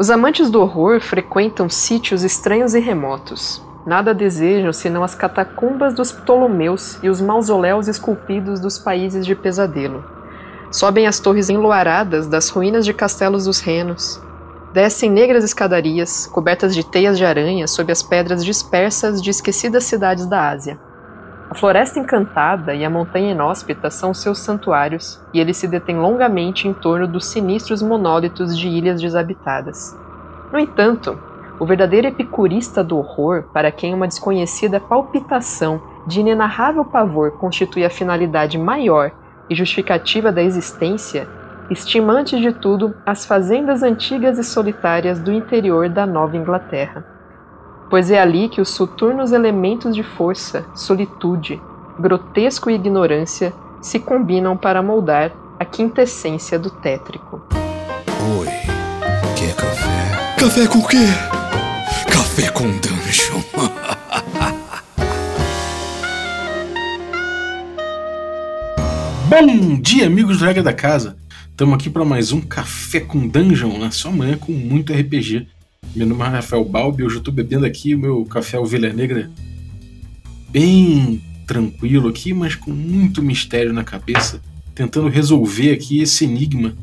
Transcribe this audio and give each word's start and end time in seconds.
Os 0.00 0.08
amantes 0.08 0.48
do 0.50 0.62
horror 0.62 0.98
frequentam 0.98 1.68
sítios 1.68 2.22
estranhos 2.22 2.72
e 2.72 2.80
remotos. 2.80 3.62
Nada 3.84 4.14
desejam 4.14 4.72
senão 4.72 5.04
as 5.04 5.14
catacumbas 5.14 5.92
dos 5.92 6.10
Ptolomeus 6.10 6.98
e 7.02 7.10
os 7.10 7.20
mausoléus 7.20 7.86
esculpidos 7.86 8.58
dos 8.60 8.78
países 8.78 9.26
de 9.26 9.34
pesadelo. 9.34 10.02
Sobem 10.72 11.06
as 11.06 11.20
torres 11.20 11.50
enluaradas 11.50 12.26
das 12.26 12.48
ruínas 12.48 12.86
de 12.86 12.94
castelos 12.94 13.44
dos 13.44 13.60
renos. 13.60 14.18
Descem 14.72 15.10
negras 15.10 15.44
escadarias, 15.44 16.26
cobertas 16.26 16.74
de 16.74 16.82
teias 16.82 17.18
de 17.18 17.26
aranha 17.26 17.66
sob 17.66 17.92
as 17.92 18.02
pedras 18.02 18.42
dispersas 18.42 19.20
de 19.20 19.28
esquecidas 19.28 19.84
cidades 19.84 20.24
da 20.24 20.48
Ásia. 20.48 20.80
A 21.52 21.54
floresta 21.56 21.98
encantada 21.98 22.76
e 22.76 22.84
a 22.84 22.88
montanha 22.88 23.32
inóspita 23.32 23.90
são 23.90 24.14
seus 24.14 24.38
santuários, 24.38 25.18
e 25.34 25.40
ele 25.40 25.52
se 25.52 25.66
detém 25.66 25.98
longamente 25.98 26.68
em 26.68 26.72
torno 26.72 27.08
dos 27.08 27.26
sinistros 27.26 27.82
monólitos 27.82 28.56
de 28.56 28.68
ilhas 28.68 29.00
desabitadas. 29.00 29.76
No 30.52 30.60
entanto, 30.60 31.18
o 31.58 31.66
verdadeiro 31.66 32.06
epicurista 32.06 32.84
do 32.84 32.96
horror, 32.96 33.48
para 33.52 33.72
quem 33.72 33.92
uma 33.92 34.06
desconhecida 34.06 34.78
palpitação 34.78 35.82
de 36.06 36.20
inenarrável 36.20 36.84
pavor 36.84 37.32
constitui 37.32 37.84
a 37.84 37.90
finalidade 37.90 38.56
maior 38.56 39.10
e 39.50 39.54
justificativa 39.56 40.30
da 40.30 40.44
existência, 40.44 41.26
estima 41.68 42.12
antes 42.12 42.40
de 42.40 42.52
tudo 42.52 42.94
as 43.04 43.26
fazendas 43.26 43.82
antigas 43.82 44.38
e 44.38 44.44
solitárias 44.44 45.18
do 45.18 45.32
interior 45.32 45.88
da 45.88 46.06
Nova 46.06 46.36
Inglaterra 46.36 47.04
pois 47.90 48.10
é 48.10 48.18
ali 48.20 48.48
que 48.48 48.60
os 48.60 48.70
soturnos 48.70 49.32
elementos 49.32 49.94
de 49.94 50.04
força, 50.04 50.64
solitude, 50.74 51.60
grotesco 51.98 52.70
e 52.70 52.74
ignorância 52.74 53.52
se 53.82 53.98
combinam 53.98 54.56
para 54.56 54.80
moldar 54.80 55.32
a 55.58 55.64
quintessência 55.64 56.56
do 56.56 56.70
tétrico. 56.70 57.42
Oi, 58.38 58.46
quer 59.36 59.56
café? 59.56 60.36
Café 60.38 60.68
com 60.68 60.80
quê? 60.86 61.04
Café 62.06 62.48
com 62.50 62.70
dungeon. 62.70 63.40
Bom 69.28 69.80
dia, 69.80 70.06
amigos 70.06 70.38
do 70.38 70.44
Regra 70.44 70.62
da 70.62 70.72
Casa. 70.72 71.16
Estamos 71.50 71.74
aqui 71.74 71.90
para 71.90 72.04
mais 72.04 72.30
um 72.32 72.40
Café 72.40 73.00
com 73.00 73.26
Dungeon 73.28 73.78
na 73.78 73.90
sua 73.90 74.10
manhã 74.10 74.36
com 74.38 74.52
muito 74.52 74.92
RPG. 74.92 75.46
Meu 75.94 76.06
nome 76.06 76.22
é 76.22 76.28
Rafael 76.28 76.64
Balbi, 76.64 77.02
hoje 77.02 77.16
eu 77.16 77.18
estou 77.18 77.34
bebendo 77.34 77.66
aqui 77.66 77.96
o 77.96 77.98
meu 77.98 78.24
café 78.24 78.56
Ovelha 78.56 78.92
Negra 78.92 79.28
bem 80.48 81.20
tranquilo 81.44 82.08
aqui, 82.08 82.32
mas 82.32 82.54
com 82.54 82.70
muito 82.70 83.20
mistério 83.20 83.72
na 83.72 83.82
cabeça, 83.82 84.40
tentando 84.72 85.08
resolver 85.08 85.72
aqui 85.72 86.00
esse 86.00 86.24
enigma. 86.24 86.76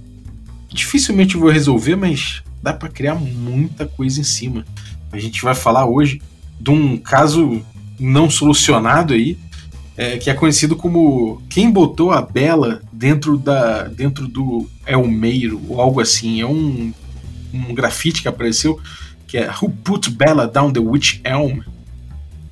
Dificilmente 0.68 1.38
vou 1.38 1.50
resolver, 1.50 1.96
mas 1.96 2.44
dá 2.62 2.74
para 2.74 2.90
criar 2.90 3.16
muita 3.16 3.86
coisa 3.86 4.20
em 4.20 4.26
cima. 4.26 4.66
A 5.10 5.18
gente 5.18 5.42
vai 5.42 5.56
falar 5.56 5.86
hoje 5.86 6.22
de 6.60 6.70
um 6.70 6.98
caso 6.98 7.62
não 7.98 8.30
solucionado 8.30 9.14
aí, 9.14 9.38
é, 9.96 10.18
que 10.18 10.30
é 10.30 10.34
conhecido 10.34 10.76
como 10.76 11.42
quem 11.50 11.72
botou 11.72 12.12
a 12.12 12.22
Bela 12.22 12.82
dentro 12.92 13.38
da 13.38 13.86
dentro 13.86 14.28
do 14.28 14.70
Elmeiro 14.86 15.62
ou 15.70 15.80
algo 15.80 16.02
assim. 16.02 16.42
É 16.42 16.46
um 16.46 16.92
um 17.70 17.74
grafite 17.74 18.22
que 18.22 18.28
apareceu 18.28 18.80
que 19.28 19.38
é 19.38 19.50
Who 19.50 19.70
Put 19.84 20.10
Bella 20.10 20.48
Down 20.48 20.72
the 20.72 20.80
Witch 20.80 21.20
Elm? 21.24 21.60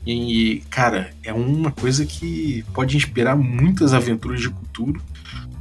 E, 0.06 0.62
cara, 0.70 1.12
é 1.24 1.34
uma 1.34 1.72
coisa 1.72 2.06
que 2.06 2.64
pode 2.74 2.96
inspirar 2.96 3.36
muitas 3.36 3.94
aventuras 3.94 4.40
de 4.40 4.50
cultura. 4.50 5.00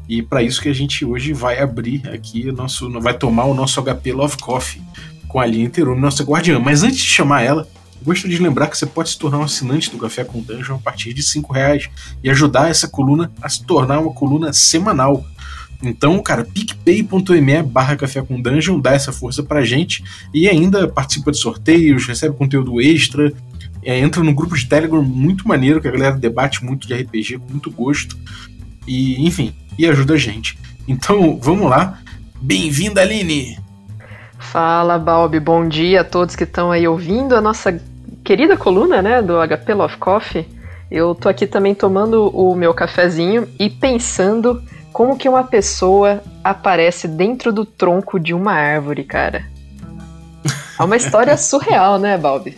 E 0.07 0.23
para 0.23 0.43
isso 0.43 0.61
que 0.61 0.69
a 0.69 0.75
gente 0.75 1.05
hoje 1.05 1.33
vai 1.33 1.61
abrir 1.61 2.07
aqui 2.09 2.49
o 2.49 2.53
nosso. 2.53 2.91
vai 3.01 3.17
tomar 3.17 3.45
o 3.45 3.55
nosso 3.55 3.83
HP 3.83 4.13
Love 4.13 4.37
Coffee 4.37 4.83
com 5.29 5.41
a 5.41 5.47
linha 5.47 5.65
Interome, 5.65 6.01
nossa 6.01 6.23
guardiã. 6.23 6.59
Mas 6.59 6.83
antes 6.83 6.99
de 6.99 7.05
chamar 7.05 7.43
ela, 7.43 7.67
gostaria 8.05 8.37
de 8.37 8.43
lembrar 8.43 8.67
que 8.67 8.77
você 8.77 8.85
pode 8.85 9.09
se 9.09 9.19
tornar 9.19 9.39
um 9.39 9.45
assinante 9.45 9.91
do 9.91 9.97
Café 9.97 10.25
com 10.25 10.43
Dungeon 10.43 10.77
a 10.77 10.79
partir 10.79 11.15
de 11.15 11.23
5 11.23 11.51
reais 11.53 11.89
e 12.23 12.29
ajudar 12.29 12.69
essa 12.69 12.87
coluna 12.87 13.33
a 13.41 13.49
se 13.49 13.65
tornar 13.65 13.99
uma 14.01 14.13
coluna 14.13 14.53
semanal. 14.53 15.25
Então, 15.85 16.23
cara, 16.23 16.45
picpay.me 16.45 17.63
barra 17.63 17.97
café 17.97 18.23
com 18.23 18.41
dungeon 18.41 18.81
dá 18.81 18.93
essa 18.93 19.13
força 19.13 19.43
pra 19.43 19.65
gente 19.65 20.03
e 20.33 20.49
ainda 20.49 20.89
participa 20.89 21.31
de 21.31 21.39
sorteios, 21.39 22.07
recebe 22.07 22.37
conteúdo 22.37 22.81
extra, 22.81 23.33
é, 23.83 23.99
entra 23.99 24.23
no 24.23 24.35
grupo 24.35 24.57
de 24.57 24.67
Telegram 24.67 25.03
muito 25.03 25.47
maneiro, 25.47 25.81
que 25.81 25.89
a 25.89 25.91
galera 25.91 26.17
debate 26.17 26.65
muito 26.65 26.89
de 26.89 26.95
RPG 26.95 27.39
com 27.39 27.51
muito 27.51 27.71
gosto. 27.71 28.17
E, 28.87 29.27
enfim, 29.27 29.55
e 29.79 29.87
ajuda 29.87 30.15
a 30.15 30.19
gente. 30.19 30.59
Então, 30.89 31.39
vamos 31.41 31.69
lá. 31.69 31.99
Bem-vinda, 32.41 33.03
Aline! 33.03 33.59
Fala, 34.39 34.99
Balbi. 34.99 35.41
Bom 35.41 35.69
dia 35.69 36.03
a 36.03 36.05
todos 36.05 36.37
que 36.37 36.45
estão 36.45 36.71
aí 36.71 36.87
ouvindo 36.87 37.35
a 37.35 37.41
nossa 37.41 37.81
querida 38.23 38.57
coluna, 38.57 39.03
né, 39.03 39.21
do 39.21 39.35
HP 39.47 39.75
Love 39.75 39.97
Coffee. 39.99 40.47
Eu 40.91 41.15
tô 41.15 41.29
aqui 41.29 41.47
também 41.47 41.75
tomando 41.75 42.29
o 42.29 42.55
meu 42.55 42.73
cafezinho 42.73 43.49
e 43.59 43.69
pensando 43.69 44.63
como 44.95 45.19
que 45.19 45.29
uma 45.29 45.43
pessoa 45.43 46.23
aparece 46.45 47.09
dentro 47.09 47.53
do 47.53 47.67
tronco 47.67 48.21
de 48.21 48.33
uma 48.33 48.53
árvore, 48.53 49.03
cara? 49.03 49.45
É 50.79 50.83
uma 50.85 50.97
história 50.97 51.37
surreal, 51.37 51.99
né, 51.99 52.17
Balbi? 52.17 52.57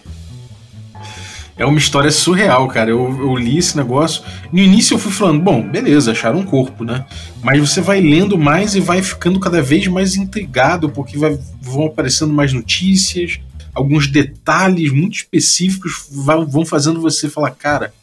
É 1.56 1.64
uma 1.64 1.78
história 1.78 2.10
surreal, 2.10 2.68
cara. 2.68 2.90
Eu, 2.90 3.08
eu, 3.18 3.34
li 3.34 3.56
esse 3.56 3.74
negócio. 3.74 4.22
No 4.52 4.58
início 4.58 4.92
eu 4.92 4.98
fui 4.98 5.10
falando, 5.10 5.40
bom, 5.40 5.66
beleza, 5.66 6.12
acharam 6.12 6.40
um 6.40 6.44
corpo, 6.44 6.84
né? 6.84 7.06
Mas 7.42 7.58
você 7.58 7.80
vai 7.80 8.02
lendo 8.02 8.36
mais 8.36 8.74
e 8.74 8.80
vai 8.80 9.00
ficando 9.00 9.40
cada 9.40 9.62
vez 9.62 9.86
mais 9.86 10.14
intrigado, 10.14 10.90
porque 10.90 11.16
vai, 11.16 11.38
vão 11.62 11.86
aparecendo 11.86 12.34
mais 12.34 12.52
notícias, 12.52 13.40
alguns 13.74 14.08
detalhes 14.08 14.92
muito 14.92 15.16
específicos 15.16 16.06
vão 16.10 16.66
fazendo 16.66 17.00
você 17.00 17.30
falar, 17.30 17.52
cara, 17.52 17.94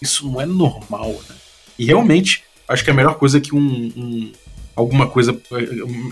isso 0.00 0.26
não 0.26 0.40
é 0.40 0.46
normal, 0.46 1.10
né? 1.28 1.34
E 1.78 1.84
realmente 1.84 2.42
acho 2.68 2.84
que 2.84 2.90
a 2.90 2.94
melhor 2.94 3.14
coisa 3.14 3.40
que 3.40 3.54
um, 3.54 3.92
um, 3.96 4.32
alguma 4.74 5.06
coisa 5.06 5.38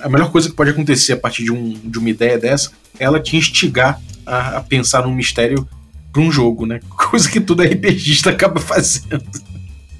a 0.02 0.08
melhor 0.08 0.30
coisa 0.30 0.48
que 0.48 0.54
pode 0.54 0.70
acontecer 0.70 1.14
a 1.14 1.16
partir 1.16 1.44
de, 1.44 1.52
um, 1.52 1.72
de 1.72 1.98
uma 1.98 2.10
ideia 2.10 2.38
dessa 2.38 2.70
é 2.98 3.04
ela 3.04 3.20
te 3.20 3.36
instigar 3.36 4.00
a, 4.26 4.58
a 4.58 4.60
pensar 4.60 5.02
num 5.04 5.14
mistério 5.14 5.66
para 6.12 6.22
um 6.22 6.30
jogo, 6.30 6.66
né? 6.66 6.80
Coisa 6.90 7.30
que 7.30 7.40
todo 7.40 7.62
RPGista 7.62 8.30
acaba 8.30 8.60
fazendo. 8.60 9.24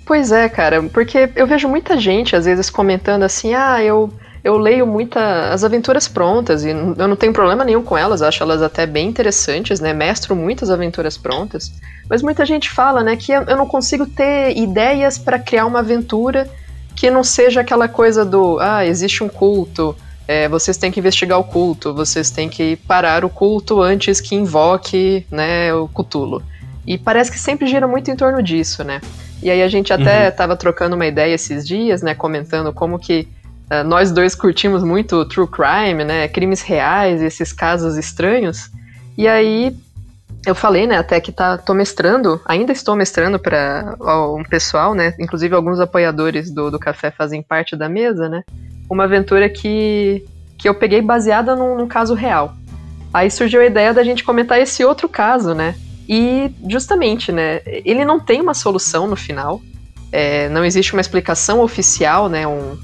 Pois 0.05 0.33
é, 0.33 0.49
cara, 0.49 0.83
porque 0.83 1.31
eu 1.37 1.47
vejo 1.47 1.69
muita 1.69 1.99
gente 1.99 2.35
às 2.35 2.45
vezes 2.45 2.69
comentando 2.69 3.23
assim: 3.23 3.55
"Ah, 3.55 3.83
eu 3.83 4.13
eu 4.43 4.57
leio 4.57 4.87
muita 4.87 5.53
as 5.53 5.65
aventuras 5.65 6.09
prontas 6.09 6.65
e 6.65 6.71
eu 6.71 7.09
não 7.09 7.17
tenho 7.17 7.33
problema 7.33 7.65
nenhum 7.65 7.83
com 7.83 7.97
elas, 7.97 8.23
acho 8.23 8.43
elas 8.43 8.63
até 8.63 8.87
bem 8.87 9.09
interessantes, 9.09 9.81
né? 9.81 9.93
Mestro 9.93 10.35
muitas 10.35 10.71
aventuras 10.71 11.19
prontas, 11.19 11.73
mas 12.09 12.23
muita 12.23 12.45
gente 12.47 12.71
fala, 12.71 13.03
né, 13.03 13.17
que 13.17 13.33
eu 13.33 13.57
não 13.57 13.67
consigo 13.67 14.07
ter 14.07 14.57
ideias 14.57 15.19
para 15.19 15.39
criar 15.39 15.67
uma 15.67 15.81
aventura 15.81 16.49
que 16.97 17.11
não 17.11 17.23
seja 17.23 17.61
aquela 17.61 17.89
coisa 17.89 18.25
do, 18.25 18.59
ah, 18.61 18.85
existe 18.85 19.23
um 19.23 19.29
culto, 19.29 19.97
é, 20.27 20.49
vocês 20.49 20.77
têm 20.77 20.91
que 20.91 21.01
investigar 21.01 21.39
o 21.39 21.45
culto, 21.45 21.95
vocês 21.95 22.31
têm 22.31 22.49
que 22.49 22.77
parar 22.77 23.25
o 23.25 23.31
culto 23.31 23.81
antes 23.81 24.21
que 24.21 24.35
invoque, 24.35 25.27
né, 25.31 25.73
o 25.75 25.89
Cthulhu. 25.89 26.43
E 26.87 26.97
parece 26.97 27.31
que 27.31 27.39
sempre 27.39 27.67
gira 27.67 27.87
muito 27.87 28.11
em 28.11 28.17
torno 28.17 28.43
disso, 28.43 28.83
né? 28.85 29.01
E 29.43 29.51
aí 29.51 29.63
a 29.63 29.69
gente 29.69 29.93
até 29.93 30.29
estava 30.29 30.53
uhum. 30.53 30.59
trocando 30.59 30.97
uma 30.97 31.07
ideia 31.07 31.35
esses 31.35 31.67
dias, 31.67 32.03
né, 32.03 32.15
comentando 32.15 32.73
como 32.73 32.99
que 32.99 33.27
Uh, 33.71 33.85
nós 33.85 34.11
dois 34.11 34.35
curtimos 34.35 34.83
muito 34.83 35.25
true 35.27 35.47
crime, 35.47 36.05
né? 36.05 36.27
Crimes 36.29 36.61
reais, 36.61 37.23
esses 37.23 37.53
casos 37.53 37.97
estranhos. 37.97 38.71
E 39.17 39.29
aí 39.29 39.77
eu 40.47 40.55
falei, 40.55 40.87
né, 40.87 40.97
até 40.97 41.21
que 41.21 41.31
tá, 41.31 41.59
tô 41.59 41.75
mestrando, 41.75 42.41
ainda 42.47 42.73
estou 42.73 42.97
mestrando 42.97 43.39
para 43.39 43.95
um 44.37 44.43
pessoal, 44.43 44.95
né? 44.95 45.15
Inclusive 45.19 45.55
alguns 45.55 45.79
apoiadores 45.79 46.51
do, 46.51 46.71
do 46.71 46.79
café 46.79 47.11
fazem 47.11 47.43
parte 47.43 47.77
da 47.77 47.89
mesa, 47.89 48.29
né? 48.29 48.43
Uma 48.89 49.05
aventura 49.05 49.49
que, 49.49 50.25
que 50.59 50.69
eu 50.69 50.75
peguei 50.75 51.03
baseada 51.03 51.55
num, 51.55 51.77
num 51.77 51.87
caso 51.87 52.15
real. 52.15 52.55
Aí 53.13 53.31
surgiu 53.31 53.61
a 53.61 53.67
ideia 53.67 53.93
da 53.93 54.03
gente 54.03 54.25
comentar 54.25 54.59
esse 54.61 54.85
outro 54.85 55.09
caso, 55.09 55.55
né? 55.55 55.75
E 56.09 56.51
justamente, 56.69 57.31
né? 57.31 57.61
Ele 57.67 58.05
não 58.05 58.19
tem 58.19 58.41
uma 58.41 58.55
solução 58.55 59.07
no 59.07 59.17
final. 59.17 59.61
É, 60.11 60.49
não 60.49 60.65
existe 60.65 60.93
uma 60.93 61.01
explicação 61.01 61.61
oficial, 61.61 62.29
né? 62.29 62.47
Um, 62.47 62.79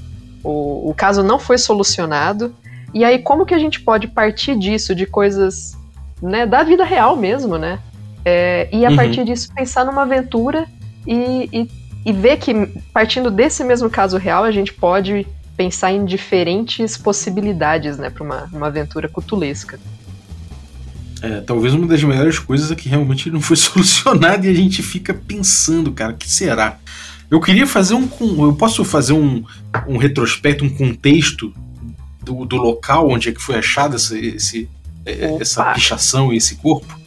o, 0.47 0.89
o 0.89 0.93
caso 0.93 1.21
não 1.21 1.37
foi 1.37 1.57
solucionado. 1.57 2.55
E 2.93 3.03
aí, 3.03 3.19
como 3.19 3.45
que 3.45 3.53
a 3.53 3.59
gente 3.59 3.81
pode 3.81 4.07
partir 4.07 4.57
disso, 4.57 4.95
de 4.95 5.05
coisas 5.05 5.77
né, 6.21 6.45
da 6.45 6.63
vida 6.63 6.85
real 6.85 7.17
mesmo, 7.17 7.57
né? 7.57 7.79
É, 8.23 8.69
e 8.71 8.85
a 8.85 8.89
uhum. 8.89 8.95
partir 8.95 9.25
disso 9.25 9.53
pensar 9.53 9.85
numa 9.85 10.03
aventura 10.03 10.65
e, 11.05 11.49
e, 11.51 11.71
e, 12.05 12.13
ver 12.13 12.37
que, 12.37 12.53
partindo 12.93 13.29
desse 13.29 13.63
mesmo 13.63 13.89
caso 13.89 14.17
real, 14.17 14.43
a 14.43 14.51
gente 14.51 14.73
pode 14.73 15.27
pensar 15.55 15.91
em 15.91 16.05
diferentes 16.05 16.97
possibilidades, 16.97 17.97
né, 17.97 18.09
para 18.09 18.23
uma, 18.23 18.49
uma 18.51 18.67
aventura 18.67 19.07
cutulesca. 19.07 19.79
É, 21.21 21.41
talvez 21.41 21.73
uma 21.73 21.87
das 21.87 22.03
melhores 22.03 22.37
coisas 22.37 22.71
é 22.71 22.75
que 22.75 22.87
realmente 22.87 23.29
não 23.31 23.41
foi 23.41 23.55
solucionada 23.57 24.45
e 24.45 24.49
a 24.49 24.53
gente 24.53 24.81
fica 24.81 25.13
pensando, 25.13 25.91
cara, 25.91 26.13
o 26.13 26.17
que 26.17 26.29
será? 26.29 26.77
Eu 27.29 27.41
queria 27.41 27.67
fazer 27.67 27.93
um. 27.93 28.07
Eu 28.45 28.53
posso 28.53 28.83
fazer 28.85 29.13
um, 29.13 29.43
um 29.87 29.97
retrospecto, 29.97 30.63
um 30.63 30.69
contexto 30.69 31.53
do, 32.23 32.45
do 32.45 32.55
local 32.55 33.09
onde 33.09 33.29
é 33.29 33.31
que 33.31 33.41
foi 33.41 33.55
achada 33.55 33.95
esse, 33.97 34.19
esse, 34.27 34.69
é, 35.05 35.37
essa 35.39 35.73
pichação 35.73 36.33
e 36.33 36.37
esse 36.37 36.55
corpo? 36.55 36.97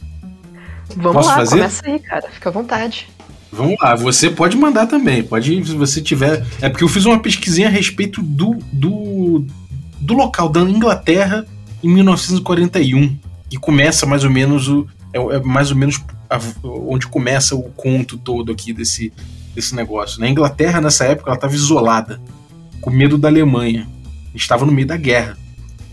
Vamos 0.95 1.13
Posso 1.13 1.29
lá, 1.29 1.35
fazer? 1.35 1.55
começa 1.57 1.81
aí, 1.85 1.99
cara. 1.99 2.29
Fica 2.29 2.49
à 2.49 2.51
vontade. 2.51 3.07
Vamos 3.51 3.75
lá, 3.81 3.95
você 3.95 4.29
pode 4.29 4.55
mandar 4.55 4.87
também. 4.87 5.23
Pode, 5.23 5.65
se 5.65 5.75
você 5.75 6.01
tiver. 6.01 6.45
É 6.61 6.69
porque 6.69 6.83
eu 6.83 6.87
fiz 6.87 7.05
uma 7.05 7.19
pesquisinha 7.19 7.67
a 7.67 7.71
respeito 7.71 8.21
do, 8.21 8.57
do, 8.71 9.45
do 9.99 10.13
local 10.13 10.47
da 10.47 10.61
Inglaterra 10.61 11.45
em 11.83 11.89
1941. 11.89 13.17
E 13.51 13.57
começa 13.57 14.05
mais 14.05 14.23
ou 14.23 14.29
menos 14.29 14.69
o. 14.69 14.87
É, 15.13 15.17
é 15.17 15.39
mais 15.41 15.71
ou 15.71 15.77
menos 15.77 16.01
a, 16.29 16.39
onde 16.63 17.07
começa 17.07 17.55
o 17.55 17.63
conto 17.63 18.17
todo 18.17 18.51
aqui 18.51 18.71
desse, 18.71 19.11
desse 19.53 19.75
negócio. 19.75 20.19
Na 20.19 20.25
né? 20.25 20.31
Inglaterra, 20.31 20.81
nessa 20.81 21.05
época, 21.05 21.29
ela 21.29 21.35
estava 21.35 21.53
isolada, 21.53 22.21
com 22.79 22.89
medo 22.89 23.17
da 23.17 23.27
Alemanha. 23.27 23.87
Estava 24.33 24.65
no 24.65 24.71
meio 24.71 24.87
da 24.87 24.97
guerra. 24.97 25.37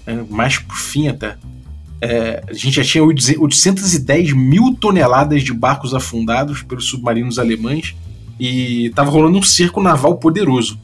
Né? 0.07 0.25
Mais 0.31 0.59
por 0.59 0.77
fim 0.77 1.09
até. 1.09 1.37
É, 2.01 2.43
a 2.49 2.53
gente 2.53 2.77
já 2.77 2.85
tinha 2.85 3.03
810 3.03 4.33
mil 4.33 4.75
toneladas 4.75 5.43
de 5.43 5.53
barcos 5.53 5.95
afundados 5.95 6.63
pelos 6.63 6.87
submarinos 6.87 7.39
alemães 7.39 7.97
e 8.39 8.87
estava 8.87 9.11
rolando 9.11 9.39
um 9.39 9.43
cerco 9.43 9.83
naval 9.83 10.17
poderoso. 10.17 10.81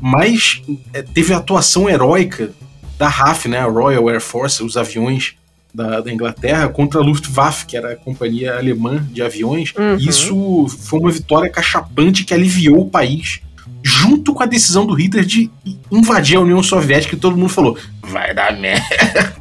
Mas 0.00 0.62
é, 0.92 1.02
teve 1.02 1.34
a 1.34 1.38
atuação 1.38 1.88
heróica 1.88 2.52
da 2.96 3.08
RAF, 3.08 3.48
né, 3.48 3.58
a 3.58 3.66
Royal 3.66 4.08
Air 4.08 4.20
Force, 4.20 4.62
os 4.62 4.76
aviões 4.76 5.37
da, 5.78 6.00
da, 6.00 6.12
Inglaterra, 6.12 6.68
contra 6.68 6.98
a 6.98 7.02
Luftwaffe, 7.04 7.64
que 7.64 7.76
era 7.76 7.92
a 7.92 7.96
companhia 7.96 8.58
alemã 8.58 9.06
de 9.12 9.22
aviões. 9.22 9.72
Uhum. 9.78 9.96
Isso 9.96 10.66
foi 10.66 10.98
uma 10.98 11.12
vitória 11.12 11.48
cachapante 11.48 12.24
que 12.24 12.34
aliviou 12.34 12.80
o 12.80 12.90
país 12.90 13.40
junto 13.80 14.34
com 14.34 14.42
a 14.42 14.46
decisão 14.46 14.84
do 14.84 14.92
Hitler 14.92 15.24
de 15.24 15.48
invadir 15.90 16.36
a 16.36 16.40
União 16.40 16.60
Soviética, 16.62 17.14
e 17.14 17.18
todo 17.18 17.36
mundo 17.36 17.50
falou: 17.50 17.78
vai 18.02 18.34
dar 18.34 18.58
merda. 18.58 19.36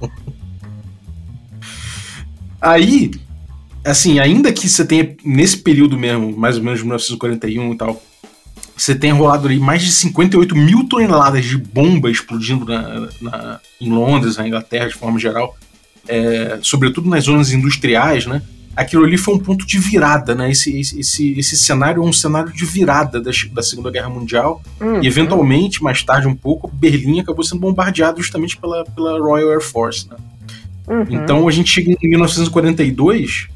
Aí, 2.60 3.12
assim, 3.84 4.18
ainda 4.18 4.52
que 4.52 4.68
você 4.68 4.84
tenha, 4.84 5.16
nesse 5.24 5.58
período 5.58 5.96
mesmo, 5.96 6.36
mais 6.36 6.56
ou 6.56 6.64
menos 6.64 6.80
1941 6.80 7.72
e 7.72 7.76
tal, 7.76 8.02
você 8.82 8.94
tenha 8.94 9.12
rolado 9.12 9.46
ali 9.46 9.58
mais 9.58 9.82
de 9.82 9.92
58 9.92 10.56
mil 10.56 10.88
toneladas 10.88 11.44
de 11.44 11.58
bomba 11.58 12.10
explodindo 12.10 12.64
na, 12.64 13.08
na, 13.20 13.60
em 13.80 13.90
Londres, 13.90 14.36
na 14.36 14.46
Inglaterra, 14.46 14.88
de 14.88 14.94
forma 14.94 15.18
geral, 15.18 15.56
é, 16.08 16.58
sobretudo 16.62 17.08
nas 17.08 17.24
zonas 17.24 17.52
industriais, 17.52 18.26
né? 18.26 18.42
Aquilo 18.74 19.04
ali 19.04 19.18
foi 19.18 19.34
um 19.34 19.38
ponto 19.38 19.66
de 19.66 19.78
virada, 19.78 20.34
né? 20.34 20.50
Esse, 20.50 20.78
esse, 20.78 21.38
esse 21.38 21.56
cenário 21.56 22.02
é 22.02 22.06
um 22.06 22.12
cenário 22.12 22.52
de 22.52 22.64
virada 22.64 23.20
da, 23.20 23.30
da 23.52 23.62
Segunda 23.62 23.90
Guerra 23.90 24.08
Mundial. 24.08 24.62
Uhum. 24.80 25.02
E, 25.02 25.06
eventualmente, 25.06 25.82
mais 25.82 26.02
tarde 26.02 26.26
um 26.26 26.34
pouco, 26.34 26.70
Berlim 26.72 27.20
acabou 27.20 27.44
sendo 27.44 27.60
bombardeado 27.60 28.22
justamente 28.22 28.56
pela, 28.56 28.84
pela 28.84 29.18
Royal 29.18 29.50
Air 29.50 29.60
Force, 29.60 30.08
né? 30.08 30.16
Uhum. 30.88 31.04
Então 31.10 31.46
a 31.46 31.50
gente 31.50 31.70
chega 31.70 31.92
em 31.92 32.08
1942 32.08 33.48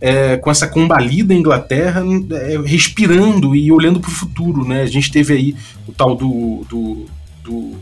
é, 0.00 0.36
com 0.36 0.50
essa 0.50 0.66
combalida 0.66 1.34
Inglaterra 1.34 2.02
é, 2.32 2.58
respirando 2.64 3.54
e 3.54 3.70
olhando 3.72 4.00
para 4.00 4.08
o 4.08 4.14
futuro, 4.14 4.66
né? 4.66 4.82
A 4.82 4.86
gente 4.86 5.10
teve 5.10 5.34
aí 5.34 5.56
o 5.86 5.92
tal 5.92 6.14
do, 6.14 6.64
do, 6.68 7.06
do 7.42 7.76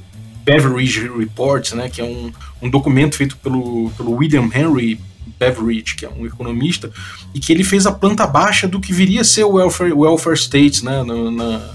Beveridge 0.45 1.09
Report, 1.09 1.73
né? 1.73 1.89
Que 1.89 2.01
é 2.01 2.05
um, 2.05 2.33
um 2.63 2.71
documento 2.71 3.17
feito 3.17 3.37
pelo, 3.39 3.91
pelo 3.97 4.13
William 4.13 4.49
Henry 4.55 5.01
Beveridge, 5.39 5.97
que 5.97 6.05
é 6.05 6.09
um 6.09 6.25
economista, 6.25 6.91
e 7.35 7.41
que 7.41 7.53
ele 7.53 7.65
fez 7.65 7.87
a 7.87 7.93
planta 7.93 8.27
baixa 8.27 8.69
do 8.69 8.81
que 8.81 8.93
viria 8.93 9.23
a 9.23 9.25
ser 9.25 9.45
o 9.45 9.55
welfare, 9.55 9.93
welfare 9.93 10.37
state, 10.37 10.85
né? 10.85 11.03
Na, 11.03 11.31
na, 11.31 11.75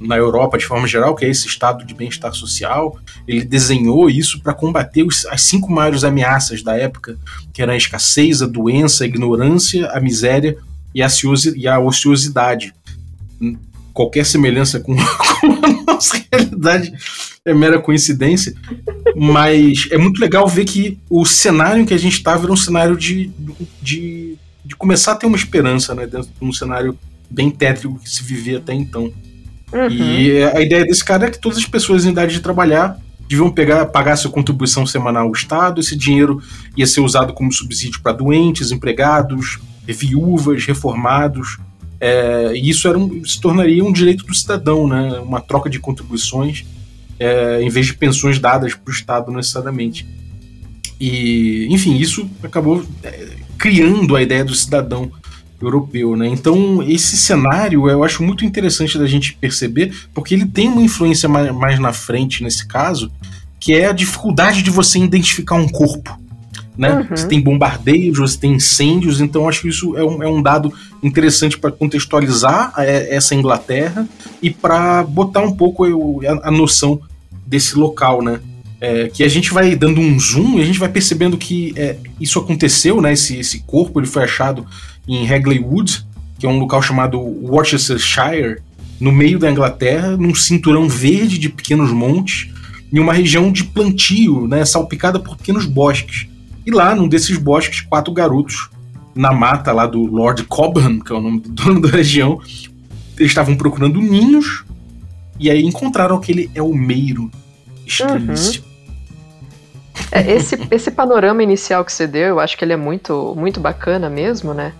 na 0.00 0.16
Europa 0.16 0.56
de 0.56 0.64
forma 0.64 0.88
geral, 0.88 1.14
que 1.14 1.26
é 1.26 1.28
esse 1.28 1.46
estado 1.46 1.84
de 1.84 1.94
bem-estar 1.94 2.32
social. 2.32 2.98
Ele 3.28 3.44
desenhou 3.44 4.08
isso 4.08 4.40
para 4.40 4.54
combater 4.54 5.02
os, 5.02 5.26
as 5.26 5.42
cinco 5.42 5.70
maiores 5.70 6.02
ameaças 6.02 6.62
da 6.62 6.74
época, 6.74 7.18
que 7.52 7.60
eram 7.60 7.74
a 7.74 7.76
escassez, 7.76 8.40
a 8.40 8.46
doença, 8.46 9.04
a 9.04 9.06
ignorância, 9.06 9.88
a 9.90 10.00
miséria 10.00 10.56
e 10.94 11.02
a, 11.02 11.08
e 11.54 11.68
a 11.68 11.78
ociosidade. 11.78 12.72
Qualquer 13.92 14.24
semelhança 14.24 14.80
com, 14.80 14.96
com 14.96 15.66
a 15.66 15.92
nossa 15.92 16.24
realidade 16.32 16.92
é 17.44 17.52
mera 17.52 17.78
coincidência, 17.78 18.54
mas 19.14 19.88
é 19.90 19.98
muito 19.98 20.20
legal 20.20 20.48
ver 20.48 20.64
que 20.64 20.98
o 21.10 21.26
cenário 21.26 21.82
em 21.82 21.86
que 21.86 21.94
a 21.94 21.98
gente 21.98 22.16
estava 22.16 22.44
era 22.44 22.52
um 22.52 22.56
cenário 22.56 22.96
de, 22.96 23.30
de, 23.82 24.36
de 24.64 24.76
começar 24.76 25.12
a 25.12 25.16
ter 25.16 25.26
uma 25.26 25.36
esperança, 25.36 25.94
né, 25.94 26.06
dentro 26.06 26.28
de 26.28 26.44
um 26.44 26.52
cenário 26.52 26.98
bem 27.28 27.50
tétrico 27.50 27.98
que 27.98 28.08
se 28.10 28.22
vivia 28.22 28.58
até 28.58 28.72
então. 28.72 29.12
Uhum. 29.72 29.88
E 29.88 30.42
a 30.42 30.60
ideia 30.60 30.84
desse 30.84 31.04
cara 31.04 31.26
é 31.26 31.30
que 31.30 31.38
todas 31.38 31.58
as 31.58 31.66
pessoas 31.66 32.04
em 32.04 32.10
idade 32.10 32.34
de 32.34 32.40
trabalhar 32.40 32.98
deviam 33.28 33.50
pegar, 33.50 33.86
pagar 33.86 34.16
sua 34.16 34.30
contribuição 34.30 34.84
semanal 34.84 35.26
ao 35.26 35.32
Estado. 35.32 35.80
Esse 35.80 35.96
dinheiro 35.96 36.42
ia 36.76 36.86
ser 36.86 37.00
usado 37.00 37.32
como 37.32 37.52
subsídio 37.52 38.00
para 38.02 38.12
doentes, 38.12 38.72
empregados, 38.72 39.60
viúvas, 39.86 40.64
reformados. 40.64 41.58
É, 42.00 42.52
e 42.54 42.68
isso 42.68 42.88
era 42.88 42.98
um, 42.98 43.24
se 43.24 43.40
tornaria 43.40 43.84
um 43.84 43.92
direito 43.92 44.24
do 44.24 44.34
cidadão, 44.34 44.88
né? 44.88 45.20
uma 45.20 45.40
troca 45.40 45.70
de 45.70 45.78
contribuições, 45.78 46.64
é, 47.18 47.62
em 47.62 47.68
vez 47.68 47.86
de 47.86 47.94
pensões 47.94 48.38
dadas 48.38 48.74
para 48.74 48.90
o 48.90 48.94
Estado 48.94 49.30
necessariamente. 49.30 50.06
E, 50.98 51.68
enfim, 51.70 51.96
isso 51.96 52.28
acabou 52.42 52.84
é, 53.04 53.28
criando 53.56 54.16
a 54.16 54.22
ideia 54.22 54.44
do 54.44 54.54
cidadão 54.54 55.10
europeu, 55.60 56.16
né? 56.16 56.26
Então 56.28 56.82
esse 56.82 57.16
cenário 57.16 57.88
eu 57.88 58.02
acho 58.02 58.22
muito 58.22 58.44
interessante 58.44 58.98
da 58.98 59.06
gente 59.06 59.34
perceber, 59.34 59.94
porque 60.14 60.34
ele 60.34 60.46
tem 60.46 60.68
uma 60.68 60.82
influência 60.82 61.28
mais, 61.28 61.54
mais 61.54 61.78
na 61.78 61.92
frente 61.92 62.42
nesse 62.42 62.66
caso, 62.66 63.10
que 63.58 63.74
é 63.74 63.86
a 63.86 63.92
dificuldade 63.92 64.62
de 64.62 64.70
você 64.70 64.98
identificar 64.98 65.56
um 65.56 65.68
corpo. 65.68 66.18
Né? 66.78 66.94
Uhum. 66.94 67.16
Você 67.16 67.28
tem 67.28 67.40
bombardeios, 67.40 68.18
você 68.18 68.38
tem 68.38 68.54
incêndios, 68.54 69.20
então 69.20 69.46
acho 69.46 69.60
que 69.60 69.68
isso 69.68 69.96
é 69.98 70.02
um, 70.02 70.22
é 70.22 70.28
um 70.28 70.42
dado 70.42 70.72
interessante 71.02 71.58
para 71.58 71.70
contextualizar 71.70 72.72
a, 72.74 72.84
essa 72.84 73.34
Inglaterra 73.34 74.08
e 74.40 74.50
para 74.50 75.02
botar 75.02 75.42
um 75.42 75.52
pouco 75.52 75.84
a, 75.84 76.48
a, 76.48 76.50
noção 76.50 76.98
desse 77.46 77.76
local, 77.76 78.22
né? 78.22 78.40
É, 78.80 79.08
que 79.08 79.22
a 79.22 79.28
gente 79.28 79.52
vai 79.52 79.76
dando 79.76 80.00
um 80.00 80.18
zoom 80.18 80.58
e 80.58 80.62
a 80.62 80.64
gente 80.64 80.78
vai 80.78 80.88
percebendo 80.88 81.36
que 81.36 81.74
é, 81.76 81.98
isso 82.18 82.38
aconteceu, 82.38 82.98
né? 83.02 83.12
Esse, 83.12 83.36
esse 83.38 83.60
corpo 83.66 84.00
ele 84.00 84.06
foi 84.06 84.24
achado 84.24 84.66
em 85.06 85.28
Hagley 85.28 85.60
Wood, 85.60 86.06
que 86.38 86.46
é 86.46 86.48
um 86.48 86.58
local 86.58 86.80
chamado 86.82 87.18
Worcestershire, 87.18 88.62
no 89.00 89.10
meio 89.10 89.38
da 89.38 89.50
Inglaterra, 89.50 90.16
num 90.16 90.34
cinturão 90.34 90.88
verde 90.88 91.38
de 91.38 91.48
pequenos 91.48 91.90
montes, 91.90 92.50
em 92.92 92.98
uma 92.98 93.12
região 93.12 93.50
de 93.50 93.64
plantio, 93.64 94.46
né, 94.46 94.64
salpicada 94.64 95.18
por 95.18 95.36
pequenos 95.36 95.64
bosques. 95.64 96.26
E 96.66 96.70
lá, 96.70 96.94
num 96.94 97.08
desses 97.08 97.38
bosques, 97.38 97.80
quatro 97.80 98.12
garotos, 98.12 98.68
na 99.14 99.32
mata 99.32 99.72
lá 99.72 99.86
do 99.86 100.04
Lord 100.04 100.44
Cobham, 100.44 101.00
que 101.00 101.12
é 101.12 101.14
o 101.14 101.20
nome 101.20 101.40
do 101.40 101.50
dono 101.50 101.80
da 101.80 101.88
região, 101.88 102.40
eles 103.18 103.30
estavam 103.30 103.56
procurando 103.56 104.00
ninhos 104.00 104.64
e 105.38 105.50
aí 105.50 105.64
encontraram 105.64 106.16
aquele 106.16 106.50
elmeiro 106.54 107.30
estranhíssimo. 107.86 108.64
Uhum. 108.64 108.70
É, 110.12 110.32
esse, 110.32 110.58
esse 110.70 110.90
panorama 110.90 111.42
inicial 111.42 111.84
que 111.84 111.92
você 111.92 112.06
deu, 112.06 112.28
eu 112.28 112.40
acho 112.40 112.56
que 112.56 112.64
ele 112.64 112.72
é 112.72 112.76
muito, 112.76 113.34
muito 113.36 113.60
bacana 113.60 114.10
mesmo, 114.10 114.52
né? 114.52 114.72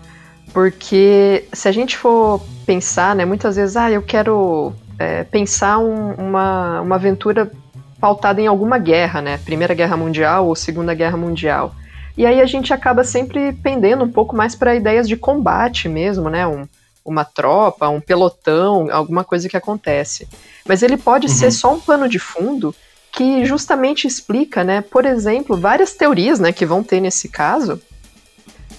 Porque 0.53 1.45
se 1.53 1.67
a 1.67 1.71
gente 1.71 1.97
for 1.97 2.41
pensar, 2.65 3.15
né, 3.15 3.25
muitas 3.25 3.55
vezes, 3.55 3.77
ah, 3.77 3.89
eu 3.89 4.01
quero 4.01 4.73
é, 4.99 5.23
pensar 5.23 5.79
um, 5.79 6.13
uma, 6.13 6.81
uma 6.81 6.95
aventura 6.95 7.51
pautada 7.99 8.41
em 8.41 8.47
alguma 8.47 8.77
guerra, 8.77 9.21
né? 9.21 9.37
Primeira 9.37 9.73
Guerra 9.73 9.95
Mundial 9.95 10.47
ou 10.47 10.55
Segunda 10.55 10.93
Guerra 10.93 11.17
Mundial. 11.17 11.73
E 12.17 12.25
aí 12.25 12.41
a 12.41 12.45
gente 12.45 12.73
acaba 12.73 13.03
sempre 13.03 13.53
pendendo 13.53 14.03
um 14.03 14.11
pouco 14.11 14.35
mais 14.35 14.55
para 14.55 14.75
ideias 14.75 15.07
de 15.07 15.15
combate 15.15 15.87
mesmo, 15.87 16.29
né? 16.29 16.45
Um, 16.45 16.67
uma 17.05 17.23
tropa, 17.23 17.87
um 17.89 18.01
pelotão, 18.01 18.87
alguma 18.91 19.23
coisa 19.23 19.47
que 19.47 19.57
acontece. 19.57 20.27
Mas 20.67 20.83
ele 20.83 20.97
pode 20.97 21.27
uhum. 21.27 21.33
ser 21.33 21.51
só 21.51 21.73
um 21.73 21.79
pano 21.79 22.09
de 22.09 22.19
fundo 22.19 22.75
que 23.11 23.45
justamente 23.45 24.07
explica, 24.07 24.63
né, 24.63 24.81
por 24.81 25.05
exemplo, 25.05 25.57
várias 25.57 25.93
teorias, 25.93 26.39
né, 26.39 26.53
que 26.53 26.65
vão 26.65 26.81
ter 26.81 27.01
nesse 27.01 27.27
caso, 27.27 27.81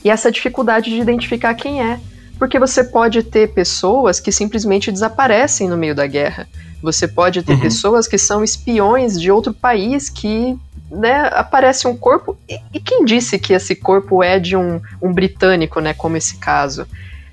e 0.04 0.10
essa 0.10 0.30
dificuldade 0.30 0.90
de 0.90 1.00
identificar 1.00 1.54
quem 1.54 1.82
é. 1.82 1.98
Porque 2.38 2.58
você 2.58 2.82
pode 2.82 3.22
ter 3.22 3.52
pessoas 3.52 4.18
que 4.18 4.32
simplesmente 4.32 4.90
desaparecem 4.90 5.68
no 5.68 5.76
meio 5.76 5.94
da 5.94 6.06
guerra. 6.06 6.48
Você 6.82 7.06
pode 7.06 7.42
ter 7.42 7.52
uhum. 7.52 7.60
pessoas 7.60 8.08
que 8.08 8.18
são 8.18 8.42
espiões 8.42 9.20
de 9.20 9.30
outro 9.30 9.54
país 9.54 10.08
que 10.08 10.58
né, 10.90 11.30
aparece 11.32 11.86
um 11.86 11.96
corpo. 11.96 12.36
E, 12.48 12.58
e, 12.74 12.80
quem 12.80 13.04
disse 13.04 13.38
que 13.38 13.52
esse 13.52 13.74
corpo 13.74 14.22
é 14.22 14.38
de 14.38 14.56
um, 14.56 14.80
um 15.00 15.12
britânico, 15.12 15.80
né? 15.80 15.94
Como 15.94 16.16
esse 16.16 16.36
caso? 16.36 16.86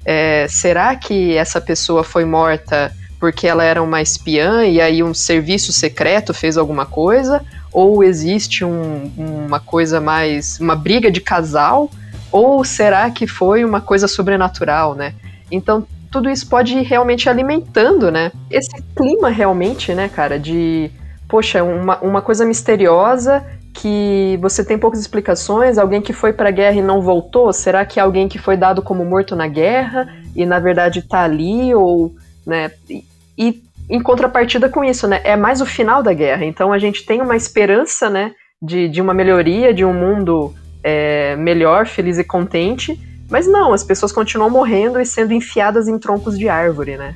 É, 0.06 0.48
será 0.48 0.96
que 0.96 1.36
essa 1.36 1.60
pessoa 1.60 2.04
foi 2.04 2.24
morta 2.24 2.96
porque 3.20 3.48
ela 3.48 3.64
era 3.64 3.84
uma 3.84 4.02
espiã 4.02 4.66
e 4.66 4.80
aí 4.80 5.04
um 5.04 5.14
serviço 5.14 5.74
secreto 5.74 6.34
fez 6.34 6.58
alguma 6.58 6.86
coisa? 6.86 7.44
Ou 7.72 8.04
existe 8.04 8.64
um, 8.64 9.12
uma 9.18 9.60
coisa 9.60 10.00
mais. 10.00 10.60
uma 10.60 10.76
briga 10.76 11.12
de 11.12 11.20
casal? 11.20 11.90
Ou 12.32 12.64
será 12.64 13.10
que 13.10 13.26
foi 13.28 13.66
uma 13.66 13.82
coisa 13.82 14.08
sobrenatural, 14.08 14.96
né? 14.96 15.14
Então, 15.52 15.86
tudo 16.12 16.30
isso 16.30 16.48
pode 16.48 16.78
ir 16.78 16.84
realmente 16.84 17.30
alimentando, 17.30 18.12
né? 18.12 18.32
Esse 18.50 18.82
clima 18.96 19.30
realmente, 19.30 19.94
né, 19.94 20.10
cara, 20.10 20.40
de, 20.40 20.92
poxa, 21.28 21.64
uma, 21.64 21.98
uma 22.00 22.22
coisa 22.22 22.46
misteriosa 22.46 23.46
que 23.74 24.38
você 24.42 24.64
tem 24.66 24.78
poucas 24.78 25.00
explicações, 25.00 25.78
alguém 25.78 26.02
que 26.02 26.12
foi 26.12 26.34
para 26.34 26.50
a 26.50 26.52
guerra 26.52 26.78
e 26.78 26.82
não 26.82 27.02
voltou, 27.02 27.54
será 27.54 27.86
que 27.86 28.00
é 28.00 28.04
alguém 28.04 28.28
que 28.28 28.40
foi 28.40 28.58
dado 28.58 28.82
como 28.82 29.06
morto 29.06 29.36
na 29.36 29.48
guerra 29.48 30.08
e 30.36 30.46
na 30.46 30.60
verdade 30.60 31.00
está 31.00 31.24
ali 31.24 31.74
ou, 31.74 32.14
né? 32.46 32.72
E, 32.90 33.06
e, 33.38 33.64
em 33.90 34.02
contrapartida 34.02 34.70
com 34.70 34.84
isso, 34.84 35.08
né, 35.08 35.20
é 35.24 35.36
mais 35.36 35.62
o 35.62 35.66
final 35.66 36.04
da 36.04 36.14
guerra. 36.14 36.46
Então 36.46 36.72
a 36.72 36.78
gente 36.78 37.06
tem 37.06 37.22
uma 37.22 37.36
esperança, 37.36 38.10
né, 38.10 38.34
de, 38.62 38.88
de 38.88 39.02
uma 39.02 39.14
melhoria, 39.14 39.74
de 39.74 39.86
um 39.86 39.94
mundo 39.94 40.54
é, 40.84 41.36
melhor, 41.36 41.88
feliz 41.88 42.18
e 42.18 42.24
contente. 42.24 43.00
Mas 43.30 43.48
não, 43.48 43.74
as 43.74 43.84
pessoas 43.84 44.12
continuam 44.12 44.50
morrendo 44.50 45.00
e 45.00 45.06
sendo 45.06 45.34
enfiadas 45.34 45.88
em 45.88 45.98
troncos 46.00 46.38
de 46.38 46.50
árvore, 46.50 46.98
né? 46.98 47.16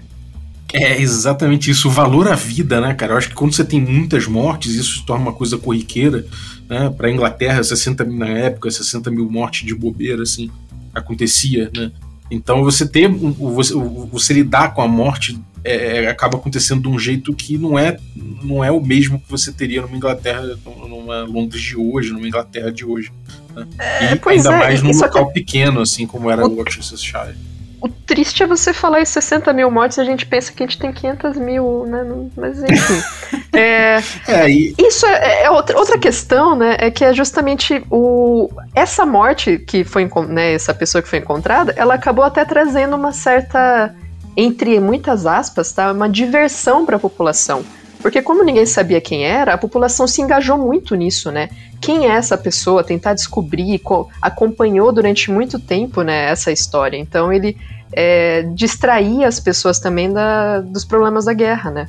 É 0.71 0.99
exatamente 0.99 1.69
isso, 1.69 1.87
o 1.87 1.91
valor 1.91 2.27
à 2.27 2.35
vida, 2.35 2.81
né, 2.81 2.93
cara? 2.95 3.13
Eu 3.13 3.17
acho 3.17 3.29
que 3.29 3.35
quando 3.35 3.53
você 3.53 3.63
tem 3.63 3.79
muitas 3.79 4.25
mortes, 4.25 4.73
isso 4.73 4.99
se 4.99 5.05
torna 5.05 5.23
uma 5.25 5.33
coisa 5.33 5.57
corriqueira, 5.57 6.25
né? 6.67 6.89
Pra 6.97 7.11
Inglaterra, 7.11 7.63
60 7.63 8.03
mil 8.03 8.17
na 8.17 8.27
época, 8.27 8.71
60 8.71 9.11
mil 9.11 9.29
mortes 9.29 9.67
de 9.67 9.75
bobeira, 9.75 10.23
assim, 10.23 10.49
acontecia, 10.93 11.69
né? 11.75 11.91
Então 12.29 12.63
você 12.63 12.87
ter, 12.87 13.07
você, 13.07 13.73
você 14.11 14.33
lidar 14.33 14.73
com 14.73 14.81
a 14.81 14.87
morte 14.87 15.39
é, 15.63 16.03
é, 16.03 16.07
acaba 16.07 16.37
acontecendo 16.37 16.81
de 16.81 16.87
um 16.89 16.99
jeito 16.99 17.33
que 17.33 17.57
não 17.57 17.77
é, 17.77 17.97
não 18.43 18.63
é 18.63 18.71
o 18.71 18.81
mesmo 18.81 19.19
que 19.19 19.29
você 19.29 19.51
teria 19.51 19.81
numa 19.81 19.95
Inglaterra, 19.95 20.57
numa 20.65 21.23
Londres 21.23 21.61
de 21.61 21.77
hoje, 21.77 22.11
numa 22.11 22.27
Inglaterra 22.27 22.71
de 22.71 22.85
hoje. 22.85 23.11
Né? 23.55 23.67
É, 23.79 24.13
e 24.13 24.29
ainda 24.29 24.53
é, 24.53 24.57
mais 24.57 24.81
num 24.81 24.91
local 24.91 25.31
pequeno, 25.31 25.81
assim 25.81 26.05
como 26.05 26.29
era 26.29 26.45
o 26.45 26.55
Worcestershire. 26.55 27.35
O 27.83 27.89
triste 27.89 28.41
é 28.41 28.47
você 28.47 28.73
falar 28.73 29.01
em 29.01 29.05
60 29.05 29.51
mil 29.51 29.69
mortes 29.69 29.97
e 29.97 30.01
a 30.01 30.05
gente 30.05 30.25
pensa 30.25 30.53
que 30.53 30.63
a 30.63 30.65
gente 30.65 30.79
tem 30.79 30.93
500 30.93 31.35
mil, 31.35 31.85
né? 31.85 32.05
Mas 32.33 32.63
enfim. 32.63 33.03
é, 33.51 34.01
é, 34.25 34.49
e... 34.49 34.73
Isso 34.79 35.05
é, 35.05 35.43
é, 35.43 35.51
outra, 35.51 35.77
outra 35.77 35.97
questão, 35.97 36.55
né? 36.55 36.77
É 36.79 36.89
que 36.89 37.03
é 37.03 37.13
justamente 37.13 37.83
o, 37.91 38.49
essa 38.73 39.05
morte 39.05 39.57
que 39.57 39.83
foi, 39.83 40.09
né? 40.29 40.53
Essa 40.53 40.73
pessoa 40.73 41.01
que 41.01 41.09
foi 41.09 41.19
encontrada, 41.19 41.73
ela 41.75 41.95
acabou 41.95 42.23
até 42.23 42.45
trazendo 42.45 42.95
uma 42.95 43.11
certa, 43.11 43.93
entre 44.35 44.79
muitas 44.79 45.25
aspas, 45.25 45.71
tá? 45.71 45.91
Uma 45.91 46.09
diversão 46.09 46.85
para 46.85 46.97
a 46.97 46.99
população. 46.99 47.63
Porque 48.01 48.21
como 48.21 48.43
ninguém 48.43 48.65
sabia 48.65 48.99
quem 48.99 49.23
era, 49.23 49.53
a 49.53 49.57
população 49.57 50.05
se 50.05 50.21
engajou 50.21 50.57
muito 50.57 50.93
nisso, 50.93 51.31
né? 51.31 51.49
Quem 51.79 52.05
é 52.05 52.09
essa 52.09 52.37
pessoa? 52.37 52.83
Tentar 52.83 53.13
descobrir, 53.13 53.81
acompanhou 54.21 54.91
durante 54.91 55.31
muito 55.31 55.57
tempo, 55.57 56.01
né, 56.01 56.29
essa 56.29 56.51
história. 56.51 56.97
Então 56.97 57.31
ele 57.31 57.55
é, 57.93 58.41
distraía 58.53 59.27
as 59.27 59.39
pessoas 59.39 59.79
também 59.79 60.11
da, 60.11 60.59
dos 60.59 60.83
problemas 60.83 61.25
da 61.25 61.33
guerra, 61.33 61.71
né? 61.71 61.87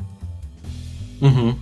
Uhum. 1.20 1.56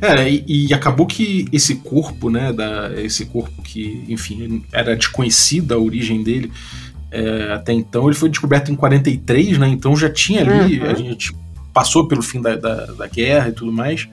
É, 0.00 0.28
e, 0.28 0.66
e, 0.66 0.74
acabou 0.74 1.06
que 1.06 1.46
esse 1.52 1.76
corpo, 1.76 2.28
né, 2.28 2.52
da, 2.52 2.90
esse 3.00 3.24
corpo 3.26 3.62
que, 3.62 4.04
enfim, 4.08 4.64
era 4.72 4.96
desconhecida 4.96 5.76
a 5.76 5.78
origem 5.78 6.22
dele 6.22 6.52
é, 7.14 7.52
até 7.52 7.72
então, 7.72 8.08
ele 8.08 8.16
foi 8.16 8.28
descoberto 8.28 8.72
em 8.72 8.74
43, 8.74 9.58
né, 9.58 9.68
então 9.68 9.96
já 9.96 10.10
tinha 10.10 10.40
ali, 10.40 10.80
uhum. 10.80 10.90
a 10.90 10.94
gente 10.94 11.32
passou 11.72 12.08
pelo 12.08 12.22
fim 12.22 12.42
da, 12.42 12.56
da, 12.56 12.86
da, 12.86 13.06
guerra 13.06 13.50
e 13.50 13.52
tudo 13.52 13.72
mais. 13.72 14.08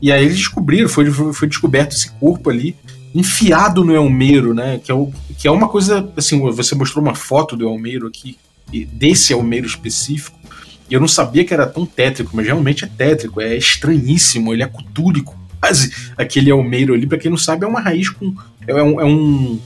E 0.00 0.10
aí 0.10 0.24
eles 0.24 0.38
descobriram, 0.38 0.88
foi, 0.88 1.10
foi 1.10 1.48
descoberto 1.48 1.92
esse 1.92 2.10
corpo 2.12 2.48
ali, 2.48 2.74
enfiado 3.14 3.84
no 3.84 3.94
Elmeiro, 3.94 4.54
né? 4.54 4.80
Que 4.82 4.90
é, 4.90 4.94
o, 4.94 5.12
que 5.38 5.46
é 5.46 5.50
uma 5.50 5.68
coisa, 5.68 6.10
assim, 6.16 6.38
você 6.50 6.74
mostrou 6.74 7.04
uma 7.04 7.14
foto 7.14 7.56
do 7.56 7.68
Elmeiro 7.68 8.06
aqui, 8.06 8.38
desse 8.92 9.34
Elmeiro 9.34 9.66
específico, 9.66 10.38
e 10.88 10.94
eu 10.94 11.00
não 11.00 11.08
sabia 11.08 11.44
que 11.44 11.52
era 11.52 11.66
tão 11.66 11.84
tétrico, 11.84 12.30
mas 12.34 12.46
realmente 12.46 12.84
é 12.84 12.88
tétrico, 12.88 13.40
é 13.40 13.54
estranhíssimo, 13.54 14.54
ele 14.54 14.62
é 14.62 14.66
cutúrico. 14.66 15.36
Quase 15.60 15.92
aquele 16.16 16.50
Elmeiro 16.50 16.94
ali, 16.94 17.06
para 17.06 17.18
quem 17.18 17.30
não 17.30 17.38
sabe, 17.38 17.64
é 17.64 17.68
uma 17.68 17.80
raiz 17.80 18.08
com. 18.08 18.34
É 18.66 18.82
um, 18.82 19.00
é 19.00 19.04
um 19.04 19.58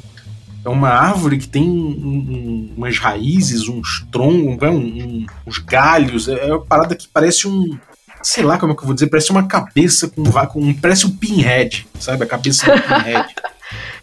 é 0.64 0.68
uma 0.68 0.90
árvore 0.90 1.38
que 1.38 1.48
tem 1.48 1.68
um, 1.68 2.72
umas 2.76 2.98
raízes, 2.98 3.68
uns 3.68 4.06
troncos, 4.12 4.68
um, 4.68 4.76
um, 4.76 5.26
uns 5.46 5.58
galhos. 5.58 6.28
É, 6.28 6.48
é 6.48 6.52
uma 6.52 6.64
parada 6.64 6.94
que 6.94 7.08
parece 7.08 7.48
um. 7.48 7.78
Sei 8.22 8.44
lá 8.44 8.58
como 8.58 8.72
é 8.72 8.76
que 8.76 8.82
eu 8.82 8.86
vou 8.86 8.94
dizer, 8.94 9.06
parece 9.06 9.30
uma 9.30 9.46
cabeça 9.46 10.08
com, 10.08 10.22
com 10.24 10.74
parece 10.74 11.06
um 11.06 11.10
pinhead, 11.10 11.86
sabe? 11.98 12.24
A 12.24 12.26
cabeça 12.26 12.66
do 12.66 12.82
pinhead. 12.82 13.34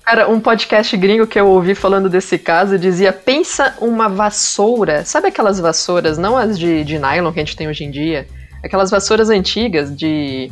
Cara, 0.04 0.30
um 0.30 0.40
podcast 0.40 0.96
gringo 0.96 1.28
que 1.28 1.40
eu 1.40 1.48
ouvi 1.48 1.76
falando 1.76 2.10
desse 2.10 2.40
caso 2.40 2.80
dizia: 2.80 3.14
pensa 3.14 3.76
uma 3.80 4.08
vassoura. 4.08 5.06
Sabe 5.06 5.28
aquelas 5.28 5.60
vassouras, 5.60 6.18
não 6.18 6.36
as 6.36 6.58
de, 6.58 6.84
de 6.84 6.98
nylon 6.98 7.32
que 7.32 7.40
a 7.40 7.44
gente 7.44 7.56
tem 7.56 7.68
hoje 7.68 7.84
em 7.84 7.92
dia? 7.92 8.28
Aquelas 8.64 8.90
vassouras 8.90 9.30
antigas 9.30 9.96
de. 9.96 10.52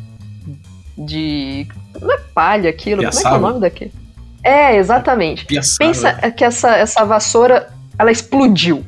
de. 0.96 1.66
Não 2.00 2.12
é 2.12 2.18
palha 2.36 2.70
aquilo? 2.70 3.02
Piaçava. 3.02 3.38
Como 3.38 3.38
é 3.38 3.40
que 3.40 3.46
é 3.46 3.48
o 3.48 3.50
nome 3.50 3.62
daquele? 3.62 4.05
É, 4.46 4.76
exatamente. 4.78 5.44
Piaçava. 5.44 5.78
Pensa 5.80 6.14
que 6.32 6.46
essa, 6.46 6.76
essa 6.76 7.04
vassoura, 7.04 7.68
ela 7.98 8.12
explodiu. 8.12 8.86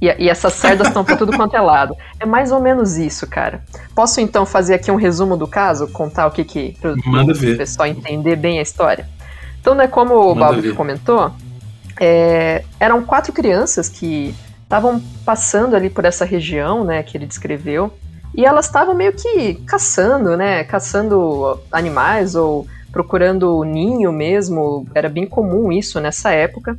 E, 0.00 0.06
e 0.06 0.30
essas 0.30 0.52
cerdas 0.52 0.86
estão 0.86 1.04
por 1.04 1.18
tudo 1.18 1.36
quanto 1.36 1.56
é 1.56 1.60
lado. 1.60 1.96
É 2.20 2.24
mais 2.24 2.52
ou 2.52 2.60
menos 2.60 2.96
isso, 2.96 3.26
cara. 3.26 3.64
Posso 3.96 4.20
então 4.20 4.46
fazer 4.46 4.74
aqui 4.74 4.88
um 4.88 4.96
resumo 4.96 5.36
do 5.36 5.48
caso? 5.48 5.88
Contar 5.88 6.28
o 6.28 6.30
que 6.30 6.44
que. 6.44 6.76
Pro, 6.80 6.94
Manda 7.04 7.34
ver. 7.34 7.54
o 7.54 7.58
pessoal 7.58 7.88
entender 7.88 8.36
bem 8.36 8.60
a 8.60 8.62
história. 8.62 9.08
Então, 9.60 9.74
né, 9.74 9.88
como 9.88 10.14
o 10.30 10.34
Bob 10.36 10.72
comentou, 10.74 11.32
é, 12.00 12.64
eram 12.78 13.02
quatro 13.02 13.32
crianças 13.32 13.88
que 13.88 14.34
estavam 14.62 15.02
passando 15.24 15.74
ali 15.74 15.90
por 15.90 16.04
essa 16.04 16.24
região, 16.24 16.84
né, 16.84 17.02
que 17.02 17.18
ele 17.18 17.26
descreveu. 17.26 17.92
E 18.32 18.46
elas 18.46 18.66
estavam 18.66 18.94
meio 18.94 19.12
que 19.12 19.54
caçando, 19.66 20.36
né? 20.36 20.62
Caçando 20.62 21.60
animais 21.72 22.36
ou 22.36 22.68
procurando 22.92 23.62
ninho 23.64 24.12
mesmo, 24.12 24.86
era 24.94 25.08
bem 25.08 25.26
comum 25.26 25.70
isso 25.72 26.00
nessa 26.00 26.30
época. 26.30 26.78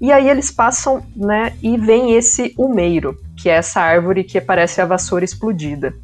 E 0.00 0.10
aí 0.10 0.28
eles 0.28 0.50
passam, 0.50 1.02
né, 1.14 1.54
e 1.62 1.76
vem 1.76 2.14
esse 2.14 2.52
umeiro, 2.58 3.16
que 3.36 3.48
é 3.48 3.54
essa 3.54 3.80
árvore 3.80 4.24
que 4.24 4.40
parece 4.40 4.80
a 4.80 4.84
vassoura 4.84 5.24
explodida. 5.24 5.94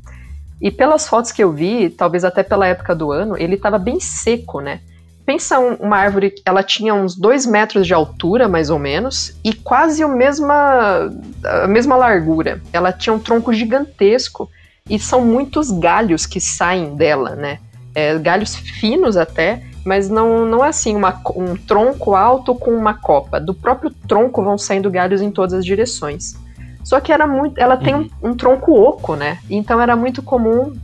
E 0.60 0.70
pelas 0.70 1.08
fotos 1.08 1.32
que 1.32 1.42
eu 1.42 1.52
vi, 1.52 1.90
talvez 1.90 2.24
até 2.24 2.42
pela 2.42 2.66
época 2.66 2.94
do 2.94 3.10
ano, 3.10 3.36
ele 3.36 3.54
estava 3.54 3.78
bem 3.78 3.98
seco, 3.98 4.60
né? 4.60 4.80
Pensa 5.24 5.58
um, 5.58 5.74
uma 5.74 5.96
árvore, 5.96 6.34
ela 6.44 6.62
tinha 6.62 6.94
uns 6.94 7.14
dois 7.14 7.44
metros 7.44 7.86
de 7.86 7.92
altura, 7.92 8.48
mais 8.48 8.70
ou 8.70 8.78
menos, 8.78 9.36
e 9.44 9.52
quase 9.52 10.02
a 10.02 10.08
mesma, 10.08 11.12
a 11.44 11.66
mesma 11.66 11.96
largura. 11.96 12.62
Ela 12.72 12.92
tinha 12.92 13.12
um 13.12 13.18
tronco 13.18 13.52
gigantesco 13.52 14.48
e 14.88 14.98
são 14.98 15.24
muitos 15.24 15.70
galhos 15.70 16.24
que 16.24 16.40
saem 16.40 16.96
dela, 16.96 17.36
né? 17.36 17.58
É, 17.94 18.18
galhos 18.18 18.54
finos 18.56 19.16
até, 19.16 19.62
mas 19.84 20.08
não, 20.08 20.44
não 20.44 20.64
é 20.64 20.68
assim 20.68 20.94
uma, 20.94 21.20
um 21.34 21.56
tronco 21.56 22.14
alto 22.14 22.54
com 22.54 22.70
uma 22.70 22.94
copa. 22.94 23.40
Do 23.40 23.54
próprio 23.54 23.90
tronco 24.06 24.42
vão 24.42 24.58
saindo 24.58 24.90
galhos 24.90 25.22
em 25.22 25.30
todas 25.30 25.54
as 25.54 25.64
direções. 25.64 26.36
Só 26.84 27.00
que 27.00 27.12
era 27.12 27.26
muito, 27.26 27.58
ela 27.58 27.76
tem 27.76 27.94
um, 27.94 28.08
um 28.22 28.34
tronco 28.34 28.72
oco, 28.72 29.14
né? 29.14 29.38
Então 29.48 29.80
era 29.80 29.94
muito 29.94 30.22
comum 30.22 30.74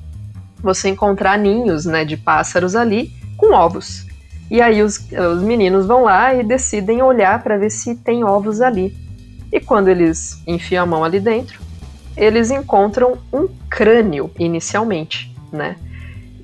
você 0.60 0.88
encontrar 0.88 1.38
ninhos, 1.38 1.84
né, 1.84 2.04
de 2.04 2.16
pássaros 2.16 2.74
ali 2.74 3.12
com 3.36 3.52
ovos. 3.52 4.06
E 4.50 4.60
aí 4.60 4.82
os, 4.82 4.98
os 5.10 5.42
meninos 5.42 5.86
vão 5.86 6.04
lá 6.04 6.34
e 6.34 6.42
decidem 6.42 7.02
olhar 7.02 7.42
para 7.42 7.58
ver 7.58 7.70
se 7.70 7.94
tem 7.94 8.24
ovos 8.24 8.60
ali. 8.60 8.94
E 9.52 9.60
quando 9.60 9.88
eles 9.88 10.42
enfiam 10.46 10.82
a 10.82 10.86
mão 10.86 11.04
ali 11.04 11.20
dentro, 11.20 11.60
eles 12.16 12.50
encontram 12.50 13.18
um 13.32 13.48
crânio 13.68 14.30
inicialmente, 14.38 15.34
né? 15.52 15.76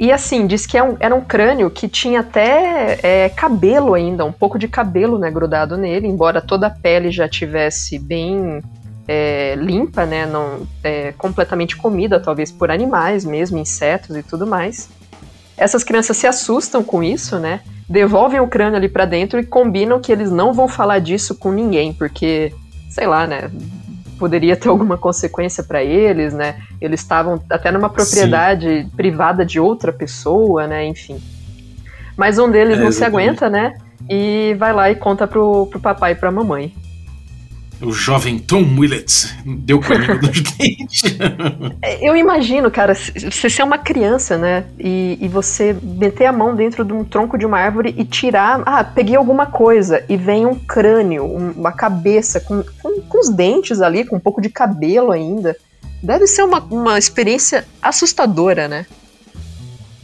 E 0.01 0.11
assim, 0.11 0.47
diz 0.47 0.65
que 0.65 0.79
é 0.79 0.83
um, 0.83 0.97
era 0.99 1.15
um 1.15 1.21
crânio 1.21 1.69
que 1.69 1.87
tinha 1.87 2.21
até 2.21 2.99
é, 3.03 3.29
cabelo 3.29 3.93
ainda, 3.93 4.25
um 4.25 4.33
pouco 4.33 4.59
de 4.59 4.67
cabelo 4.67 5.19
né, 5.19 5.31
grudado 5.31 5.77
nele, 5.77 6.09
embora 6.09 6.41
toda 6.41 6.69
a 6.69 6.71
pele 6.71 7.11
já 7.11 7.29
tivesse 7.29 7.99
bem 7.99 8.63
é, 9.07 9.55
limpa, 9.57 10.07
né, 10.07 10.25
não 10.25 10.67
é, 10.83 11.13
completamente 11.13 11.77
comida, 11.77 12.19
talvez 12.19 12.51
por 12.51 12.71
animais 12.71 13.27
mesmo, 13.27 13.59
insetos 13.59 14.17
e 14.17 14.23
tudo 14.23 14.47
mais. 14.47 14.89
Essas 15.55 15.85
crianças 15.85 16.17
se 16.17 16.27
assustam 16.27 16.83
com 16.83 17.03
isso, 17.03 17.39
né? 17.39 17.61
Devolvem 17.87 18.41
o 18.41 18.49
crânio 18.49 18.77
ali 18.77 18.89
para 18.89 19.05
dentro 19.05 19.39
e 19.39 19.45
combinam 19.45 20.01
que 20.01 20.11
eles 20.11 20.31
não 20.31 20.55
vão 20.55 20.67
falar 20.67 21.01
disso 21.01 21.35
com 21.35 21.53
ninguém, 21.53 21.93
porque, 21.93 22.55
sei 22.89 23.07
lá, 23.07 23.27
né? 23.27 23.51
Poderia 24.21 24.55
ter 24.55 24.69
alguma 24.69 24.99
consequência 24.99 25.65
para 25.65 25.83
eles, 25.83 26.35
né? 26.35 26.57
Eles 26.79 27.01
estavam 27.01 27.43
até 27.49 27.73
numa 27.73 27.89
propriedade 27.89 28.83
Sim. 28.83 28.89
privada 28.91 29.45
de 29.47 29.59
outra 29.59 29.91
pessoa, 29.91 30.67
né? 30.67 30.87
Enfim. 30.87 31.19
Mas 32.17 32.39
um 32.39 32.51
deles 32.51 32.79
é, 32.79 32.85
não 32.85 32.93
se 32.93 33.03
aguenta, 33.03 33.49
né? 33.49 33.75
E 34.09 34.55
vai 34.59 34.75
lá 34.75 34.91
e 34.91 34.95
conta 34.95 35.27
pro, 35.27 35.67
pro 35.67 35.81
papai 35.81 36.13
e 36.13 36.15
pra 36.15 36.31
mamãe 36.31 36.75
o 37.83 37.93
jovem 37.93 38.39
Tom 38.39 38.65
Willett 38.79 39.35
deu 39.45 39.81
com 39.81 39.93
a 39.93 39.97
língua 39.97 40.17
dos 40.17 40.43
dentes. 40.57 41.03
Eu 42.01 42.17
imagino, 42.17 42.71
cara, 42.71 42.95
se 42.95 43.13
você 43.31 43.63
é 43.63 43.65
uma 43.65 43.79
criança, 43.79 44.37
né, 44.37 44.65
e, 44.79 45.19
e, 45.21 45.29
você 45.29 45.77
meter 45.83 46.27
a 46.27 46.33
mão 46.33 46.55
dentro 46.55 46.85
de 46.85 46.93
um 46.93 47.05
tronco 47.05 47.39
de 47.39 47.47
uma 47.47 47.59
árvore 47.59 47.95
e 47.97 48.05
tirar, 48.05 48.63
ah, 48.67 48.85
peguei 48.85 49.17
alguma 49.17 49.47
coisa, 49.47 50.05
e 50.09 50.17
vem 50.17 50.47
um 50.47 50.55
crânio, 50.55 51.25
uma 51.25 51.73
cabeça 51.73 52.41
com, 52.41 52.63
com, 52.83 53.01
com 53.03 53.21
os 53.21 53.31
dentes 53.31 53.81
ali, 53.81 54.05
com 54.05 54.17
um 54.17 54.21
pouco 54.21 54.41
de 54.41 54.49
cabelo 54.49 55.11
ainda. 55.11 55.57
Deve 56.03 56.27
ser 56.27 56.43
uma, 56.43 56.61
uma 56.71 56.99
experiência 56.99 57.67
assustadora, 57.83 58.69
né? 58.69 58.87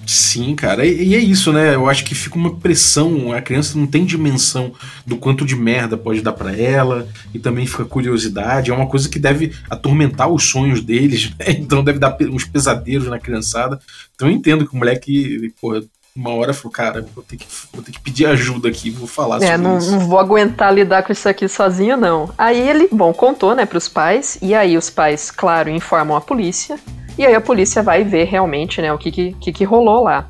Sim, 0.07 0.55
cara, 0.55 0.87
e, 0.87 1.09
e, 1.09 1.15
é 1.17 1.19
isso, 1.19 1.53
né? 1.53 1.75
Eu 1.75 1.89
acho 1.89 2.05
que 2.05 2.15
fica 2.15 2.37
uma 2.37 2.55
pressão, 2.55 3.33
a 3.33 3.43
criança 3.43 3.77
não 3.77 3.89
tem 3.89 4.05
dimensão 4.05 4.73
do 5.05 5.17
quanto 5.17 5.45
de 5.45 5.57
merda 5.57 5.97
pode 5.97 6.23
dar 6.23 6.33
para 6.33 6.57
ela, 6.57 7.09
e 7.35 7.41
também 7.41 7.67
fica 7.67 7.85
curiosidade, 7.85 8.71
é 8.71 8.75
uma 8.75 8.87
coisa 8.87 9.09
que 9.09 9.19
deve 9.19 9.53
atormentar 9.69 10.29
os 10.29 10.45
sonhos 10.45 10.81
deles, 10.81 11.33
né? 11.37 11.47
Então 11.49 11.83
deve 11.83 11.99
dar 11.99 12.17
uns 12.21 12.45
pesadelos 12.45 13.09
na 13.09 13.19
criançada. 13.19 13.81
Então 14.15 14.29
eu 14.29 14.35
entendo 14.35 14.65
que 14.65 14.75
o 14.75 14.79
moleque, 14.79 15.53
porra, 15.61 15.83
uma 16.15 16.31
hora 16.31 16.55
falou, 16.55 16.73
cara, 16.73 17.05
vou 17.15 17.23
ter 17.23 17.37
que, 17.37 17.47
vou 17.73 17.83
ter 17.83 17.91
que 17.91 18.01
pedir 18.01 18.27
ajuda 18.27 18.69
aqui, 18.69 18.89
vou 18.91 19.07
falar 19.07 19.43
é, 19.43 19.59
não, 19.59 19.77
isso. 19.77 19.91
não 19.91 20.01
vou 20.01 20.19
aguentar 20.19 20.73
lidar 20.73 21.03
com 21.03 21.13
isso 21.13 21.29
aqui 21.29 21.47
sozinho, 21.47 21.97
não. 21.97 22.31
Aí 22.39 22.59
ele, 22.59 22.89
bom, 22.91 23.13
contou, 23.13 23.55
né, 23.55 23.67
pros 23.67 23.89
pais, 23.89 24.39
e 24.41 24.55
aí 24.55 24.79
os 24.79 24.89
pais, 24.89 25.31
claro, 25.31 25.69
informam 25.69 26.17
a 26.17 26.21
polícia, 26.21 26.79
e 27.19 27.25
aí 27.25 27.35
a 27.35 27.41
polícia 27.41 27.83
vai 27.83 28.05
ver 28.05 28.25
realmente, 28.25 28.81
né, 28.81 28.93
o 28.93 28.99
que 28.99 29.11
que, 29.11 29.53
que 29.53 29.65
rolou 29.65 30.03
lá. 30.03 30.29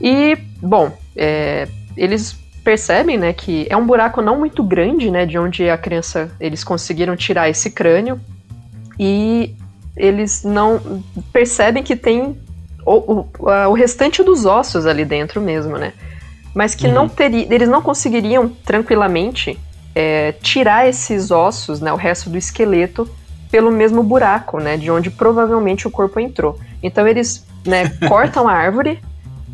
E, 0.00 0.36
bom, 0.62 0.92
é, 1.16 1.66
eles 1.96 2.38
percebem, 2.62 3.16
né, 3.16 3.32
que 3.32 3.66
é 3.70 3.76
um 3.76 3.86
buraco 3.86 4.20
não 4.20 4.38
muito 4.38 4.62
grande, 4.62 5.10
né, 5.10 5.26
de 5.26 5.38
onde 5.38 5.68
a 5.68 5.78
criança, 5.78 6.30
eles 6.38 6.62
conseguiram 6.62 7.16
tirar 7.16 7.48
esse 7.48 7.70
crânio, 7.70 8.20
e 8.98 9.54
eles 9.96 10.44
não 10.44 11.02
percebem 11.32 11.82
que 11.82 11.96
tem 11.96 12.36
o, 12.84 13.26
o, 13.38 13.48
a, 13.48 13.68
o 13.68 13.72
restante 13.72 14.22
dos 14.22 14.44
ossos 14.44 14.86
ali 14.86 15.04
dentro 15.04 15.40
mesmo, 15.40 15.76
né? 15.76 15.92
Mas 16.54 16.74
que 16.74 16.86
uhum. 16.86 16.94
não 16.94 17.08
teria, 17.08 17.46
eles 17.52 17.68
não 17.68 17.82
conseguiriam 17.82 18.48
tranquilamente 18.48 19.58
é, 19.94 20.32
tirar 20.32 20.88
esses 20.88 21.30
ossos, 21.30 21.80
né, 21.80 21.92
o 21.92 21.96
resto 21.96 22.30
do 22.30 22.38
esqueleto, 22.38 23.08
pelo 23.50 23.70
mesmo 23.70 24.02
buraco, 24.02 24.58
né, 24.58 24.76
de 24.76 24.90
onde 24.90 25.10
provavelmente 25.10 25.86
o 25.86 25.90
corpo 25.90 26.20
entrou. 26.20 26.58
Então 26.82 27.06
eles, 27.06 27.46
né, 27.66 27.88
cortam 28.08 28.48
a 28.48 28.52
árvore, 28.52 29.00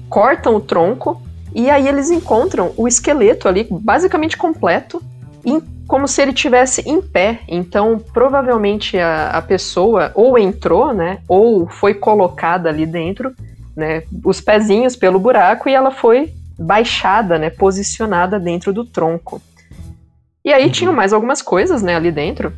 cortam 0.09 0.57
o 0.57 0.61
tronco 0.61 1.23
e 1.55 1.71
aí 1.71 1.87
eles 1.89 2.11
encontram 2.11 2.73
o 2.77 2.89
esqueleto 2.89 3.49
ali 3.49 3.67
basicamente 3.71 4.37
completo, 4.37 5.03
em, 5.45 5.61
como 5.87 6.09
se 6.09 6.21
ele 6.23 6.33
tivesse 6.33 6.83
em 6.89 7.01
pé. 7.01 7.41
Então 7.49 7.99
provavelmente 8.13 8.99
a, 8.99 9.31
a 9.31 9.43
pessoa 9.43 10.11
ou 10.15 10.39
entrou, 10.39 10.93
né, 10.93 11.19
ou 11.29 11.69
foi 11.69 11.95
colocada 11.95 12.69
ali 12.69 12.87
dentro, 12.87 13.33
né, 13.77 14.03
os 14.25 14.41
pezinhos 14.41 14.97
pelo 14.97 15.19
buraco 15.19 15.69
e 15.69 15.75
ela 15.75 15.91
foi 15.91 16.33
baixada, 16.59 17.39
né, 17.39 17.51
posicionada 17.51 18.39
dentro 18.39 18.73
do 18.73 18.85
tronco. 18.85 19.41
E 20.45 20.53
aí 20.53 20.65
uhum. 20.65 20.71
tinham 20.71 20.93
mais 20.93 21.13
algumas 21.13 21.41
coisas, 21.41 21.83
né, 21.83 21.97
ali 21.97 22.13
dentro 22.13 22.53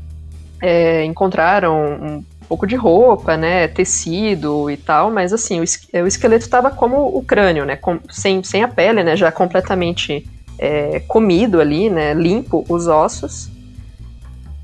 é, 0.60 1.04
encontraram 1.04 1.84
um 1.84 2.24
pouco 2.48 2.66
de 2.66 2.76
roupa, 2.76 3.36
né, 3.36 3.68
tecido 3.68 4.70
e 4.70 4.76
tal, 4.76 5.10
mas 5.10 5.32
assim, 5.32 5.60
o, 5.60 5.62
o 5.62 6.06
esqueleto 6.06 6.44
estava 6.44 6.70
como 6.70 7.16
o 7.16 7.22
crânio, 7.22 7.64
né, 7.64 7.76
com, 7.76 7.98
sem, 8.10 8.42
sem 8.42 8.62
a 8.62 8.68
pele, 8.68 9.02
né, 9.02 9.16
já 9.16 9.30
completamente 9.32 10.26
é, 10.58 11.00
comido 11.00 11.60
ali, 11.60 11.90
né, 11.90 12.14
limpo 12.14 12.64
os 12.68 12.86
ossos. 12.86 13.50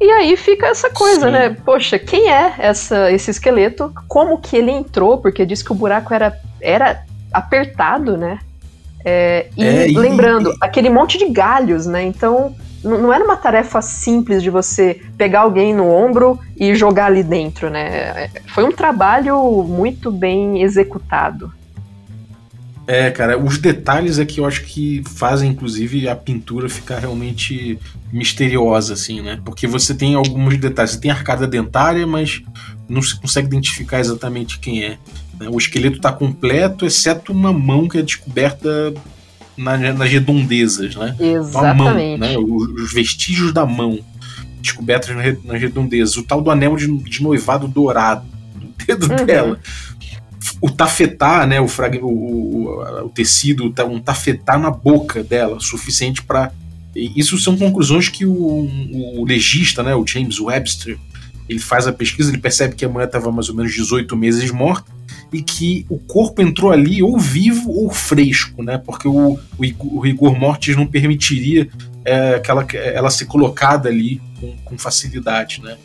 E 0.00 0.10
aí 0.10 0.36
fica 0.36 0.66
essa 0.66 0.90
coisa, 0.90 1.26
Sim. 1.26 1.32
né, 1.32 1.56
poxa, 1.64 1.98
quem 1.98 2.30
é 2.30 2.54
essa, 2.58 3.10
esse 3.12 3.30
esqueleto? 3.30 3.92
Como 4.08 4.38
que 4.38 4.56
ele 4.56 4.70
entrou? 4.70 5.18
Porque 5.18 5.46
diz 5.46 5.62
que 5.62 5.70
o 5.70 5.76
buraco 5.76 6.12
era, 6.12 6.36
era 6.60 7.04
apertado, 7.32 8.16
né, 8.16 8.38
é, 9.04 9.48
e, 9.56 9.64
é, 9.64 9.90
e 9.90 9.96
lembrando, 9.96 10.54
aquele 10.60 10.88
monte 10.88 11.18
de 11.18 11.28
galhos, 11.28 11.86
né, 11.86 12.02
então 12.02 12.54
não 12.82 13.12
era 13.12 13.24
uma 13.24 13.36
tarefa 13.36 13.80
simples 13.80 14.42
de 14.42 14.50
você 14.50 15.00
pegar 15.16 15.40
alguém 15.40 15.74
no 15.74 15.88
ombro 15.88 16.38
e 16.56 16.74
jogar 16.74 17.06
ali 17.06 17.22
dentro, 17.22 17.70
né? 17.70 18.28
Foi 18.48 18.64
um 18.64 18.72
trabalho 18.72 19.64
muito 19.64 20.10
bem 20.10 20.62
executado. 20.62 21.52
É, 22.86 23.10
cara, 23.10 23.38
os 23.38 23.58
detalhes 23.58 24.18
é 24.18 24.24
que 24.24 24.40
eu 24.40 24.46
acho 24.46 24.64
que 24.64 25.04
fazem, 25.14 25.50
inclusive, 25.50 26.08
a 26.08 26.16
pintura 26.16 26.68
ficar 26.68 26.98
realmente 26.98 27.78
misteriosa, 28.12 28.94
assim, 28.94 29.22
né? 29.22 29.40
Porque 29.44 29.66
você 29.66 29.94
tem 29.94 30.16
alguns 30.16 30.58
detalhes. 30.58 30.92
Você 30.92 31.00
tem 31.00 31.10
arcada 31.10 31.46
dentária, 31.46 32.06
mas 32.06 32.42
não 32.88 33.00
se 33.00 33.18
consegue 33.18 33.46
identificar 33.46 34.00
exatamente 34.00 34.58
quem 34.58 34.82
é. 34.82 34.98
Né? 35.38 35.48
O 35.50 35.58
esqueleto 35.58 35.96
está 35.96 36.12
completo, 36.12 36.84
exceto 36.84 37.32
uma 37.32 37.52
mão 37.52 37.88
que 37.88 37.98
é 37.98 38.02
descoberta 38.02 38.92
na, 39.56 39.76
nas 39.76 40.10
redondezas, 40.10 40.94
né? 40.96 41.16
Exatamente. 41.18 42.18
Mão, 42.18 42.28
né? 42.28 42.38
Os, 42.38 42.82
os, 42.82 42.92
vestígios 42.92 43.52
da 43.52 43.66
mão 43.66 43.98
descobertos 44.60 45.10
nas 45.44 45.60
redondezas. 45.60 46.16
O 46.16 46.22
tal 46.22 46.40
do 46.40 46.50
anel 46.50 46.76
de, 46.76 46.86
de 46.86 47.22
noivado 47.22 47.68
dourado 47.68 48.24
do 48.54 48.84
dedo 48.84 49.10
uhum. 49.10 49.26
dela. 49.26 49.60
O 50.60 50.70
tafetá, 50.70 51.46
né? 51.46 51.60
O, 51.60 51.68
frag, 51.68 51.98
o, 51.98 52.08
o, 52.08 53.04
o 53.04 53.08
tecido, 53.08 53.72
um 53.88 54.00
tafetá 54.00 54.58
na 54.58 54.70
boca 54.70 55.22
dela, 55.22 55.58
suficiente 55.60 56.22
para 56.22 56.52
isso 56.94 57.38
são 57.38 57.56
conclusões 57.56 58.08
que 58.08 58.26
o, 58.26 58.34
o, 58.34 59.24
legista, 59.24 59.82
né, 59.82 59.94
o 59.94 60.06
James 60.06 60.38
Webster, 60.38 60.98
ele 61.52 61.60
faz 61.60 61.86
a 61.86 61.92
pesquisa, 61.92 62.30
ele 62.30 62.40
percebe 62.40 62.74
que 62.74 62.84
a 62.84 62.88
mulher 62.88 63.06
estava 63.06 63.30
mais 63.30 63.48
ou 63.48 63.54
menos 63.54 63.72
18 63.72 64.16
meses 64.16 64.50
morta 64.50 64.90
e 65.32 65.42
que 65.42 65.86
o 65.88 65.98
corpo 65.98 66.42
entrou 66.42 66.70
ali 66.70 67.02
ou 67.02 67.18
vivo 67.18 67.70
ou 67.70 67.90
fresco, 67.90 68.62
né? 68.62 68.78
Porque 68.78 69.08
o, 69.08 69.34
o, 69.34 69.96
o 69.96 70.00
rigor 70.00 70.38
mortis 70.38 70.76
não 70.76 70.86
permitiria 70.86 71.68
é, 72.04 72.34
aquela, 72.34 72.66
ela 72.74 73.10
ser 73.10 73.26
colocada 73.26 73.88
ali 73.88 74.20
com, 74.40 74.56
com 74.64 74.78
facilidade, 74.78 75.62
né? 75.62 75.76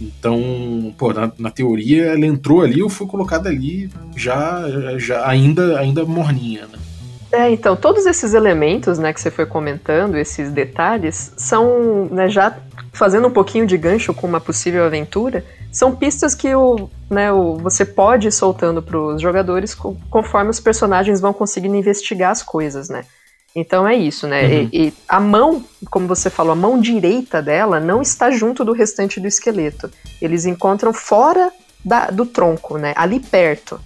Então, 0.00 0.94
pô, 0.96 1.12
na, 1.12 1.30
na, 1.38 1.50
teoria 1.50 2.06
ela 2.06 2.24
entrou 2.24 2.62
ali 2.62 2.82
ou 2.82 2.88
foi 2.88 3.06
colocada 3.06 3.50
ali 3.50 3.90
já, 4.16 4.64
já 4.96 5.28
ainda, 5.28 5.78
ainda 5.78 6.06
morninha, 6.06 6.62
né? 6.62 6.78
É, 7.32 7.50
então, 7.50 7.76
todos 7.76 8.06
esses 8.06 8.34
elementos, 8.34 8.98
né, 8.98 9.12
que 9.12 9.20
você 9.20 9.30
foi 9.30 9.46
comentando, 9.46 10.16
esses 10.16 10.50
detalhes, 10.50 11.32
são, 11.36 12.06
né, 12.10 12.28
já 12.28 12.56
fazendo 12.92 13.28
um 13.28 13.30
pouquinho 13.30 13.66
de 13.66 13.76
gancho 13.78 14.12
com 14.12 14.26
uma 14.26 14.40
possível 14.40 14.84
aventura, 14.84 15.44
são 15.70 15.94
pistas 15.94 16.34
que 16.34 16.52
o, 16.54 16.90
né, 17.08 17.32
o, 17.32 17.56
você 17.56 17.84
pode 17.84 18.26
ir 18.26 18.32
soltando 18.32 18.82
para 18.82 18.98
os 18.98 19.22
jogadores 19.22 19.74
conforme 19.74 20.50
os 20.50 20.58
personagens 20.58 21.20
vão 21.20 21.32
conseguindo 21.32 21.76
investigar 21.76 22.32
as 22.32 22.42
coisas, 22.42 22.88
né? 22.88 23.04
Então 23.54 23.86
é 23.86 23.94
isso, 23.94 24.26
né? 24.26 24.42
Uhum. 24.42 24.68
E, 24.72 24.86
e, 24.88 24.94
a 25.08 25.18
mão, 25.18 25.64
como 25.90 26.06
você 26.06 26.30
falou, 26.30 26.52
a 26.52 26.56
mão 26.56 26.80
direita 26.80 27.42
dela 27.42 27.80
não 27.80 28.00
está 28.00 28.30
junto 28.30 28.64
do 28.64 28.72
restante 28.72 29.20
do 29.20 29.26
esqueleto. 29.26 29.90
Eles 30.22 30.46
encontram 30.46 30.92
fora 30.92 31.50
da, 31.84 32.06
do 32.06 32.24
tronco, 32.24 32.78
né? 32.78 32.92
Ali 32.96 33.18
perto. 33.18 33.80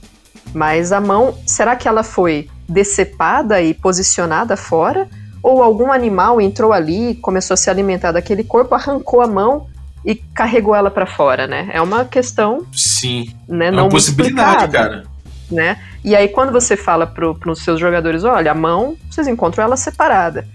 Mas 0.53 0.93
a 0.93 1.01
mão, 1.01 1.35
será 1.47 1.77
que 1.77 1.89
ela 1.89 2.03
foi 2.03 2.49
decepada 2.69 3.61
e 3.61 3.75
posicionada 3.75 4.57
fora? 4.57 5.09
Ou 5.43 5.63
algum 5.63 5.93
animal 5.93 6.41
entrou 6.41 6.73
ali, 6.73 7.17
começou 7.17 7.55
a 7.55 7.57
se 7.57 7.69
alimentar 7.69 8.13
daquele 8.13 8.43
corpo, 8.43 8.75
arrancou 8.75 9.21
a 9.21 9.27
mão 9.27 9.67
e 10.05 10.15
carregou 10.15 10.75
ela 10.75 10.91
para 10.91 11.07
fora, 11.07 11.47
né? 11.47 11.69
É 11.73 11.81
uma 11.81 12.05
questão. 12.05 12.67
Sim. 12.73 13.35
Né, 13.49 13.69
é 13.69 13.71
uma 13.71 13.89
possibilidade, 13.89 14.71
cara. 14.71 15.05
Né? 15.51 15.79
E 16.03 16.15
aí, 16.15 16.29
quando 16.29 16.53
você 16.53 16.77
fala 16.77 17.07
para 17.07 17.51
os 17.51 17.63
seus 17.63 17.79
jogadores, 17.81 18.25
olha, 18.25 18.53
a 18.53 18.55
mão, 18.55 18.97
vocês 19.11 19.27
encontram 19.27 19.65
ela 19.65 19.77
separada. 19.77 20.47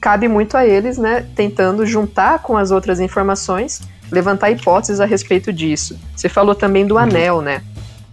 Cabe 0.00 0.28
muito 0.28 0.56
a 0.56 0.64
eles, 0.64 0.96
né, 0.96 1.26
tentando 1.34 1.84
juntar 1.84 2.38
com 2.40 2.56
as 2.56 2.70
outras 2.70 3.00
informações, 3.00 3.80
levantar 4.10 4.50
hipóteses 4.50 5.00
a 5.00 5.06
respeito 5.06 5.52
disso. 5.52 5.98
Você 6.14 6.28
falou 6.28 6.54
também 6.54 6.86
do 6.86 6.94
uhum. 6.94 7.00
anel, 7.00 7.42
né? 7.42 7.62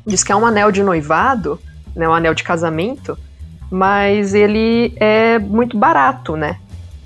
Diz 0.06 0.24
que 0.24 0.32
é 0.32 0.36
um 0.36 0.45
anel 0.45 0.71
de 0.71 0.84
noivado, 0.84 1.60
né, 1.95 2.08
um 2.08 2.13
anel 2.13 2.34
de 2.34 2.43
casamento, 2.43 3.17
mas 3.71 4.34
ele 4.34 4.93
é 4.97 5.39
muito 5.39 5.77
barato, 5.77 6.36
né? 6.36 6.58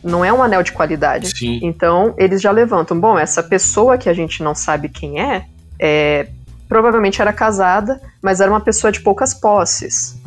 não 0.04 0.24
é 0.24 0.32
um 0.32 0.42
anel 0.42 0.64
de 0.64 0.72
qualidade. 0.72 1.38
Sim. 1.38 1.60
Então, 1.62 2.14
eles 2.18 2.42
já 2.42 2.52
levantam, 2.52 3.00
bom, 3.00 3.18
essa 3.18 3.44
pessoa 3.44 3.98
que 3.98 4.10
a 4.10 4.14
gente 4.14 4.42
não 4.42 4.56
sabe 4.56 4.90
quem 4.90 5.22
é, 5.22 5.46
é 5.80 6.28
provavelmente 6.68 7.22
era 7.22 7.34
casada, 7.34 8.00
mas 8.22 8.40
era 8.40 8.52
uma 8.52 8.62
pessoa 8.62 8.92
de 8.92 9.02
poucas 9.02 9.34
posses. 9.34 10.18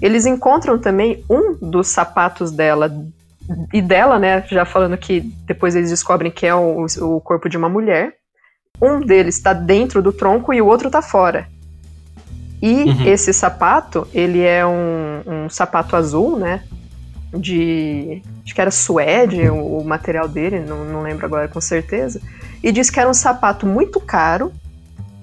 Eles 0.00 0.24
encontram 0.24 0.78
também 0.78 1.24
um 1.28 1.54
dos 1.60 1.88
sapatos 1.88 2.50
dela 2.50 2.90
e 3.72 3.82
dela, 3.82 4.18
né, 4.18 4.44
já 4.48 4.64
falando 4.64 4.96
que 4.96 5.20
depois 5.44 5.74
eles 5.74 5.90
descobrem 5.90 6.30
que 6.30 6.46
é 6.46 6.54
o, 6.54 6.86
o 7.00 7.20
corpo 7.20 7.48
de 7.48 7.56
uma 7.56 7.68
mulher. 7.68 8.14
Um 8.80 9.00
deles 9.00 9.36
está 9.36 9.52
dentro 9.52 10.00
do 10.00 10.12
tronco 10.12 10.54
e 10.54 10.62
o 10.62 10.66
outro 10.66 10.86
está 10.86 11.02
fora. 11.02 11.46
E 12.62 12.84
uhum. 12.84 13.06
esse 13.06 13.32
sapato, 13.32 14.06
ele 14.12 14.42
é 14.42 14.66
um, 14.66 15.22
um 15.26 15.48
sapato 15.48 15.96
azul, 15.96 16.36
né? 16.36 16.62
de. 17.32 18.22
Acho 18.44 18.54
que 18.54 18.60
era 18.60 18.70
suede 18.70 19.48
o, 19.48 19.78
o 19.78 19.84
material 19.84 20.28
dele, 20.28 20.60
não, 20.60 20.84
não 20.84 21.02
lembro 21.02 21.24
agora 21.24 21.48
com 21.48 21.60
certeza. 21.60 22.20
E 22.62 22.72
disse 22.72 22.90
que 22.90 22.98
era 22.98 23.08
um 23.08 23.14
sapato 23.14 23.66
muito 23.66 24.00
caro, 24.00 24.52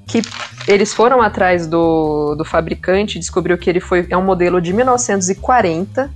que 0.05 0.21
eles 0.67 0.93
foram 0.93 1.21
atrás 1.21 1.67
do, 1.67 2.35
do 2.35 2.45
fabricante, 2.45 3.19
descobriu 3.19 3.57
que 3.57 3.69
ele 3.69 3.79
foi 3.79 4.07
é 4.09 4.17
um 4.17 4.23
modelo 4.23 4.61
de 4.61 4.73
1940 4.73 6.09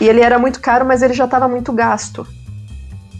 e 0.00 0.08
ele 0.08 0.20
era 0.20 0.38
muito 0.38 0.60
caro, 0.60 0.84
mas 0.84 1.02
ele 1.02 1.14
já 1.14 1.24
estava 1.24 1.48
muito 1.48 1.72
gasto. 1.72 2.26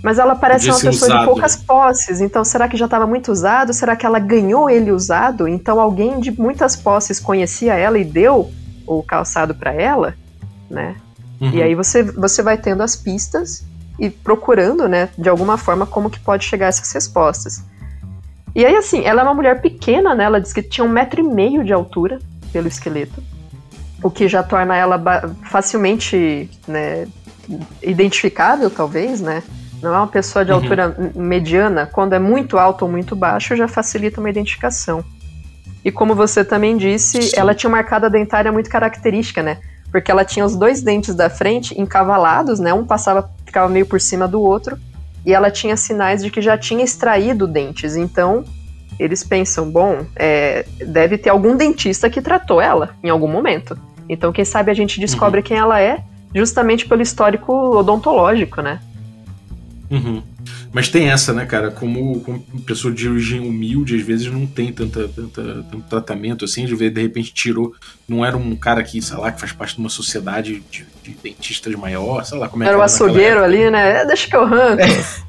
Mas 0.06 0.20
ela 0.20 0.36
parece 0.36 0.70
uma 0.70 0.78
pessoa 0.78 1.10
usado. 1.10 1.18
de 1.18 1.24
poucas 1.26 1.56
posses, 1.56 2.20
então 2.20 2.44
será 2.44 2.68
que 2.68 2.76
já 2.76 2.84
estava 2.84 3.08
muito 3.08 3.32
usado? 3.32 3.72
Será 3.72 3.96
que 3.96 4.06
ela 4.06 4.20
ganhou 4.20 4.70
ele 4.70 4.92
usado? 4.92 5.48
Então 5.48 5.80
alguém 5.80 6.20
de 6.20 6.30
muitas 6.30 6.76
posses 6.76 7.18
conhecia 7.18 7.74
ela 7.74 7.98
e 7.98 8.04
deu 8.04 8.52
o 8.86 9.02
calçado 9.02 9.52
para 9.52 9.72
ela, 9.72 10.14
né? 10.70 10.94
Uhum. 11.40 11.50
E 11.50 11.60
aí 11.60 11.74
você, 11.74 12.04
você 12.04 12.40
vai 12.40 12.56
tendo 12.56 12.84
as 12.84 12.94
pistas 12.94 13.66
e 13.98 14.08
procurando, 14.08 14.86
né, 14.86 15.08
de 15.18 15.28
alguma 15.28 15.58
forma, 15.58 15.84
como 15.84 16.08
que 16.08 16.20
pode 16.20 16.44
chegar 16.44 16.66
a 16.66 16.68
essas 16.68 16.92
respostas. 16.92 17.64
E 18.54 18.64
aí, 18.64 18.76
assim, 18.76 19.04
ela 19.04 19.22
é 19.22 19.24
uma 19.24 19.34
mulher 19.34 19.60
pequena, 19.60 20.14
né? 20.14 20.22
Ela 20.22 20.40
diz 20.40 20.52
que 20.52 20.62
tinha 20.62 20.84
um 20.84 20.88
metro 20.88 21.18
e 21.18 21.24
meio 21.24 21.64
de 21.64 21.72
altura 21.72 22.20
pelo 22.52 22.68
esqueleto, 22.68 23.20
o 24.00 24.08
que 24.08 24.28
já 24.28 24.44
torna 24.44 24.76
ela 24.76 25.02
facilmente 25.50 26.48
né, 26.68 27.08
identificável, 27.82 28.70
talvez, 28.70 29.20
né? 29.20 29.42
Não 29.86 29.94
é 29.94 29.98
uma 29.98 30.08
pessoa 30.08 30.44
de 30.44 30.50
Uhum. 30.50 30.58
altura 30.58 30.96
mediana, 31.14 31.86
quando 31.86 32.12
é 32.12 32.18
muito 32.18 32.58
alto 32.58 32.84
ou 32.84 32.90
muito 32.90 33.14
baixo, 33.14 33.54
já 33.54 33.68
facilita 33.68 34.18
uma 34.20 34.28
identificação. 34.28 35.04
E 35.84 35.92
como 35.92 36.12
você 36.12 36.44
também 36.44 36.76
disse, 36.76 37.22
Sim. 37.22 37.36
ela 37.38 37.54
tinha 37.54 37.68
uma 37.68 37.78
arcada 37.78 38.10
dentária 38.10 38.50
muito 38.50 38.68
característica, 38.68 39.44
né? 39.44 39.58
Porque 39.92 40.10
ela 40.10 40.24
tinha 40.24 40.44
os 40.44 40.56
dois 40.56 40.82
dentes 40.82 41.14
da 41.14 41.30
frente 41.30 41.80
encavalados, 41.80 42.58
né? 42.58 42.74
Um 42.74 42.84
passava, 42.84 43.30
ficava 43.44 43.68
meio 43.68 43.86
por 43.86 44.00
cima 44.00 44.26
do 44.26 44.40
outro, 44.42 44.76
e 45.24 45.32
ela 45.32 45.52
tinha 45.52 45.76
sinais 45.76 46.20
de 46.24 46.30
que 46.30 46.42
já 46.42 46.58
tinha 46.58 46.82
extraído 46.84 47.46
dentes. 47.46 47.94
Então, 47.94 48.44
eles 48.98 49.22
pensam, 49.22 49.70
bom, 49.70 50.04
é, 50.16 50.66
deve 50.84 51.16
ter 51.16 51.30
algum 51.30 51.56
dentista 51.56 52.10
que 52.10 52.20
tratou 52.20 52.60
ela 52.60 52.90
em 53.04 53.08
algum 53.08 53.28
momento. 53.28 53.78
Então, 54.08 54.32
quem 54.32 54.44
sabe 54.44 54.72
a 54.72 54.74
gente 54.74 54.98
descobre 54.98 55.42
quem 55.42 55.56
ela 55.56 55.80
é, 55.80 56.00
justamente 56.34 56.86
pelo 56.88 57.02
histórico 57.02 57.52
odontológico, 57.76 58.60
né? 58.60 58.80
Uhum. 59.90 60.22
Mas 60.72 60.88
tem 60.88 61.10
essa, 61.10 61.32
né, 61.32 61.46
cara? 61.46 61.70
Como, 61.70 62.20
como 62.20 62.40
pessoa 62.66 62.92
de 62.92 63.08
origem 63.08 63.40
humilde, 63.40 63.96
às 63.96 64.02
vezes 64.02 64.26
não 64.26 64.46
tem 64.46 64.72
tanta, 64.72 65.08
tanta, 65.08 65.64
tanto 65.70 65.82
tratamento 65.88 66.44
assim, 66.44 66.66
de 66.66 66.74
ver, 66.74 66.90
de 66.90 67.00
repente 67.00 67.32
tirou. 67.32 67.72
Não 68.08 68.24
era 68.24 68.36
um 68.36 68.54
cara 68.54 68.82
que, 68.82 69.00
sei 69.00 69.16
lá, 69.16 69.32
que 69.32 69.40
faz 69.40 69.52
parte 69.52 69.74
de 69.74 69.80
uma 69.80 69.88
sociedade 69.88 70.62
de, 70.70 70.86
de 71.02 71.16
dentistas 71.22 71.74
maior, 71.74 72.24
sei 72.24 72.38
lá 72.38 72.48
como 72.48 72.62
é 72.62 72.66
Era 72.66 72.76
que 72.76 72.80
o 72.80 72.84
açougueiro 72.84 73.42
ali, 73.42 73.70
né? 73.70 74.02
É, 74.02 74.06
deixa 74.06 74.28
que 74.28 74.36
eu 74.36 74.42
arranco. 74.42 74.82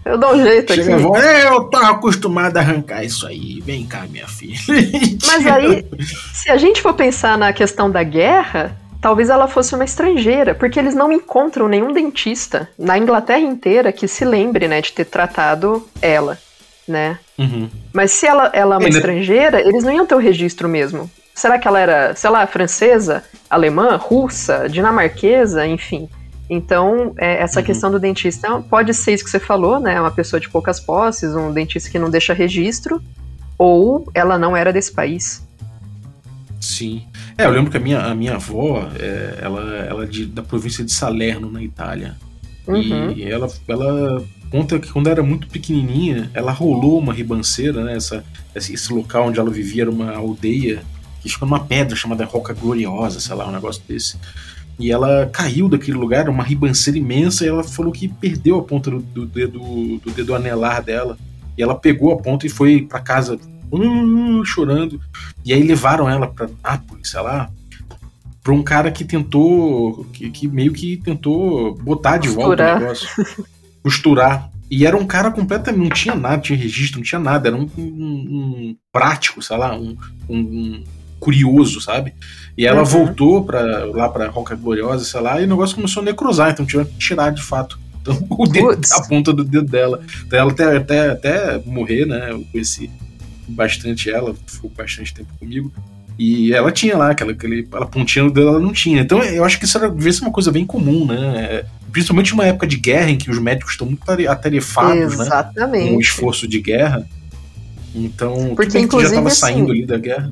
Eu 0.05 0.17
dou 0.17 0.35
um 0.35 0.43
jeito 0.43 0.73
aqui. 0.73 0.83
Chega 0.83 0.95
a 0.95 0.99
avó, 0.99 1.17
é, 1.17 1.47
eu 1.47 1.63
tava 1.65 1.91
acostumado 1.91 2.57
a 2.57 2.59
arrancar 2.59 3.03
isso 3.03 3.25
aí. 3.25 3.61
Vem 3.61 3.85
cá, 3.85 4.05
minha 4.09 4.27
filha. 4.27 4.57
Mas 5.25 5.47
aí, 5.47 5.85
se 6.33 6.49
a 6.49 6.57
gente 6.57 6.81
for 6.81 6.93
pensar 6.93 7.37
na 7.37 7.53
questão 7.53 7.89
da 7.89 8.03
guerra, 8.03 8.75
talvez 9.07 9.29
ela 9.29 9.47
fosse 9.47 9.73
uma 9.73 9.85
estrangeira, 9.85 10.53
porque 10.53 10.77
eles 10.77 10.93
não 10.93 11.09
encontram 11.13 11.69
nenhum 11.69 11.93
dentista 11.93 12.67
na 12.77 12.97
Inglaterra 12.97 13.39
inteira 13.39 13.89
que 13.89 14.05
se 14.05 14.25
lembre, 14.25 14.67
né, 14.67 14.81
de 14.81 14.91
ter 14.91 15.05
tratado 15.05 15.87
ela, 16.01 16.37
né? 16.85 17.17
Uhum. 17.39 17.69
Mas 17.93 18.11
se 18.11 18.27
ela, 18.27 18.51
ela 18.53 18.75
é 18.75 18.77
uma 18.77 18.89
estrangeira, 18.89 19.61
eles 19.61 19.81
não 19.81 19.93
iam 19.93 20.05
ter 20.05 20.13
o 20.13 20.17
registro 20.17 20.67
mesmo. 20.67 21.09
Será 21.33 21.57
que 21.57 21.65
ela 21.65 21.79
era, 21.79 22.15
sei 22.17 22.29
lá, 22.29 22.45
francesa, 22.45 23.23
alemã, 23.49 23.95
russa, 23.95 24.67
dinamarquesa, 24.67 25.65
enfim. 25.65 26.09
Então, 26.49 27.13
é, 27.17 27.41
essa 27.41 27.61
Uhum. 27.61 27.65
questão 27.65 27.89
do 27.89 28.01
dentista 28.01 28.61
pode 28.69 28.93
ser 28.93 29.13
isso 29.13 29.23
que 29.23 29.29
você 29.29 29.39
falou, 29.39 29.79
né? 29.79 30.01
Uma 30.01 30.11
pessoa 30.11 30.37
de 30.37 30.49
poucas 30.49 30.81
posses, 30.81 31.33
um 31.33 31.53
dentista 31.53 31.89
que 31.89 31.97
não 31.97 32.09
deixa 32.09 32.33
registro, 32.33 33.01
ou 33.57 34.05
ela 34.13 34.37
não 34.37 34.53
era 34.53 34.73
desse 34.73 34.91
país. 34.91 35.46
Sim. 36.59 37.03
É, 37.37 37.45
eu 37.45 37.51
lembro 37.51 37.69
que 37.71 37.77
a 37.77 37.79
minha, 37.79 37.99
a 37.99 38.15
minha 38.15 38.35
avó, 38.35 38.89
é, 38.99 39.39
ela, 39.41 39.61
ela 39.77 40.03
é 40.03 40.07
de- 40.07 40.25
da 40.25 40.41
província 40.41 40.83
de 40.83 40.91
Salerno, 40.91 41.51
na 41.51 41.61
Itália. 41.61 42.15
Uhum. 42.67 43.11
E 43.11 43.23
ela, 43.23 43.47
ela 43.67 44.23
conta 44.51 44.79
que 44.79 44.91
quando 44.91 45.07
era 45.07 45.23
muito 45.23 45.47
pequenininha, 45.47 46.29
ela 46.33 46.51
rolou 46.51 46.99
uma 46.99 47.13
ribanceira, 47.13 47.83
né? 47.83 47.95
Essa, 47.95 48.23
esse, 48.55 48.91
local 48.91 49.27
onde 49.27 49.39
ela 49.39 49.49
vivia 49.49 49.83
era 49.83 49.91
uma 49.91 50.15
aldeia 50.15 50.81
que 51.21 51.29
fica 51.29 51.45
numa 51.45 51.59
pedra 51.63 51.95
chamada 51.95 52.25
Roca 52.25 52.53
Gloriosa, 52.53 53.19
sei 53.19 53.35
lá, 53.35 53.47
um 53.47 53.51
negócio 53.51 53.81
desse. 53.87 54.17
E 54.79 54.91
ela 54.91 55.27
caiu 55.31 55.67
daquele 55.67 55.97
lugar, 55.97 56.21
era 56.21 56.31
uma 56.31 56.43
ribanceira 56.43 56.99
imensa, 56.99 57.43
e 57.43 57.47
ela 57.47 57.63
falou 57.63 57.91
que 57.91 58.07
perdeu 58.07 58.59
a 58.59 58.63
ponta 58.63 58.91
do, 58.91 58.99
do 58.99 59.25
dedo 59.25 59.59
do 60.03 60.11
dedo 60.11 60.35
anelar 60.35 60.83
dela. 60.83 61.17
E 61.57 61.63
ela 61.63 61.73
pegou 61.73 62.11
a 62.13 62.17
ponta 62.17 62.45
e 62.45 62.49
foi 62.49 62.83
pra 62.83 62.99
casa 62.99 63.39
uh, 63.71 64.45
chorando. 64.45 64.99
E 65.45 65.53
aí 65.53 65.63
levaram 65.63 66.09
ela 66.09 66.27
pra 66.27 66.47
Nápoles, 66.63 67.09
sei 67.09 67.21
lá, 67.21 67.49
pra 68.43 68.53
um 68.53 68.63
cara 68.63 68.91
que 68.91 69.03
tentou, 69.03 70.05
que, 70.13 70.29
que 70.29 70.47
meio 70.47 70.73
que 70.73 70.97
tentou 70.97 71.75
botar 71.75 72.17
de 72.17 72.29
volta 72.29 72.75
o 72.75 72.79
negócio. 72.79 73.07
Costurar. 73.83 74.49
E 74.69 74.85
era 74.85 74.97
um 74.97 75.05
cara 75.05 75.31
completamente, 75.31 75.81
não 75.81 75.89
tinha 75.89 76.15
nada, 76.15 76.41
tinha 76.41 76.57
registro, 76.59 76.99
não 76.99 77.03
tinha 77.05 77.19
nada, 77.19 77.47
era 77.47 77.55
um, 77.55 77.69
um- 77.77 77.81
um 77.81 78.75
prático, 78.91 79.41
sei 79.41 79.55
lá, 79.57 79.73
um, 79.77 79.95
um- 80.29 80.83
curioso, 81.19 81.79
sabe? 81.81 82.13
E 82.57 82.65
ela 82.65 82.79
Uhum. 82.81 82.85
voltou 82.85 83.43
pra, 83.45 83.85
lá 83.85 84.07
pra 84.09 84.27
Roca 84.27 84.55
Gloriosa, 84.55 85.03
sei 85.05 85.19
lá, 85.21 85.41
e 85.41 85.45
o 85.45 85.47
negócio 85.47 85.75
começou 85.75 86.01
a 86.01 86.05
necrosar, 86.05 86.51
então 86.51 86.65
tiveram 86.65 86.89
que 86.89 86.97
tirar 86.97 87.31
de 87.31 87.41
fato 87.41 87.79
então, 88.01 88.15
o 88.29 88.45
dedo, 88.45 88.77
a 88.93 89.01
ponta 89.07 89.33
do 89.33 89.43
dedo 89.43 89.65
dela. 89.65 90.01
Então 90.25 90.37
ela 90.39 90.51
até, 90.51 90.77
até, 90.77 91.09
até 91.11 91.59
morrer, 91.65 92.05
né? 92.05 92.31
Eu 92.31 92.43
conheci 92.51 92.89
bastante 93.47 94.09
ela, 94.09 94.35
ficou 94.45 94.69
bastante 94.75 95.13
tempo 95.13 95.29
comigo. 95.39 95.71
E 96.19 96.51
ela 96.51 96.71
tinha 96.71 96.97
lá 96.97 97.11
aquela, 97.11 97.31
aquele, 97.31 97.61
aquela 97.61 97.85
pontinha 97.85 98.25
no 98.25 98.31
dedo, 98.31 98.47
ela 98.47 98.59
não 98.59 98.73
tinha. 98.73 99.01
Então 99.01 99.21
eu 99.23 99.43
acho 99.45 99.59
que 99.59 99.65
isso 99.65 99.77
era, 99.77 99.89
devia 99.89 100.11
ser 100.11 100.21
uma 100.21 100.31
coisa 100.31 100.51
bem 100.51 100.65
comum, 100.65 101.05
né? 101.05 101.63
Principalmente 101.91 102.31
numa 102.31 102.45
época 102.45 102.65
de 102.65 102.77
guerra 102.77 103.11
em 103.11 103.17
que 103.17 103.29
os 103.29 103.37
médicos 103.39 103.73
estão 103.73 103.85
muito 103.85 104.03
tare- 104.03 104.27
atarefados, 104.27 105.17
né? 105.17 105.25
Exatamente. 105.25 105.89
Com 105.89 105.97
o 105.97 106.01
esforço 106.01 106.47
de 106.47 106.59
guerra. 106.59 107.07
Então, 107.93 108.55
Porque, 108.55 108.63
bem 108.63 108.67
que 108.67 108.73
já 108.73 108.79
inclusive, 108.79 109.09
estava 109.11 109.27
assim, 109.27 109.39
saindo 109.39 109.71
ali 109.71 109.85
da 109.85 109.97
guerra. 109.97 110.31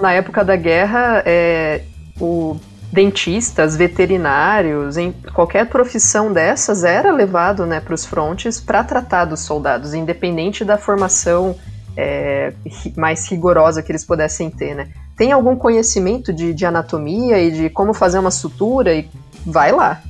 Na 0.00 0.12
época 0.12 0.44
da 0.44 0.56
guerra, 0.56 1.22
é, 1.26 1.82
o 2.20 2.56
dentistas, 2.92 3.76
veterinários, 3.76 4.96
em 4.96 5.12
qualquer 5.34 5.66
profissão 5.66 6.32
dessas 6.32 6.84
era 6.84 7.12
levado 7.12 7.66
né, 7.66 7.80
para 7.80 7.94
os 7.94 8.06
frontes 8.06 8.60
para 8.60 8.82
tratar 8.84 9.24
dos 9.26 9.40
soldados, 9.40 9.92
independente 9.92 10.64
da 10.64 10.78
formação 10.78 11.56
é, 11.96 12.52
mais 12.96 13.26
rigorosa 13.28 13.82
que 13.82 13.90
eles 13.90 14.04
pudessem 14.04 14.50
ter. 14.50 14.74
Né. 14.74 14.88
Tem 15.16 15.32
algum 15.32 15.56
conhecimento 15.56 16.32
de, 16.32 16.52
de 16.52 16.66
anatomia 16.66 17.38
e 17.38 17.50
de 17.50 17.70
como 17.70 17.94
fazer 17.94 18.18
uma 18.18 18.30
sutura 18.30 18.94
e 18.94 19.08
vai 19.44 19.72
lá. 19.72 20.02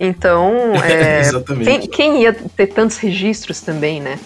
Então, 0.00 0.52
é, 0.84 1.22
quem, 1.62 1.80
quem 1.82 2.22
ia 2.22 2.32
ter 2.32 2.68
tantos 2.68 2.96
registros 2.98 3.60
também, 3.60 4.00
né? 4.00 4.18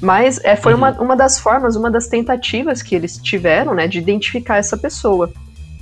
Mas 0.00 0.42
é, 0.42 0.56
foi 0.56 0.72
Uhum. 0.72 0.78
uma, 0.78 0.90
uma 0.92 1.16
das 1.16 1.38
formas, 1.38 1.76
uma 1.76 1.90
das 1.90 2.06
tentativas 2.06 2.82
que 2.82 2.94
eles 2.94 3.18
tiveram, 3.18 3.74
né, 3.74 3.86
de 3.86 3.98
identificar 3.98 4.56
essa 4.56 4.76
pessoa. 4.76 5.30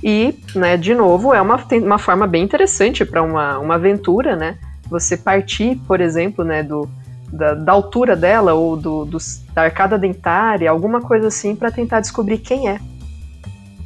E, 0.03 0.35
né, 0.55 0.75
de 0.75 0.93
novo, 0.93 1.33
é 1.33 1.41
uma, 1.41 1.65
uma 1.71 1.97
forma 1.97 2.27
bem 2.27 2.43
interessante 2.43 3.05
para 3.05 3.21
uma, 3.21 3.59
uma 3.59 3.75
aventura, 3.75 4.35
né? 4.35 4.57
Você 4.89 5.15
partir, 5.15 5.77
por 5.87 6.01
exemplo, 6.01 6.43
né, 6.43 6.63
do, 6.63 6.89
da, 7.31 7.53
da 7.53 7.71
altura 7.71 8.15
dela 8.15 8.53
ou 8.53 8.75
do, 8.77 9.05
dos- 9.05 9.41
da 9.53 9.63
arcada 9.63 9.97
dentária, 9.97 10.69
alguma 10.69 11.01
coisa 11.01 11.27
assim, 11.27 11.55
para 11.55 11.71
tentar 11.71 11.99
descobrir 12.01 12.37
quem 12.39 12.67
é. 12.69 12.79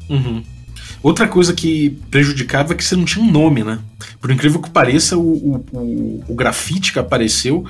Uhum. 0.10 0.44
Outra 1.02 1.28
coisa 1.28 1.54
que 1.54 1.90
prejudicava 2.10 2.74
é 2.74 2.76
que 2.76 2.84
você 2.84 2.96
não 2.96 3.04
tinha 3.06 3.24
um 3.26 3.32
nome, 3.32 3.64
né? 3.64 3.80
Por 4.22 4.32
incrível 4.32 4.62
que 4.62 4.70
pareça, 4.70 5.18
o, 5.18 5.22
o, 5.22 5.66
o- 5.74 6.24
o 6.30 6.36
grafite 6.36 6.94
que 6.94 7.00
apareceu, 7.00 7.66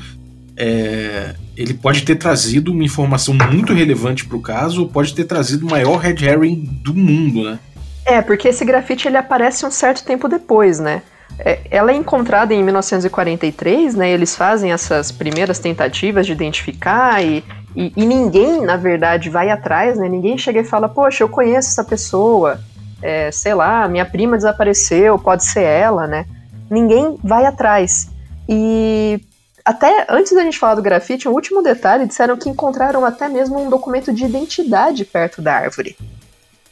é, 0.56 1.34
ele 1.58 1.74
pode 1.74 2.04
ter 2.04 2.16
trazido 2.16 2.72
uma 2.72 2.84
informação 2.84 3.34
muito 3.52 3.74
relevante 3.74 4.26
para 4.26 4.38
o 4.38 4.42
caso, 4.42 4.82
ou 4.82 4.88
pode 4.88 5.14
ter 5.16 5.24
trazido 5.26 5.66
o 5.66 5.70
maior 5.72 5.98
red 5.98 6.24
herring 6.24 6.56
do 6.84 6.94
mundo, 6.94 7.44
né? 7.44 7.60
É, 8.06 8.22
porque 8.22 8.50
esse 8.50 8.64
grafite 8.66 9.08
ele 9.08 9.18
aparece 9.18 9.66
um 9.66 9.72
certo 9.72 10.04
tempo 10.04 10.28
depois, 10.28 10.80
né? 10.80 11.02
É, 11.39 11.60
ela 11.72 11.91
é 11.91 11.96
encontrada 11.96 12.54
em 12.54 12.63
1943, 12.63 13.96
né? 13.96 14.10
Eles 14.10 14.36
fazem 14.36 14.72
essas 14.72 15.12
primeiras 15.12 15.60
tentativas 15.60 16.26
de 16.26 16.32
identificar 16.32 17.24
e, 17.24 17.43
e, 17.76 17.91
e 17.96 18.06
ninguém, 18.06 18.62
na 18.62 18.78
verdade, 18.78 19.30
vai 19.30 19.50
atrás, 19.50 19.98
né? 19.98 20.08
Ninguém 20.08 20.38
chega 20.38 20.60
e 20.60 20.63
fala, 20.63 20.88
poxa, 20.88 21.24
eu 21.24 21.30
conheço 21.30 21.69
essa 21.69 21.84
pessoa, 21.84 22.60
é, 23.02 23.32
sei 23.32 23.54
lá, 23.54 23.88
minha 23.88 24.06
prima 24.06 24.38
desapareceu, 24.38 25.17
pode 25.17 25.43
ser 25.46 25.63
ela, 25.63 26.08
né? 26.08 26.26
Ninguém 26.69 27.17
vai 27.24 27.46
atrás. 27.46 28.10
E 28.48 29.19
até 29.65 30.06
antes 30.10 30.34
da 30.34 30.43
gente 30.43 30.60
falar 30.60 30.76
do 30.76 30.82
grafite, 30.82 31.28
um 31.28 31.32
último 31.32 31.62
detalhe, 31.62 32.06
disseram 32.06 32.38
que 32.38 32.50
encontraram 32.50 33.04
até 33.06 33.28
mesmo 33.28 33.60
um 33.60 33.69
documento 33.69 34.13
de 34.13 34.26
identidade 34.26 35.04
perto 35.06 35.41
da 35.41 35.56
árvore. 35.56 35.96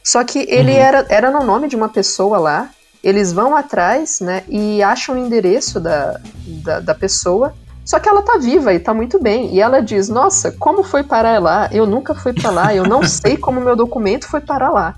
Só 0.04 0.22
que 0.24 0.46
ele 0.48 0.72
Uhum. 0.72 0.78
era, 0.78 1.06
era 1.08 1.30
no 1.30 1.44
nome 1.44 1.68
de 1.68 1.76
uma 1.76 1.88
pessoa 1.88 2.38
lá, 2.38 2.70
eles 3.02 3.32
vão 3.32 3.56
atrás, 3.56 4.20
né, 4.20 4.44
e 4.48 4.82
acham 4.82 5.14
o 5.14 5.18
endereço 5.18 5.80
da, 5.80 6.20
da, 6.46 6.80
da 6.80 6.94
pessoa, 6.94 7.52
só 7.84 7.98
que 7.98 8.08
ela 8.08 8.22
tá 8.22 8.38
viva 8.38 8.72
e 8.72 8.78
tá 8.78 8.94
muito 8.94 9.20
bem. 9.20 9.52
E 9.52 9.60
ela 9.60 9.80
diz, 9.80 10.08
nossa, 10.08 10.52
como 10.52 10.84
foi 10.84 11.02
parar 11.02 11.40
lá? 11.40 11.68
Eu 11.72 11.84
nunca 11.84 12.14
fui 12.14 12.32
para 12.32 12.50
lá, 12.50 12.72
eu 12.72 12.84
não 12.84 13.02
sei 13.02 13.36
como 13.36 13.60
meu 13.60 13.74
documento 13.74 14.28
foi 14.28 14.40
parar 14.40 14.70
lá. 14.70 14.94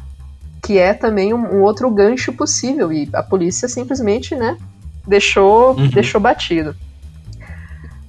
Que 0.63 0.77
é 0.79 0.93
também 0.93 1.33
um, 1.33 1.57
um 1.57 1.63
outro 1.63 1.91
gancho 1.91 2.33
possível, 2.33 2.93
e 2.93 3.09
a 3.15 3.23
polícia 3.23 3.69
simplesmente, 3.69 4.35
né, 4.37 4.59
deixou, 5.07 5.75
Uhum. 5.75 5.89
deixou 5.89 6.21
batido. 6.21 6.77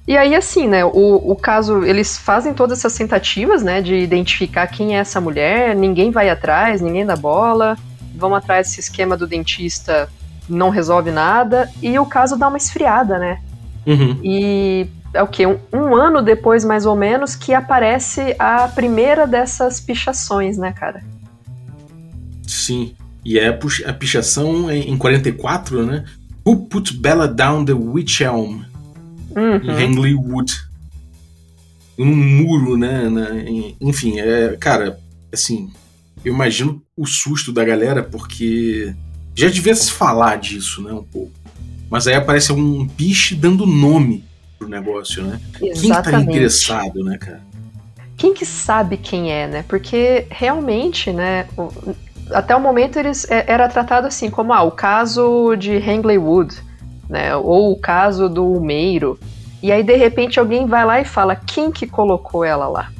E 0.06 0.16
aí, 0.16 0.36
assim, 0.36 0.68
né, 0.68 0.84
o, 0.84 1.32
o 1.32 1.34
caso, 1.34 1.82
eles 1.82 2.16
fazem 2.16 2.54
todas 2.54 2.78
essas 2.78 2.94
tentativas, 2.94 3.62
né, 3.62 3.80
de 3.82 3.96
identificar 3.96 4.66
quem 4.68 4.96
é 4.96 5.00
essa 5.00 5.20
mulher, 5.20 5.74
ninguém 5.74 6.10
vai 6.10 6.30
atrás, 6.30 6.80
ninguém 6.80 7.04
dá 7.04 7.16
bola, 7.16 7.76
vamos 8.16 8.38
atrás 8.38 8.68
desse 8.68 8.80
esquema 8.80 9.16
do 9.16 9.26
dentista, 9.26 10.08
não 10.48 10.70
resolve 10.70 11.10
nada, 11.10 11.70
e 11.82 11.98
o 11.98 12.06
caso 12.06 12.36
dá 12.36 12.48
uma 12.48 12.56
esfriada, 12.56 13.18
né? 13.18 13.40
Uhum. 13.86 14.18
E 14.22 14.88
é 15.14 15.22
o 15.22 15.26
quê? 15.26 15.46
Um, 15.46 15.58
um, 15.72 15.94
ano 15.94 16.22
depois, 16.22 16.64
mais 16.64 16.86
ou 16.86 16.96
menos, 16.96 17.34
que 17.34 17.54
aparece 17.54 18.34
a 18.38 18.68
primeira 18.68 19.26
dessas 19.26 19.80
pichações, 19.80 20.58
né, 20.58 20.72
cara? 20.72 21.02
Sim. 22.46 22.94
E 23.24 23.38
é 23.38 23.48
a 23.48 23.92
pichação 23.92 24.70
em 24.70 24.96
44, 24.96 25.84
né? 25.84 26.04
Who 26.46 26.66
Put 26.66 26.96
Bella 26.96 27.26
Down 27.26 27.64
the 27.64 27.72
Witch 27.72 28.20
Elm? 28.20 28.62
Uhum. 29.34 29.56
Em 29.56 29.70
Hangley 29.70 30.14
Wood. 30.14 30.54
Um 31.98 32.14
muro, 32.14 32.76
né? 32.76 33.08
Na, 33.08 33.30
enfim, 33.80 34.20
é. 34.20 34.56
Cara, 34.60 34.98
assim. 35.32 35.72
Eu 36.24 36.32
imagino 36.32 36.82
o 36.96 37.06
susto 37.06 37.52
da 37.52 37.62
galera, 37.62 38.02
porque 38.02 38.94
já 39.34 39.48
devia 39.48 39.74
se 39.74 39.92
falar 39.92 40.36
disso, 40.36 40.80
né? 40.82 40.92
Um 40.92 41.04
pouco. 41.04 41.32
Mas 41.90 42.06
aí 42.06 42.14
aparece 42.14 42.52
um 42.52 42.88
piche 42.88 43.34
dando 43.34 43.66
nome 43.66 44.24
pro 44.58 44.68
negócio, 44.68 45.22
né? 45.22 45.40
Exatamente. 45.60 45.80
Quem 45.80 46.02
tá 46.02 46.20
interessado, 46.20 47.04
né, 47.04 47.18
cara? 47.18 47.42
Quem 48.16 48.32
que 48.32 48.46
sabe 48.46 48.96
quem 48.96 49.30
é, 49.30 49.46
né? 49.46 49.64
Porque 49.68 50.26
realmente, 50.30 51.12
né? 51.12 51.46
Até 52.30 52.56
o 52.56 52.60
momento 52.60 52.98
eles 52.98 53.30
é, 53.30 53.44
era 53.46 53.68
tratado 53.68 54.06
assim 54.06 54.30
como 54.30 54.52
ah, 54.52 54.62
o 54.62 54.70
caso 54.70 55.54
de 55.54 55.76
Hangley 55.76 56.18
Wood, 56.18 56.56
né? 57.08 57.36
Ou 57.36 57.72
o 57.72 57.78
caso 57.78 58.28
do 58.28 58.58
Meiro. 58.58 59.20
E 59.62 59.70
aí 59.70 59.82
de 59.82 59.96
repente 59.96 60.40
alguém 60.40 60.66
vai 60.66 60.84
lá 60.84 61.00
e 61.00 61.04
fala 61.04 61.36
quem 61.36 61.70
que 61.70 61.86
colocou 61.86 62.42
ela 62.42 62.66
lá. 62.66 62.90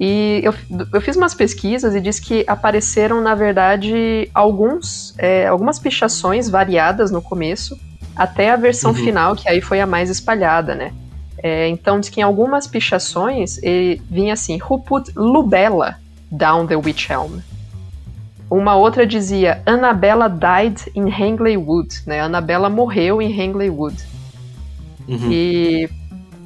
E 0.00 0.40
eu, 0.42 0.54
eu 0.94 1.00
fiz 1.02 1.14
umas 1.14 1.34
pesquisas 1.34 1.94
e 1.94 2.00
diz 2.00 2.18
que 2.18 2.42
apareceram, 2.46 3.20
na 3.20 3.34
verdade, 3.34 4.30
alguns, 4.32 5.14
é, 5.18 5.46
algumas 5.46 5.78
pichações 5.78 6.48
variadas 6.48 7.10
no 7.10 7.20
começo, 7.20 7.78
até 8.16 8.50
a 8.50 8.56
versão 8.56 8.92
uhum. 8.92 8.96
final, 8.96 9.36
que 9.36 9.46
aí 9.46 9.60
foi 9.60 9.78
a 9.78 9.86
mais 9.86 10.08
espalhada, 10.08 10.74
né? 10.74 10.94
É, 11.42 11.68
então 11.68 12.00
diz 12.00 12.08
que 12.08 12.20
em 12.20 12.22
algumas 12.22 12.66
pichações 12.66 13.60
vinha 14.10 14.32
assim, 14.32 14.58
Who 14.62 14.78
put 14.78 15.12
Lubella 15.14 15.96
down 16.30 16.66
the 16.66 16.76
witch 16.76 17.10
helm? 17.10 17.40
Uma 18.50 18.76
outra 18.76 19.06
dizia, 19.06 19.62
Annabella 19.66 20.30
died 20.30 20.80
in 20.94 21.10
Hangley 21.10 21.58
Wood, 21.58 22.02
né? 22.06 22.20
Annabella 22.20 22.70
morreu 22.70 23.20
em 23.20 23.30
Hangley 23.30 23.68
Wood. 23.68 24.02
Uhum. 25.06 25.30
E 25.30 25.90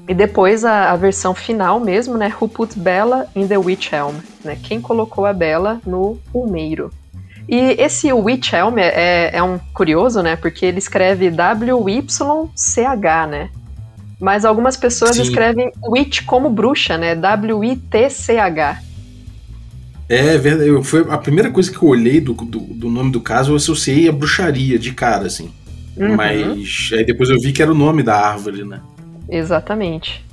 e 0.07 0.15
depois 0.15 0.65
a, 0.65 0.93
a, 0.93 0.97
versão 0.97 1.35
final 1.35 1.81
mesmo, 1.81 2.19
né? 2.19 2.33
Who 2.41 2.49
put 2.49 2.79
Bella 2.79 3.27
in 3.35 3.49
the 3.49 3.57
Witch 3.57 3.91
Helm? 3.91 4.17
Né? 4.45 4.59
Quem 4.63 4.81
colocou 4.81 5.25
a 5.25 5.33
Bella 5.33 5.81
no 5.87 6.19
Ulmeiro? 6.33 6.91
E 7.49 7.77
esse 7.79 8.13
Witch 8.13 8.53
Helm 8.53 8.79
é, 8.79 8.89
é, 8.89 9.31
é 9.35 9.43
um 9.43 9.59
curioso, 9.73 10.23
né? 10.23 10.37
Porque 10.37 10.67
ele 10.67 10.79
escreve 10.79 11.31
W-Y-C-H, 11.31 13.27
né? 13.27 13.49
Mas 14.21 14.45
algumas 14.45 14.77
pessoas 14.77 15.17
Sim. 15.17 15.23
escrevem 15.23 15.73
Witch 15.83 16.25
como 16.25 16.51
bruxa, 16.51 16.99
né? 16.99 17.15
W-I-T-C-H. 17.15 18.83
É 20.09 20.39
verdade. 20.39 20.85
Foi 20.85 21.07
a 21.09 21.19
primeira 21.19 21.51
coisa 21.51 21.71
que 21.71 21.77
eu 21.83 21.89
olhei 21.89 22.21
do, 22.21 22.35
do, 22.35 22.61
do, 22.61 22.91
nome 22.91 23.11
do 23.11 23.21
caso, 23.21 23.53
eu 23.53 23.57
associei 23.57 24.09
a 24.09 24.13
bruxaria 24.13 24.79
de 24.79 24.93
cara, 24.93 25.27
assim. 25.27 25.51
Uhum. 25.97 26.15
Mas 26.15 26.91
aí 26.93 27.05
depois 27.05 27.31
eu 27.31 27.41
vi 27.41 27.53
que 27.53 27.63
era 27.63 27.71
o 27.71 27.75
nome 27.75 28.03
da 28.03 28.19
árvore, 28.19 28.65
né? 28.65 28.81
Exatamente. 29.29 30.25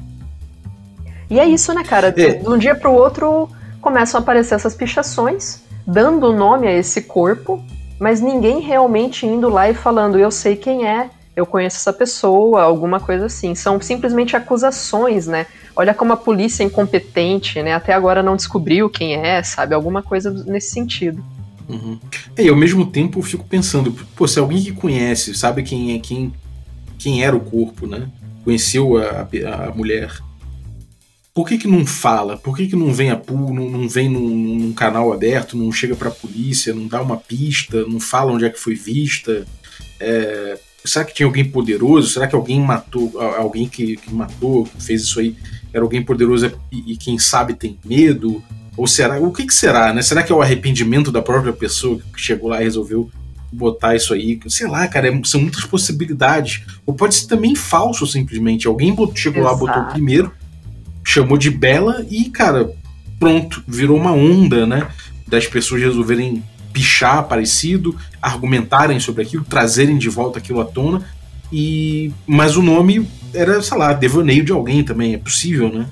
E 1.30 1.40
é 1.40 1.46
isso, 1.46 1.74
né, 1.74 1.84
cara? 1.84 2.08
É. 2.08 2.34
De 2.34 2.48
um 2.48 2.58
dia 2.58 2.76
para 2.76 2.90
o 2.90 2.94
outro 2.94 3.50
começam 3.80 4.20
a 4.20 4.22
aparecer 4.22 4.56
essas 4.56 4.76
pichações, 4.76 5.64
dando 5.88 6.34
nome 6.34 6.68
a 6.68 6.74
esse 6.74 7.02
corpo, 7.04 7.64
mas 8.00 8.22
ninguém 8.22 8.60
realmente 8.60 9.26
indo 9.26 9.50
lá 9.50 9.70
e 9.70 9.74
falando, 9.74 10.20
eu 10.20 10.30
sei 10.30 10.56
quem 10.56 10.88
é, 10.88 11.10
eu 11.36 11.46
conheço 11.46 11.78
essa 11.78 11.94
pessoa, 11.94 12.62
alguma 12.62 13.00
coisa 13.00 13.26
assim. 13.26 13.56
São 13.56 13.80
simplesmente 13.80 14.36
acusações, 14.36 15.28
né? 15.28 15.48
Olha 15.76 15.94
como 15.94 16.12
a 16.12 16.18
polícia 16.18 16.64
é 16.64 16.66
incompetente, 16.66 17.62
né? 17.64 17.74
Até 17.74 17.94
agora 17.94 18.22
não 18.22 18.36
descobriu 18.36 18.90
quem 18.90 19.16
é, 19.16 19.42
sabe? 19.42 19.74
Alguma 19.74 20.04
coisa 20.04 20.32
nesse 20.46 20.72
sentido. 20.72 21.24
Uhum. 21.70 21.98
E 22.38 22.50
ao 22.50 22.56
mesmo 22.56 22.86
tempo 22.86 23.20
eu 23.20 23.24
fico 23.24 23.46
pensando, 23.46 23.94
pô, 24.16 24.28
se 24.28 24.40
alguém 24.40 24.62
que 24.62 24.74
conhece, 24.74 25.34
sabe 25.34 25.64
quem 25.64 25.96
é 25.96 26.00
quem, 26.00 26.34
quem 26.98 27.24
era 27.24 27.36
o 27.36 27.40
corpo, 27.40 27.88
né? 27.88 28.10
Conheceu 28.44 28.98
a, 28.98 29.28
a, 29.68 29.72
mulher, 29.72 30.12
por 31.34 31.48
que, 31.48 31.58
que 31.58 31.68
não 31.68 31.86
fala? 31.86 32.38
Por 32.38 32.56
que, 32.56 32.68
que 32.68 32.76
não 32.76 32.94
vem 32.94 33.10
a 33.10 33.16
pool, 33.16 33.54
não, 33.54 33.70
não 33.70 33.88
vem 33.88 34.10
num, 34.10 34.30
num, 34.30 34.74
canal 34.74 35.14
aberto, 35.14 35.58
não 35.58 35.72
chega 35.72 35.96
pra 35.96 36.12
polícia, 36.12 36.74
não 36.74 36.88
dá 36.88 37.02
uma 37.02 37.18
pista, 37.18 37.86
não 37.86 38.00
fala 38.00 38.32
onde 38.32 38.46
é 38.46 38.50
que 38.50 38.60
foi 38.60 38.76
vista? 38.76 39.46
É, 40.00 40.60
será 40.84 41.06
que 41.06 41.14
tinha 41.14 41.26
alguém 41.26 41.46
poderoso? 41.46 42.10
Será 42.10 42.28
que 42.28 42.36
alguém 42.36 42.60
matou, 42.60 43.20
alguém 43.20 43.68
que, 43.68 43.96
que 43.96 44.14
matou, 44.14 44.66
que 44.66 44.84
fez 44.84 45.04
isso 45.04 45.20
aí, 45.20 45.36
era 45.74 45.84
alguém 45.84 46.04
poderoso 46.04 46.52
e, 46.72 46.94
e, 46.94 46.98
quem 46.98 47.18
sabe 47.18 47.54
tem 47.54 47.80
medo? 47.86 48.44
Ou 48.76 48.88
será, 48.88 49.20
o 49.20 49.32
que, 49.32 49.46
que 49.46 49.54
será, 49.54 49.94
né? 49.94 50.02
Será 50.02 50.24
que 50.24 50.32
é 50.32 50.36
o 50.36 50.42
arrependimento 50.42 51.12
da 51.12 51.22
própria 51.22 51.54
pessoa 51.54 52.00
que 52.14 52.20
chegou 52.20 52.50
lá 52.50 52.62
e 52.62 52.64
resolveu 52.64 53.10
botar 53.52 53.96
isso 53.96 54.14
aí. 54.14 54.40
Sei 54.48 54.68
lá, 54.68 54.88
cara, 54.88 55.10
é, 55.10 55.22
são 55.24 55.42
muitas 55.42 55.66
possibilidades. 55.66 56.64
Ou 56.86 56.94
pode 56.94 57.16
ser 57.16 57.28
também 57.28 57.56
falso, 57.56 58.08
simplesmente. 58.08 58.68
Alguém 58.68 58.94
botou, 58.94 59.16
chegou 59.16 59.42
Exato. 59.42 59.66
lá, 59.66 59.74
botou 59.74 59.92
primeiro, 59.92 60.32
chamou 61.04 61.38
de 61.38 61.50
Bela 61.50 62.06
e, 62.10 62.30
cara, 62.30 62.72
pronto, 63.20 63.64
virou 63.68 63.98
uma 63.98 64.14
onda, 64.14 64.66
né? 64.66 64.88
Das 65.28 65.48
pessoas 65.48 65.82
resolverem 65.82 66.44
pichar 66.72 67.28
parecido, 67.28 67.96
argumentarem 68.22 69.00
sobre 69.00 69.24
aquilo, 69.24 69.44
trazerem 69.44 69.98
de 69.98 70.10
volta 70.10 70.40
aquilo 70.40 70.62
à 70.62 70.66
tona. 70.66 71.06
E 71.52 72.14
mas 72.26 72.56
o 72.56 72.62
nome 72.62 73.08
era, 73.34 73.62
sei 73.62 73.78
lá, 73.78 73.94
devaneio 73.94 74.44
de 74.44 74.52
alguém 74.52 74.84
também, 74.84 75.14
é 75.14 75.18
possível, 75.18 75.70
né? 75.70 75.86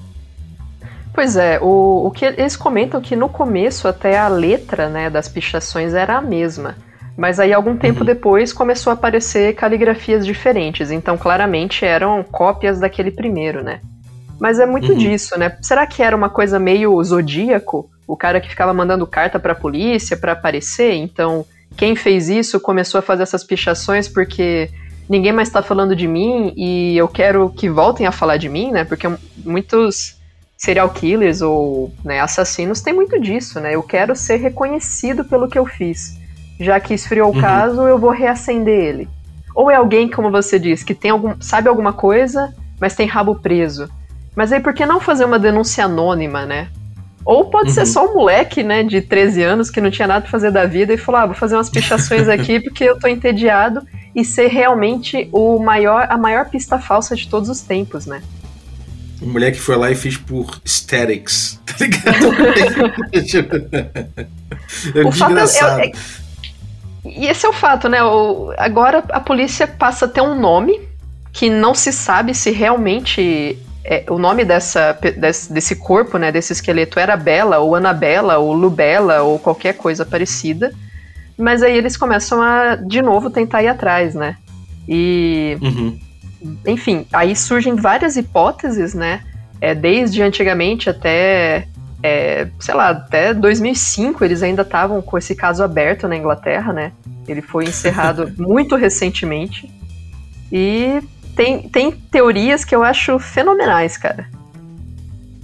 Pois 1.13 1.35
é, 1.35 1.59
o, 1.59 2.07
o 2.07 2.11
que 2.11 2.23
eles 2.23 2.55
comentam 2.55 3.01
que 3.01 3.15
no 3.15 3.27
começo 3.27 3.87
até 3.87 4.17
a 4.17 4.27
letra 4.27 4.87
né, 4.87 5.09
das 5.09 5.27
pichações 5.27 5.93
era 5.93 6.17
a 6.17 6.21
mesma. 6.21 6.77
Mas 7.19 7.37
aí, 7.37 7.51
algum 7.51 7.75
tempo 7.75 7.99
uhum. 7.99 8.05
depois, 8.05 8.53
começou 8.53 8.91
a 8.91 8.93
aparecer 8.93 9.53
caligrafias 9.53 10.25
diferentes. 10.25 10.89
Então, 10.89 11.17
claramente, 11.17 11.83
eram 11.83 12.23
cópias 12.23 12.79
daquele 12.79 13.11
primeiro, 13.11 13.61
né? 13.61 13.81
Mas 14.39 14.57
é 14.57 14.65
muito 14.65 14.93
uhum. 14.93 14.97
disso, 14.97 15.37
né? 15.37 15.57
Será 15.61 15.85
que 15.85 16.01
era 16.01 16.15
uma 16.15 16.29
coisa 16.29 16.57
meio 16.57 17.03
zodíaco? 17.03 17.89
O 18.07 18.15
cara 18.15 18.39
que 18.39 18.47
ficava 18.47 18.73
mandando 18.73 19.05
carta 19.05 19.37
pra 19.37 19.53
polícia 19.53 20.15
para 20.15 20.31
aparecer? 20.31 20.93
Então, 20.93 21.45
quem 21.75 21.93
fez 21.93 22.29
isso 22.29 22.57
começou 22.57 22.99
a 22.99 23.01
fazer 23.01 23.23
essas 23.23 23.43
pichações 23.43 24.07
porque 24.07 24.69
ninguém 25.09 25.33
mais 25.33 25.49
tá 25.49 25.61
falando 25.61 25.97
de 25.97 26.07
mim 26.07 26.53
e 26.55 26.97
eu 26.97 27.09
quero 27.09 27.49
que 27.49 27.69
voltem 27.69 28.07
a 28.07 28.13
falar 28.13 28.37
de 28.37 28.47
mim, 28.47 28.71
né? 28.71 28.85
Porque 28.85 29.07
muitos 29.43 30.15
serial 30.55 30.89
killers 30.91 31.41
ou 31.41 31.93
né, 32.01 32.21
assassinos 32.21 32.79
têm 32.79 32.93
muito 32.93 33.19
disso, 33.19 33.59
né? 33.59 33.75
Eu 33.75 33.83
quero 33.83 34.15
ser 34.15 34.37
reconhecido 34.37 35.25
pelo 35.25 35.49
que 35.49 35.59
eu 35.59 35.65
fiz 35.65 36.17
já 36.59 36.79
que 36.79 36.93
esfriou 36.93 37.31
uhum. 37.31 37.37
o 37.37 37.41
caso, 37.41 37.87
eu 37.87 37.97
vou 37.97 38.11
reacender 38.11 38.83
ele. 38.83 39.09
Ou 39.55 39.71
é 39.71 39.75
alguém, 39.75 40.09
como 40.09 40.29
você 40.29 40.59
disse, 40.59 40.85
que 40.85 40.93
tem 40.93 41.11
algum, 41.11 41.35
sabe 41.39 41.69
alguma 41.69 41.93
coisa, 41.93 42.53
mas 42.79 42.95
tem 42.95 43.07
rabo 43.07 43.35
preso. 43.35 43.89
Mas 44.35 44.51
aí 44.51 44.59
por 44.59 44.73
que 44.73 44.85
não 44.85 44.99
fazer 44.99 45.25
uma 45.25 45.39
denúncia 45.39 45.85
anônima, 45.85 46.45
né? 46.45 46.67
Ou 47.25 47.45
pode 47.45 47.69
uhum. 47.69 47.75
ser 47.75 47.85
só 47.85 48.05
um 48.05 48.15
moleque, 48.15 48.63
né, 48.63 48.83
de 48.83 49.01
13 49.01 49.43
anos 49.43 49.69
que 49.69 49.81
não 49.81 49.91
tinha 49.91 50.07
nada 50.07 50.21
pra 50.21 50.31
fazer 50.31 50.51
da 50.51 50.65
vida 50.65 50.93
e 50.93 50.97
falou: 50.97 51.21
ah, 51.21 51.25
vou 51.25 51.35
fazer 51.35 51.55
umas 51.55 51.69
pichações 51.69 52.27
aqui 52.29 52.59
porque 52.59 52.83
eu 52.83 52.97
tô 52.97 53.07
entediado 53.07 53.81
e 54.15 54.25
ser 54.25 54.47
realmente 54.47 55.29
o 55.31 55.59
maior, 55.59 56.07
a 56.09 56.17
maior 56.17 56.49
pista 56.49 56.79
falsa 56.79 57.15
de 57.15 57.27
todos 57.27 57.49
os 57.49 57.61
tempos, 57.61 58.05
né? 58.05 58.21
O 59.21 59.27
moleque 59.27 59.59
foi 59.59 59.75
lá 59.75 59.91
e 59.91 59.95
fez 59.95 60.15
por 60.15 60.61
aesthetics, 60.65 61.59
tá 61.65 61.75
ligado? 61.79 62.25
é 64.95 65.05
o 65.05 65.11
fato. 65.11 65.37
É, 65.37 65.87
é, 65.87 65.91
e 67.05 67.27
esse 67.27 67.45
é 67.45 67.49
o 67.49 67.53
fato, 67.53 67.87
né? 67.87 68.03
O, 68.03 68.53
agora 68.57 69.03
a 69.09 69.19
polícia 69.19 69.67
passa 69.67 70.05
a 70.05 70.07
ter 70.07 70.21
um 70.21 70.39
nome 70.39 70.79
que 71.31 71.49
não 71.49 71.73
se 71.73 71.91
sabe 71.91 72.33
se 72.33 72.51
realmente 72.51 73.57
é, 73.83 74.03
o 74.09 74.17
nome 74.17 74.43
dessa, 74.43 74.93
desse, 75.17 75.51
desse, 75.51 75.75
corpo, 75.75 76.17
né, 76.17 76.31
desse 76.31 76.53
esqueleto 76.53 76.99
era 76.99 77.15
Bela, 77.15 77.59
ou 77.59 77.75
Anabela, 77.75 78.37
ou 78.37 78.53
Lubela, 78.53 79.21
ou 79.21 79.39
qualquer 79.39 79.73
coisa 79.73 80.05
parecida. 80.05 80.73
Mas 81.37 81.63
aí 81.63 81.77
eles 81.77 81.95
começam 81.95 82.41
a, 82.41 82.75
de 82.75 83.01
novo, 83.01 83.29
tentar 83.29 83.63
ir 83.63 83.69
atrás, 83.69 84.13
né? 84.13 84.35
E. 84.87 85.57
Uhum. 85.61 85.99
Enfim, 86.67 87.05
aí 87.11 87.35
surgem 87.35 87.75
várias 87.75 88.17
hipóteses, 88.17 88.93
né? 88.93 89.21
É, 89.61 89.73
desde 89.75 90.21
antigamente 90.21 90.89
até 90.89 91.67
é, 92.01 92.47
sei 92.59 92.75
lá, 92.75 92.89
até 92.89 93.33
2005 93.33 94.23
eles 94.23 94.41
ainda 94.41 94.61
estavam 94.61 95.01
com 95.01 95.17
esse 95.17 95.35
caso 95.35 95.63
aberto 95.63 96.07
na 96.07 96.15
Inglaterra, 96.15 96.71
né? 96.71 96.91
Ele 97.27 97.41
foi 97.41 97.65
encerrado 97.65 98.31
muito 98.37 98.75
recentemente. 98.75 99.69
E 100.51 101.01
tem, 101.35 101.69
tem 101.69 101.91
teorias 101.91 102.65
que 102.65 102.75
eu 102.75 102.83
acho 102.83 103.19
fenomenais, 103.19 103.97
cara. 103.97 104.27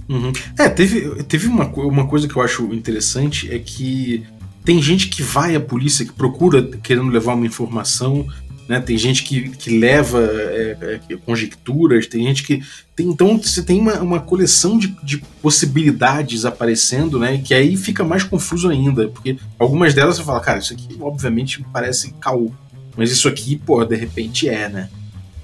Uhum. 0.08 0.32
É, 0.58 0.68
teve, 0.68 1.22
teve 1.24 1.48
uma, 1.48 1.66
uma 1.66 2.06
coisa 2.06 2.28
que 2.28 2.36
eu 2.36 2.42
acho 2.42 2.72
interessante 2.72 3.52
é 3.52 3.58
que 3.58 4.24
tem 4.64 4.80
gente 4.82 5.08
que 5.08 5.22
vai 5.22 5.54
à 5.54 5.60
polícia, 5.60 6.04
que 6.04 6.12
procura 6.12 6.62
querendo 6.82 7.10
levar 7.10 7.34
uma 7.34 7.46
informação, 7.46 8.26
né? 8.68 8.80
Tem 8.80 8.96
gente 8.96 9.22
que, 9.22 9.50
que 9.50 9.78
leva 9.78 10.20
é, 10.20 11.00
é, 11.10 11.16
conjecturas, 11.24 12.06
tem 12.06 12.24
gente 12.24 12.42
que. 12.42 12.62
Tem, 12.94 13.06
então 13.06 13.38
você 13.38 13.62
tem 13.62 13.80
uma, 13.80 14.00
uma 14.00 14.20
coleção 14.20 14.78
de, 14.78 14.88
de 15.02 15.18
possibilidades 15.40 16.44
aparecendo, 16.44 17.18
né? 17.18 17.40
Que 17.42 17.54
aí 17.54 17.76
fica 17.76 18.02
mais 18.02 18.24
confuso 18.24 18.68
ainda. 18.68 19.08
Porque 19.08 19.36
algumas 19.58 19.94
delas 19.94 20.16
você 20.16 20.24
fala, 20.24 20.40
cara, 20.40 20.58
isso 20.58 20.72
aqui 20.72 20.96
obviamente 21.00 21.64
parece 21.72 22.12
caô. 22.20 22.50
Mas 22.96 23.10
isso 23.10 23.28
aqui, 23.28 23.56
pô, 23.56 23.84
de 23.84 23.94
repente 23.94 24.48
é, 24.48 24.68
né? 24.68 24.88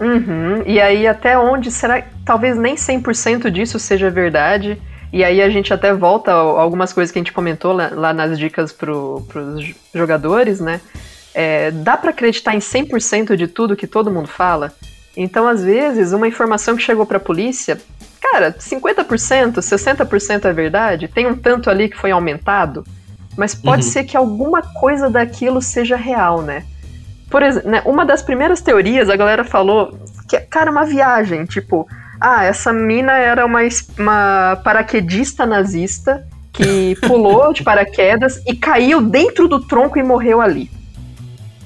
Uhum. 0.00 0.62
E 0.66 0.80
aí, 0.80 1.06
até 1.06 1.38
onde 1.38 1.70
será? 1.70 2.02
Talvez 2.24 2.56
nem 2.56 2.74
100% 2.74 3.50
disso 3.50 3.78
seja 3.78 4.11
verdade. 4.11 4.80
E 5.12 5.22
aí 5.22 5.42
a 5.42 5.48
gente 5.50 5.72
até 5.72 5.92
volta 5.92 6.32
a 6.32 6.37
algumas 6.37 6.92
coisas 6.92 7.12
que 7.12 7.18
a 7.18 7.20
gente 7.20 7.32
comentou 7.32 7.72
lá, 7.72 7.90
lá 7.94 8.12
nas 8.14 8.38
dicas 8.38 8.72
para 8.72 8.90
os 8.90 9.74
jogadores, 9.94 10.58
né? 10.58 10.80
É, 11.35 11.71
dá 11.71 11.97
para 11.97 12.11
acreditar 12.11 12.55
em 12.55 12.59
100% 12.59 13.37
de 13.37 13.47
tudo 13.47 13.77
que 13.77 13.87
todo 13.87 14.11
mundo 14.11 14.29
fala? 14.29 14.73
Então, 15.16 15.47
às 15.47 15.62
vezes, 15.62 16.12
uma 16.12 16.29
informação 16.29 16.77
que 16.77 16.83
chegou 16.83 17.05
para 17.05 17.18
a 17.18 17.21
polícia, 17.21 17.81
cara, 18.21 18.53
50%, 18.53 19.55
60% 19.55 20.45
é 20.45 20.53
verdade, 20.53 21.09
tem 21.09 21.27
um 21.27 21.37
tanto 21.37 21.68
ali 21.68 21.88
que 21.88 21.97
foi 21.97 22.11
aumentado, 22.11 22.85
mas 23.37 23.55
pode 23.55 23.85
uhum. 23.85 23.90
ser 23.90 24.05
que 24.05 24.16
alguma 24.16 24.62
coisa 24.62 25.11
daquilo 25.11 25.61
seja 25.61 25.97
real, 25.97 26.42
né? 26.42 26.64
Por 27.31 27.42
exemplo, 27.42 27.71
né, 27.71 27.83
uma 27.87 28.05
das 28.05 28.23
primeiras 28.23 28.61
teorias, 28.61 29.09
a 29.09 29.16
galera 29.16 29.42
falou 29.42 29.99
que, 30.29 30.38
cara, 30.40 30.71
uma 30.71 30.85
viagem, 30.85 31.45
tipo, 31.47 31.87
ah, 32.21 32.45
essa 32.45 32.73
mina 32.73 33.12
era 33.12 33.45
uma, 33.45 33.61
uma 33.99 34.61
paraquedista 34.62 35.47
nazista 35.47 36.27
que 36.53 36.95
pulou 37.07 37.53
de 37.53 37.64
paraquedas 37.64 38.40
e 38.47 38.55
caiu 38.55 39.01
dentro 39.01 39.49
do 39.49 39.61
tronco 39.66 39.99
e 39.99 40.03
morreu 40.03 40.40
ali. 40.40 40.71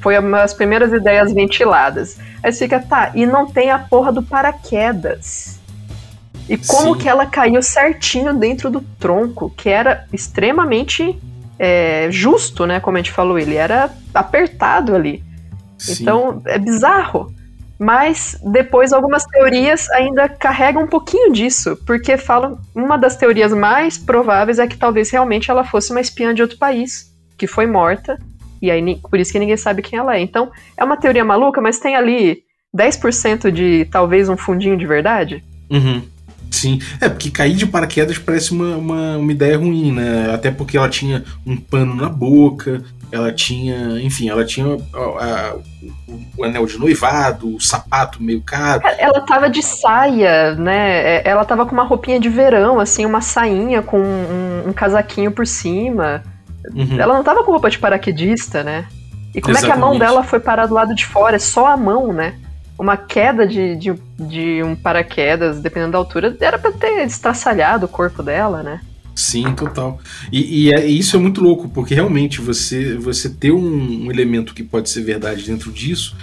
Foi 0.06 0.16
uma 0.20 0.38
das 0.38 0.54
primeiras 0.54 0.92
ideias 0.92 1.32
ventiladas. 1.32 2.16
Aí 2.40 2.52
você 2.52 2.66
fica, 2.66 2.78
tá, 2.78 3.10
e 3.12 3.26
não 3.26 3.44
tem 3.44 3.72
a 3.72 3.78
porra 3.80 4.12
do 4.12 4.22
paraquedas. 4.22 5.58
E 6.48 6.56
como 6.56 6.94
Sim. 6.94 7.00
que 7.00 7.08
ela 7.08 7.26
caiu 7.26 7.60
certinho 7.60 8.32
dentro 8.32 8.70
do 8.70 8.80
tronco, 9.00 9.50
que 9.50 9.68
era 9.68 10.06
extremamente 10.12 11.20
é, 11.58 12.06
justo, 12.08 12.66
né? 12.66 12.78
Como 12.78 12.96
a 12.96 13.00
gente 13.00 13.10
falou, 13.10 13.36
ele 13.36 13.56
era 13.56 13.90
apertado 14.14 14.94
ali. 14.94 15.24
Sim. 15.76 16.02
Então, 16.02 16.40
é 16.46 16.56
bizarro. 16.56 17.34
Mas 17.76 18.38
depois 18.44 18.92
algumas 18.92 19.24
teorias 19.24 19.90
ainda 19.90 20.28
carregam 20.28 20.84
um 20.84 20.86
pouquinho 20.86 21.32
disso, 21.32 21.76
porque 21.84 22.16
falam 22.16 22.60
uma 22.72 22.96
das 22.96 23.16
teorias 23.16 23.52
mais 23.52 23.98
prováveis 23.98 24.60
é 24.60 24.68
que 24.68 24.78
talvez 24.78 25.10
realmente 25.10 25.50
ela 25.50 25.64
fosse 25.64 25.90
uma 25.90 26.00
espiã 26.00 26.32
de 26.32 26.42
outro 26.42 26.58
país, 26.58 27.12
que 27.36 27.48
foi 27.48 27.66
morta, 27.66 28.16
e 28.60 28.70
aí 28.70 28.96
por 28.96 29.18
isso 29.18 29.32
que 29.32 29.38
ninguém 29.38 29.56
sabe 29.56 29.82
quem 29.82 29.98
ela 29.98 30.16
é. 30.16 30.20
Então, 30.20 30.50
é 30.76 30.84
uma 30.84 30.96
teoria 30.96 31.24
maluca, 31.24 31.60
mas 31.60 31.78
tem 31.78 31.96
ali 31.96 32.42
10% 32.76 33.50
de 33.50 33.86
talvez 33.90 34.28
um 34.28 34.36
fundinho 34.36 34.76
de 34.76 34.86
verdade. 34.86 35.42
Uhum. 35.70 36.02
Sim, 36.50 36.78
é 37.00 37.08
porque 37.08 37.30
cair 37.30 37.54
de 37.54 37.66
paraquedas 37.66 38.18
parece 38.18 38.52
uma, 38.52 38.76
uma, 38.76 39.16
uma, 39.18 39.32
ideia 39.32 39.58
ruim, 39.58 39.92
né? 39.92 40.32
Até 40.32 40.50
porque 40.50 40.76
ela 40.76 40.88
tinha 40.88 41.24
um 41.44 41.56
pano 41.56 41.94
na 41.94 42.08
boca, 42.08 42.82
ela 43.10 43.32
tinha, 43.32 44.00
enfim, 44.00 44.28
ela 44.28 44.44
tinha 44.44 44.76
a, 44.94 44.98
a, 44.98 45.56
o, 46.36 46.44
anel 46.44 46.64
de 46.66 46.78
noivado, 46.78 47.56
o 47.56 47.60
sapato 47.60 48.22
meio 48.22 48.40
caro. 48.42 48.82
Ela 48.98 49.20
tava 49.22 49.50
de 49.50 49.62
saia, 49.62 50.54
né? 50.54 51.16
É, 51.16 51.28
ela 51.28 51.44
tava 51.44 51.66
com 51.66 51.72
uma 51.72 51.84
roupinha 51.84 52.18
de 52.18 52.28
verão, 52.28 52.80
assim, 52.80 53.04
uma 53.04 53.20
sainha 53.20 53.82
com 53.82 53.98
um, 53.98 54.68
um 54.68 54.72
casaquinho 54.72 55.32
por 55.32 55.46
cima. 55.46 56.22
Uhum. 56.74 57.00
Ela 57.00 57.14
não 57.14 57.24
tava 57.24 57.44
com 57.44 57.52
roupa 57.52 57.70
de 57.70 57.78
paraquedista, 57.78 58.62
né? 58.62 58.86
E 59.34 59.40
como 59.40 59.56
Exatamente. 59.56 59.64
é 59.64 59.66
que 59.66 59.72
a 59.72 59.76
mão 59.76 59.98
dela 59.98 60.22
foi 60.22 60.40
parar 60.40 60.66
do 60.66 60.74
lado 60.74 60.94
de 60.94 61.04
fora? 61.04 61.36
É 61.36 61.38
só 61.38 61.66
a 61.66 61.76
mão, 61.76 62.12
né? 62.12 62.34
Uma 62.78 62.96
queda 62.96 63.46
de, 63.46 63.76
de, 63.76 63.94
de 64.18 64.62
um 64.62 64.74
paraquedas, 64.74 65.60
dependendo 65.60 65.92
da 65.92 65.98
altura, 65.98 66.36
era 66.40 66.58
pra 66.58 66.72
ter 66.72 67.04
estraçalhado 67.04 67.86
o 67.86 67.88
corpo 67.88 68.22
dela, 68.22 68.62
né? 68.62 68.80
Sim, 69.14 69.54
total. 69.54 69.98
E, 70.30 70.66
e, 70.66 70.72
é, 70.74 70.84
isso 70.86 71.16
é 71.16 71.18
muito 71.18 71.40
louco, 71.40 71.70
porque 71.70 71.94
realmente 71.94 72.38
você, 72.40 72.94
você 72.96 73.30
ter 73.30 73.50
um, 73.50 74.04
um, 74.04 74.10
elemento 74.10 74.52
que 74.52 74.62
pode 74.62 74.90
ser 74.90 75.02
verdade 75.02 75.46
dentro 75.46 75.72
disso 75.72 76.14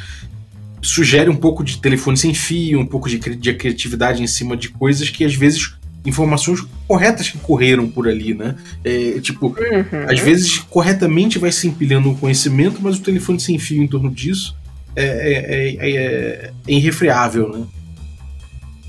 sugere 0.80 1.30
um 1.30 1.36
pouco 1.36 1.64
de 1.64 1.80
telefone 1.80 2.18
sem 2.18 2.34
fio, 2.34 2.80
um 2.80 2.86
pouco 2.86 3.10
de, 3.10 3.18
de 3.18 3.54
criatividade 3.54 4.22
em 4.22 4.28
cima 4.28 4.56
de 4.56 4.70
coisas 4.70 5.10
que 5.10 5.24
às 5.24 5.34
vezes 5.34 5.74
informações 6.06 6.62
corretas 6.88 7.30
que 7.30 7.38
correram 7.38 7.90
por 7.90 8.08
ali, 8.08 8.34
né? 8.34 8.56
É, 8.84 9.20
tipo, 9.20 9.48
uhum. 9.48 10.06
às 10.10 10.20
vezes 10.20 10.58
corretamente 10.58 11.40
vai 11.40 11.52
se 11.52 11.68
empilhando 11.68 12.12
o 12.12 12.18
conhecimento, 12.18 12.80
mas 12.82 12.98
o 12.98 13.02
telefone 13.02 13.40
sem 13.40 13.58
fio 13.58 13.82
em 13.82 13.88
torno 13.88 14.10
disso 14.12 14.56
é, 14.96 15.06
é, 15.06 15.70
é, 15.70 15.96
é, 15.96 16.52
é 16.68 16.72
irrefreável, 16.72 17.50
né? 17.50 17.66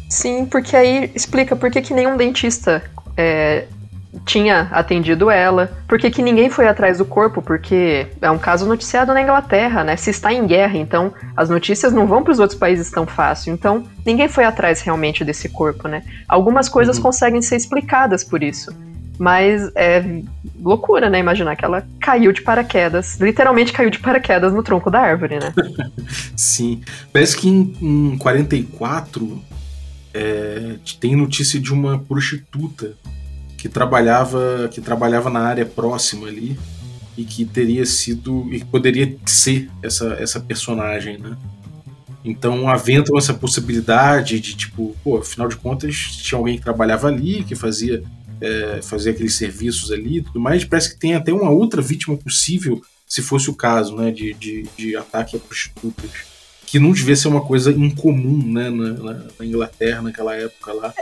Sim, 0.08 0.46
porque 0.46 0.76
aí 0.76 1.10
explica 1.14 1.56
por 1.56 1.70
que, 1.70 1.80
que 1.82 1.94
nenhum 1.94 2.16
dentista 2.16 2.82
é, 3.16 3.66
tinha 4.24 4.68
atendido 4.70 5.30
ela. 5.30 5.70
Por 5.88 5.98
que, 5.98 6.10
que 6.10 6.22
ninguém 6.22 6.48
foi 6.48 6.66
atrás 6.68 6.98
do 6.98 7.04
corpo? 7.04 7.42
Porque 7.42 8.06
é 8.20 8.30
um 8.30 8.38
caso 8.38 8.66
noticiado 8.66 9.12
na 9.12 9.22
Inglaterra, 9.22 9.84
né? 9.84 9.96
Se 9.96 10.10
está 10.10 10.32
em 10.32 10.46
guerra, 10.46 10.76
então 10.78 11.12
as 11.36 11.48
notícias 11.48 11.92
não 11.92 12.06
vão 12.06 12.22
para 12.22 12.32
os 12.32 12.38
outros 12.38 12.58
países 12.58 12.90
tão 12.90 13.06
fácil. 13.06 13.52
Então 13.52 13.84
ninguém 14.04 14.28
foi 14.28 14.44
atrás 14.44 14.80
realmente 14.80 15.24
desse 15.24 15.48
corpo, 15.48 15.88
né? 15.88 16.02
Algumas 16.28 16.68
coisas 16.68 16.96
uhum. 16.96 17.02
conseguem 17.04 17.42
ser 17.42 17.56
explicadas 17.56 18.22
por 18.22 18.42
isso. 18.42 18.74
Mas 19.16 19.70
é 19.76 20.04
loucura, 20.60 21.08
né? 21.08 21.20
Imaginar 21.20 21.54
que 21.54 21.64
ela 21.64 21.86
caiu 22.00 22.32
de 22.32 22.42
paraquedas, 22.42 23.18
literalmente 23.20 23.72
caiu 23.72 23.90
de 23.90 24.00
paraquedas 24.00 24.52
no 24.52 24.62
tronco 24.62 24.90
da 24.90 25.00
árvore, 25.00 25.38
né? 25.38 25.52
Sim. 26.36 26.80
Parece 27.12 27.36
que 27.36 27.48
em, 27.48 27.76
em 27.80 28.18
44 28.18 29.40
é, 30.12 30.76
tem 30.98 31.14
notícia 31.14 31.60
de 31.60 31.72
uma 31.72 31.98
prostituta 31.98 32.96
que 33.64 33.68
trabalhava 33.70 34.68
que 34.70 34.78
trabalhava 34.78 35.30
na 35.30 35.40
área 35.40 35.64
próxima 35.64 36.26
ali 36.26 36.58
e 37.16 37.24
que 37.24 37.46
teria 37.46 37.86
sido 37.86 38.46
e 38.52 38.62
poderia 38.62 39.16
ser 39.24 39.70
essa 39.82 40.18
essa 40.20 40.38
personagem, 40.38 41.16
né? 41.16 41.34
Então 42.22 42.68
aventam 42.68 43.16
essa 43.16 43.32
possibilidade 43.32 44.38
de 44.38 44.54
tipo, 44.54 44.94
pô, 45.02 45.16
afinal 45.16 45.48
de 45.48 45.56
contas 45.56 45.96
tinha 45.96 46.38
alguém 46.38 46.58
que 46.58 46.62
trabalhava 46.62 47.08
ali, 47.08 47.42
que 47.42 47.54
fazia 47.54 48.02
é, 48.38 48.80
aqueles 49.10 49.34
serviços 49.34 49.90
ali, 49.90 50.20
tudo 50.20 50.40
mais. 50.40 50.62
Parece 50.62 50.92
que 50.92 51.00
tem 51.00 51.14
até 51.14 51.32
uma 51.32 51.48
outra 51.48 51.80
vítima 51.80 52.18
possível, 52.18 52.82
se 53.06 53.22
fosse 53.22 53.48
o 53.48 53.54
caso, 53.54 53.96
né, 53.96 54.10
de, 54.10 54.34
de, 54.34 54.68
de 54.76 54.94
ataque 54.94 55.36
a 55.36 55.40
prostitutas 55.40 56.10
que 56.66 56.78
não 56.78 56.92
devia 56.92 57.16
ser 57.16 57.28
uma 57.28 57.40
coisa 57.40 57.70
incomum 57.70 58.52
né, 58.52 58.68
na, 58.68 58.92
na, 59.38 59.46
Inglaterra 59.46 60.02
naquela 60.02 60.34
época 60.34 60.72
lá 60.72 60.92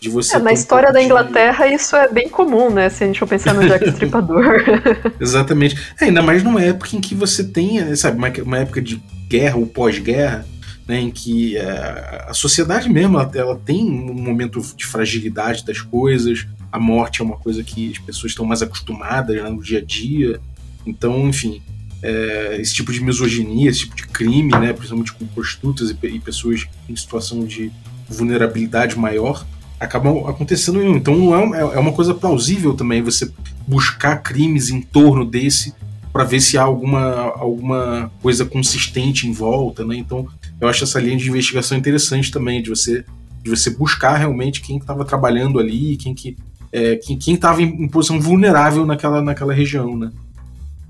de 0.00 0.08
você. 0.08 0.36
É, 0.36 0.38
na 0.38 0.52
história 0.52 0.92
da 0.92 1.02
Inglaterra 1.02 1.66
de... 1.66 1.74
isso 1.74 1.94
é 1.94 2.08
bem 2.08 2.28
comum, 2.28 2.70
né? 2.70 2.88
Se 2.88 3.04
a 3.04 3.06
gente 3.06 3.18
for 3.18 3.28
pensar 3.28 3.54
no 3.54 3.66
Jack 3.66 3.86
Stripador. 3.90 4.62
Exatamente. 5.20 5.76
É, 6.00 6.06
ainda 6.06 6.22
mais 6.22 6.42
numa 6.42 6.62
época 6.62 6.96
em 6.96 7.00
que 7.00 7.14
você 7.14 7.44
tem, 7.44 7.94
sabe, 7.94 8.16
uma, 8.16 8.28
uma 8.42 8.58
época 8.58 8.80
de 8.80 9.00
guerra 9.28 9.56
ou 9.56 9.66
pós-guerra, 9.66 10.46
né, 10.88 10.98
em 10.98 11.10
que 11.10 11.56
é, 11.56 12.24
a 12.26 12.34
sociedade 12.34 12.88
mesmo 12.88 13.16
ela, 13.16 13.30
ela, 13.34 13.56
tem 13.56 13.84
um 13.84 14.12
momento 14.12 14.60
de 14.74 14.84
fragilidade 14.84 15.64
das 15.64 15.80
coisas, 15.80 16.48
a 16.72 16.80
morte 16.80 17.20
é 17.20 17.24
uma 17.24 17.36
coisa 17.36 17.62
que 17.62 17.92
as 17.92 17.98
pessoas 17.98 18.32
estão 18.32 18.44
mais 18.44 18.60
acostumadas 18.60 19.36
né, 19.36 19.48
no 19.48 19.62
dia 19.62 19.78
a 19.78 19.84
dia. 19.84 20.40
Então, 20.84 21.28
enfim, 21.28 21.62
é, 22.02 22.56
esse 22.60 22.74
tipo 22.74 22.92
de 22.92 23.00
misoginia, 23.02 23.70
esse 23.70 23.80
tipo 23.80 23.94
de 23.94 24.06
crime, 24.08 24.50
né, 24.50 24.72
principalmente 24.72 25.12
com 25.12 25.26
prostitutas 25.26 25.90
e, 25.90 26.06
e 26.06 26.18
pessoas 26.18 26.66
em 26.88 26.96
situação 26.96 27.44
de 27.44 27.70
vulnerabilidade 28.08 28.98
maior, 28.98 29.46
acabam 29.80 30.28
acontecendo. 30.28 30.82
Então 30.82 31.16
não 31.16 31.54
é, 31.54 31.60
é 31.60 31.78
uma 31.78 31.92
coisa 31.92 32.14
plausível 32.14 32.74
também 32.74 33.02
você 33.02 33.32
buscar 33.66 34.18
crimes 34.18 34.68
em 34.68 34.82
torno 34.82 35.24
desse 35.24 35.74
para 36.12 36.24
ver 36.24 36.40
se 36.40 36.58
há 36.58 36.62
alguma, 36.62 37.00
alguma 37.36 38.12
coisa 38.20 38.44
consistente 38.44 39.26
em 39.26 39.32
volta, 39.32 39.84
né? 39.84 39.96
Então 39.96 40.28
eu 40.60 40.68
acho 40.68 40.84
essa 40.84 41.00
linha 41.00 41.16
de 41.16 41.28
investigação 41.28 41.78
interessante 41.78 42.30
também 42.30 42.62
de 42.62 42.68
você 42.68 43.04
de 43.42 43.48
você 43.48 43.70
buscar 43.70 44.16
realmente 44.16 44.60
quem 44.60 44.76
estava 44.76 45.02
trabalhando 45.02 45.58
ali, 45.58 45.96
quem 45.96 46.12
que 46.14 46.36
é, 46.70 46.96
quem 46.96 47.34
estava 47.34 47.62
em, 47.62 47.84
em 47.84 47.88
posição 47.88 48.20
vulnerável 48.20 48.84
naquela, 48.84 49.22
naquela 49.22 49.54
região, 49.54 49.96
né? 49.96 50.12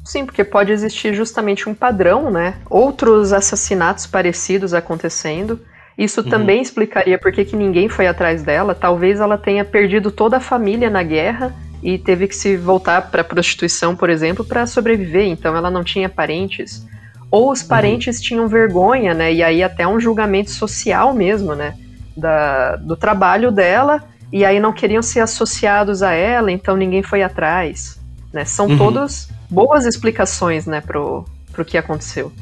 Sim, 0.04 0.26
porque 0.26 0.42
pode 0.42 0.72
existir 0.72 1.14
justamente 1.14 1.68
um 1.68 1.74
padrão, 1.74 2.30
né? 2.30 2.56
Outros 2.68 3.32
assassinatos 3.32 4.06
parecidos 4.06 4.74
acontecendo 4.74 5.60
isso 6.00 6.22
uhum. 6.22 6.30
também 6.30 6.62
explicaria 6.62 7.18
por 7.18 7.30
que, 7.30 7.54
ninguém 7.54 7.86
foi 7.86 8.06
atrás 8.06 8.42
dela. 8.42 8.74
Talvez 8.74 9.20
ela 9.20 9.36
tenha 9.36 9.66
perdido 9.66 10.10
toda 10.10 10.38
a 10.38 10.40
família 10.40 10.88
na 10.88 11.02
guerra 11.02 11.54
e 11.82 11.98
teve 11.98 12.26
que 12.26 12.34
se 12.34 12.56
voltar 12.56 13.10
para 13.10 13.22
prostituição, 13.22 13.94
por 13.94 14.08
exemplo, 14.08 14.42
para 14.42 14.66
sobreviver. 14.66 15.26
Então 15.26 15.54
ela 15.54 15.70
não 15.70 15.84
tinha 15.84 16.08
parentes. 16.08 16.86
Ou 17.30 17.52
os 17.52 17.60
uhum. 17.60 17.68
parentes 17.68 18.16
uhum. 18.16 18.22
tinham 18.22 18.48
vergonha, 18.48 19.12
né? 19.12 19.30
E 19.30 19.42
aí 19.42 19.62
até 19.62 19.86
um 19.86 20.00
julgamento 20.00 20.50
social 20.50 21.12
mesmo, 21.12 21.54
né? 21.54 21.74
Da, 22.16 22.76
do 22.76 22.96
trabalho 22.96 23.52
dela. 23.52 24.02
E 24.32 24.42
aí 24.42 24.58
não 24.58 24.72
queriam 24.72 25.02
ser 25.02 25.20
associados 25.20 26.02
a 26.02 26.12
ela, 26.14 26.50
então 26.50 26.76
ninguém 26.76 27.02
foi 27.02 27.22
atrás. 27.22 28.00
Né? 28.32 28.46
São 28.46 28.68
uhum. 28.68 28.78
todos 28.78 29.28
boas 29.50 29.84
explicações, 29.84 30.64
né, 30.64 30.80
pro, 30.80 31.26
pro 31.52 31.64
que 31.64 31.76
aconteceu. 31.76 32.32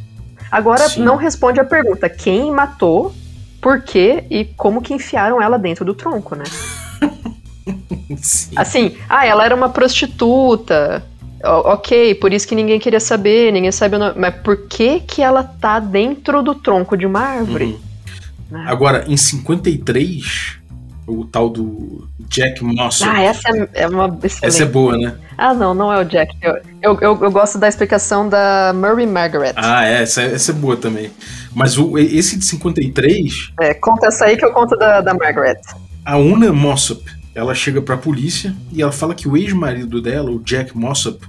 Agora, 0.49 0.89
Sim. 0.89 1.03
não 1.03 1.17
responde 1.17 1.59
a 1.59 1.65
pergunta: 1.65 2.09
quem 2.09 2.53
matou, 2.53 3.15
por 3.61 3.83
quê 3.83 4.25
e 4.31 4.45
como 4.45 4.81
que 4.83 4.95
enfiaram 4.95 5.41
ela 5.43 5.59
dentro 5.59 5.85
do 5.85 5.95
tronco, 5.95 6.35
né? 6.35 6.45
Sim. 8.17 8.53
Assim, 8.57 8.97
ah, 9.09 9.27
ela 9.27 9.45
era 9.45 9.55
uma 9.55 9.69
prostituta. 9.69 11.05
O- 11.45 11.73
ok, 11.73 12.15
por 12.17 12.33
isso 12.33 12.49
que 12.49 12.55
ninguém 12.55 12.81
queria 12.81 12.99
saber, 13.01 13.53
ninguém 13.53 13.71
sabe 13.71 13.97
o 13.97 13.99
nome. 13.99 14.15
Mas 14.17 14.35
por 14.37 14.67
que 14.69 15.01
que 15.01 15.23
ela 15.23 15.43
tá 15.45 15.79
dentro 15.79 16.43
do 16.43 16.55
tronco 16.55 16.97
de 16.97 17.07
uma 17.07 17.21
árvore? 17.21 17.65
Uhum. 17.65 17.79
né? 18.59 18.65
Agora, 18.67 19.05
em 19.07 19.17
53, 19.17 20.58
o 21.09 21.25
tal 21.25 21.49
do 21.49 22.07
Jack 22.29 22.63
Mossop. 22.63 23.11
Ah, 23.11 23.23
essa 23.23 23.49
é, 23.49 23.83
é 23.83 23.89
uma 23.89 24.07
excelente. 24.23 24.47
Essa 24.47 24.63
é 24.63 24.67
boa, 24.67 24.97
né? 24.97 25.15
Ah, 25.37 25.55
não, 25.55 25.73
não 25.75 25.93
é 25.93 26.01
o 26.01 26.05
Jack. 26.05 26.37
Eu, 26.43 26.55
eu, 26.83 26.99
eu, 27.01 27.19
eu 27.23 27.31
gosto 27.31 27.59
da 27.59 27.69
explicação 27.69 28.29
da 28.29 28.73
Murray 28.75 29.07
Margaret. 29.07 29.55
Ah, 29.57 29.85
é, 29.87 30.03
essa, 30.03 30.23
essa 30.23 30.53
é 30.53 30.55
boa 30.55 30.77
também. 30.77 31.11
Mas 31.55 31.79
o, 31.79 31.97
esse 31.99 32.39
de 32.39 32.45
53, 32.45 33.53
É, 33.61 33.75
conta 33.75 34.09
essa 34.09 34.27
aí 34.27 34.37
que 34.37 34.45
eu 34.45 34.53
conto 34.53 34.77
da, 34.77 35.01
da 35.01 35.15
Margaret. 35.15 35.61
a 36.05 36.17
Una 36.19 36.53
Mossop, 36.53 37.03
ela 37.35 37.55
chega 37.55 37.81
pra 37.81 37.97
polícia 37.97 38.55
e 38.73 38.83
ela 38.83 38.93
fala 38.93 39.15
que 39.15 39.27
o 39.29 39.37
ex-marido 39.37 40.03
dela, 40.03 40.31
o 40.31 40.41
Jack 40.41 40.77
Mossop, 40.77 41.27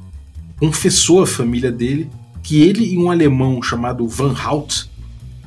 confessou 0.59 1.21
à 1.23 1.27
família 1.27 1.71
dele 1.71 2.09
que 2.43 2.61
ele 2.63 2.93
e 2.93 2.97
um 2.97 3.09
alemão 3.11 3.61
chamado 3.61 4.07
Van 4.07 4.33
Hout 4.45 4.89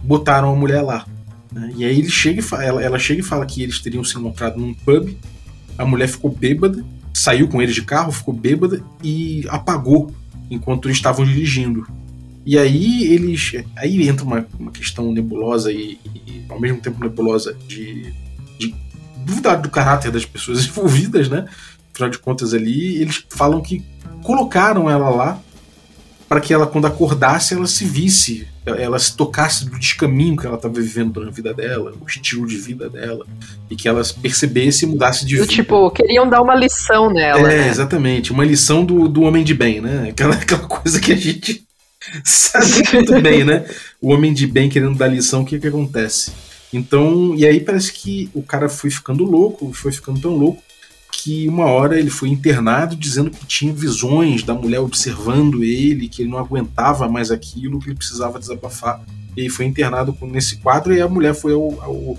botaram 0.03 0.53
a 0.53 0.57
mulher 0.57 0.83
lá. 0.83 1.05
Né? 1.53 1.73
E 1.77 1.85
aí 1.85 1.99
ele 1.99 2.11
chega 2.11 2.41
e 2.41 2.43
fa- 2.43 2.63
ela, 2.63 2.83
ela 2.83 2.99
chega 2.99 3.21
e 3.21 3.25
fala 3.25 3.45
que 3.47 3.63
eles 3.63 3.79
teriam 3.79 4.03
se 4.05 4.17
encontrado 4.19 4.59
num 4.59 4.75
pub, 4.75 5.17
a 5.79 5.85
mulher 5.85 6.09
ficou 6.09 6.31
bêbada, 6.31 6.85
saiu 7.15 7.49
com 7.49 7.61
eles 7.61 7.75
de 7.75 7.83
carro, 7.83 8.13
ficou 8.13 8.35
bêbada 8.35 8.83
e 9.03 9.45
apagou 9.49 10.15
enquanto 10.51 10.87
eles 10.89 10.99
estavam 10.99 11.25
dirigindo. 11.25 11.87
E 12.45 12.59
aí 12.59 13.05
eles. 13.05 13.53
Aí 13.77 14.09
entra 14.09 14.25
uma, 14.25 14.47
uma 14.59 14.71
questão 14.73 15.13
nebulosa 15.13 15.73
e, 15.73 15.99
e, 16.27 16.45
ao 16.49 16.61
mesmo 16.61 16.81
tempo 16.81 17.01
nebulosa 17.01 17.57
de, 17.69 18.13
de 18.59 18.75
duvidar 19.25 19.61
do 19.61 19.71
caráter 19.71 20.11
das 20.11 20.25
pessoas 20.25 20.65
envolvidas, 20.67 21.29
né? 21.29 21.47
Afinal 21.95 22.11
de 22.11 22.19
contas, 22.19 22.53
ali, 22.55 22.97
eles 22.97 23.25
falam 23.31 23.61
que 23.61 23.85
colocaram 24.23 24.89
ela 24.91 25.09
lá 25.11 25.41
para 26.33 26.41
que 26.41 26.55
ela, 26.55 26.67
quando 26.67 26.87
acordasse, 26.87 27.53
ela 27.53 27.67
se 27.67 27.85
visse, 27.85 28.49
ela 28.65 28.99
se 28.99 29.15
tocasse 29.15 29.67
do 29.69 29.79
descaminho 29.79 30.35
que 30.35 30.47
ela 30.47 30.57
estava 30.57 30.73
vivendo 30.81 31.23
na 31.23 31.31
vida 31.31 31.53
dela, 31.53 31.93
o 32.01 32.09
estilo 32.09 32.47
de 32.47 32.57
vida 32.57 32.89
dela, 32.89 33.27
e 33.69 33.77
que 33.77 33.87
ela 33.87 34.01
percebesse 34.23 34.87
e 34.87 34.89
mudasse 34.89 35.27
de 35.27 35.37
Do 35.37 35.43
vida. 35.43 35.53
tipo, 35.53 35.91
queriam 35.91 36.27
dar 36.27 36.41
uma 36.41 36.55
lição 36.55 37.13
nela, 37.13 37.53
É, 37.53 37.59
né? 37.65 37.69
exatamente. 37.69 38.33
Uma 38.33 38.47
lição 38.47 38.83
do, 38.83 39.09
do 39.09 39.21
homem 39.25 39.45
de 39.45 39.53
bem, 39.53 39.83
né? 39.83 40.09
Aquela, 40.09 40.35
aquela 40.35 40.63
coisa 40.67 40.99
que 40.99 41.13
a 41.13 41.17
gente 41.17 41.65
sabe 42.25 42.83
muito 42.95 43.21
bem, 43.21 43.45
né? 43.45 43.67
O 44.01 44.11
homem 44.11 44.33
de 44.33 44.47
bem 44.47 44.71
querendo 44.71 44.97
dar 44.97 45.09
lição, 45.09 45.43
o 45.43 45.45
que 45.45 45.59
que 45.61 45.67
acontece? 45.67 46.33
Então, 46.73 47.35
e 47.37 47.45
aí 47.45 47.61
parece 47.61 47.93
que 47.93 48.31
o 48.33 48.43
cara 48.43 48.71
foi 48.71 48.89
ficando 48.89 49.23
louco, 49.23 49.71
foi 49.75 49.93
ficando 49.93 50.19
tão 50.19 50.35
louco, 50.35 50.63
que 51.23 51.47
uma 51.49 51.67
hora 51.67 51.99
ele 51.99 52.11
foi 52.11 52.29
internado 52.31 52.97
dizendo 52.97 53.31
que 53.31 53.47
tinha 53.47 53.73
visões 53.73 54.43
da 54.43 54.55
mulher 54.55 54.81
observando 54.81 55.63
ele, 55.63 56.09
que 56.09 56.23
ele 56.23 56.31
não 56.31 56.39
aguentava 56.39 57.09
mais 57.09 57.31
aquilo, 57.31 57.79
que 57.79 57.89
ele 57.89 57.97
precisava 57.97 58.39
desabafar. 58.41 59.01
E 59.37 59.49
foi 59.49 59.65
internado 59.67 60.17
nesse 60.23 60.57
quadro 60.57 60.93
e 60.93 61.01
a 61.01 61.09
mulher 61.09 61.35
foi 61.35 61.53
ao, 61.53 61.81
ao- 61.81 62.19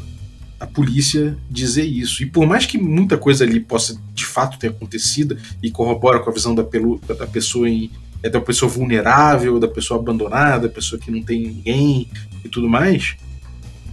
a 0.60 0.66
polícia 0.66 1.38
dizer 1.50 1.84
isso. 1.84 2.24
E 2.24 2.26
por 2.26 2.46
mais 2.48 2.66
que 2.66 2.78
muita 2.78 3.18
coisa 3.18 3.44
ali 3.44 3.60
possa 3.60 4.00
de 4.14 4.26
fato 4.26 4.58
ter 4.58 4.68
acontecido 4.70 5.38
e 5.62 5.70
corrobora 5.70 6.20
com 6.20 6.30
a 6.30 6.34
visão 6.34 6.56
da, 6.56 6.64
pelu- 6.64 7.02
da 7.06 7.28
pessoa 7.28 7.70
em 7.70 7.92
é 8.22 8.30
da 8.30 8.40
pessoa 8.40 8.72
vulnerável, 8.72 9.60
da 9.60 9.68
pessoa 9.68 10.00
abandonada, 10.00 10.70
da 10.70 10.74
pessoa 10.74 10.98
que 10.98 11.12
não 11.12 11.22
tem 11.22 11.42
ninguém 11.42 12.08
e 12.46 12.48
tudo 12.48 12.70
mais. 12.70 13.18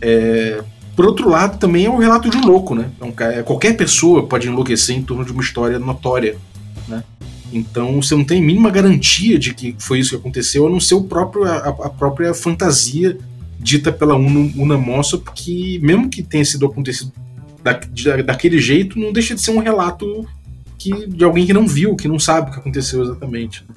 é, 0.01 0.63
por 1.01 1.07
outro 1.07 1.31
lado, 1.31 1.59
também 1.59 1.87
é 1.87 1.91
um 1.91 1.97
relato 1.97 2.29
de 2.29 2.37
um 2.37 2.45
louco, 2.45 2.75
né? 2.75 2.91
É 3.19 3.39
é, 3.39 3.43
qualquer 3.43 3.75
pessoa 3.75 4.27
pode 4.27 4.47
enlouquecer 4.47 4.95
em 4.95 5.03
torno 5.03 5.25
de 5.25 5.33
uma 5.33 5.41
história 5.41 5.79
notória, 5.79 6.37
né? 6.87 7.03
Então 7.51 8.03
você 8.03 8.15
não 8.15 8.23
tem 8.23 8.43
mínima 8.43 8.69
garantia 8.69 9.39
de 9.39 9.55
que 9.55 9.75
foi 9.79 9.99
isso 10.01 10.11
que 10.11 10.17
aconteceu, 10.17 10.67
a 10.67 10.71
não 10.71 10.79
ser 10.79 10.97
o 10.97 11.05
próprio, 11.05 11.45
a, 11.45 11.57
a 11.69 11.89
própria 11.89 12.35
fantasia 12.35 13.17
dita 13.59 13.91
pela 13.91 14.15
Una, 14.15 14.53
Una 14.57 14.77
Mossop, 14.77 15.31
que 15.35 15.79
mesmo 15.79 16.11
que 16.11 16.23
tenha 16.23 16.45
sido 16.45 16.67
acontecido 16.67 17.11
da, 17.65 17.73
de- 17.73 18.23
daquele 18.23 18.59
jeito, 18.61 18.99
não 18.99 19.11
deixa 19.11 19.35
de 19.35 19.41
ser 19.41 19.53
um 19.53 19.59
relato 19.61 20.27
que, 20.77 21.07
de 21.07 21.25
alguém 21.25 21.47
que 21.47 21.55
não 21.55 21.67
viu, 21.67 21.97
que 21.97 22.09
não 22.09 22.19
sabe 22.19 22.51
o 22.51 22.53
que 22.53 22.61
aconteceu 22.61 23.01
exatamente. 23.03 23.65
né? 23.67 23.75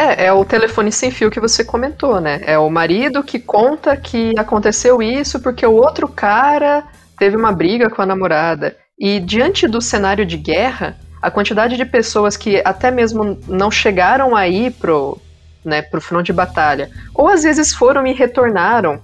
É, 0.00 0.24
é 0.24 0.32
o 0.32 0.46
telefone 0.46 0.90
sem 0.90 1.10
fio 1.10 1.30
que 1.30 1.38
você 1.38 1.62
comentou, 1.62 2.22
né? 2.22 2.40
É 2.46 2.58
o 2.58 2.70
marido 2.70 3.22
que 3.22 3.38
conta 3.38 3.94
que 3.98 4.32
aconteceu 4.38 5.02
isso 5.02 5.38
porque 5.40 5.66
o 5.66 5.74
outro 5.74 6.08
cara 6.08 6.84
teve 7.18 7.36
uma 7.36 7.52
briga 7.52 7.90
com 7.90 8.00
a 8.00 8.06
namorada. 8.06 8.74
E 8.98 9.20
diante 9.20 9.68
do 9.68 9.78
cenário 9.78 10.24
de 10.24 10.38
guerra, 10.38 10.96
a 11.20 11.30
quantidade 11.30 11.76
de 11.76 11.84
pessoas 11.84 12.34
que 12.34 12.62
até 12.64 12.90
mesmo 12.90 13.38
não 13.46 13.70
chegaram 13.70 14.34
aí 14.34 14.70
pro, 14.70 15.18
né, 15.62 15.82
pro 15.82 16.00
front 16.00 16.24
de 16.24 16.32
batalha, 16.32 16.90
ou 17.14 17.28
às 17.28 17.42
vezes 17.42 17.74
foram 17.74 18.06
e 18.06 18.14
retornaram, 18.14 19.02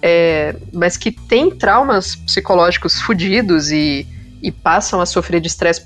é, 0.00 0.54
mas 0.72 0.96
que 0.96 1.10
têm 1.10 1.50
traumas 1.50 2.14
psicológicos 2.14 3.00
fodidos 3.00 3.72
e, 3.72 4.06
e 4.40 4.52
passam 4.52 5.00
a 5.00 5.06
sofrer 5.06 5.40
de 5.40 5.48
estresse 5.48 5.82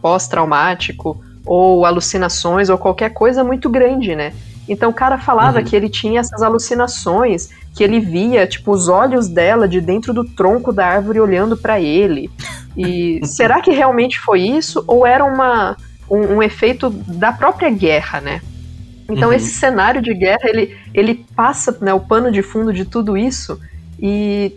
pós-traumático 0.00 1.20
ou 1.44 1.84
alucinações 1.86 2.68
ou 2.68 2.78
qualquer 2.78 3.10
coisa 3.12 3.42
muito 3.44 3.68
grande, 3.68 4.14
né? 4.14 4.32
Então 4.68 4.90
o 4.90 4.94
cara 4.94 5.18
falava 5.18 5.58
Uhum. 5.58 5.64
que 5.64 5.74
ele 5.74 5.88
tinha 5.88 6.20
essas 6.20 6.42
alucinações, 6.42 7.50
que 7.74 7.82
ele 7.82 7.98
via, 7.98 8.46
tipo, 8.46 8.70
os 8.72 8.88
olhos 8.88 9.28
dela 9.28 9.66
de 9.66 9.80
dentro 9.80 10.12
do 10.14 10.24
tronco 10.24 10.72
da 10.72 10.86
árvore 10.86 11.18
olhando 11.20 11.56
pra 11.56 11.80
ele. 11.80 12.30
E 12.76 13.20
será 13.26 13.60
que 13.60 13.72
realmente 13.72 14.18
foi 14.20 14.42
isso 14.42 14.84
ou 14.86 15.06
era 15.06 15.24
uma, 15.24 15.76
um, 16.08 16.36
um 16.36 16.42
efeito 16.42 16.90
da 16.90 17.32
própria 17.32 17.70
guerra, 17.70 18.20
né? 18.20 18.40
Então 19.08 19.30
Uhum. 19.30 19.34
esse 19.34 19.50
cenário 19.50 20.00
de 20.00 20.14
guerra, 20.14 20.44
ele, 20.44 20.76
ele 20.94 21.26
passa 21.34 21.76
né, 21.80 21.92
o 21.92 21.98
pano 22.00 22.30
de 22.30 22.42
fundo 22.42 22.72
de 22.72 22.84
tudo 22.84 23.16
isso 23.16 23.60
e 24.00 24.52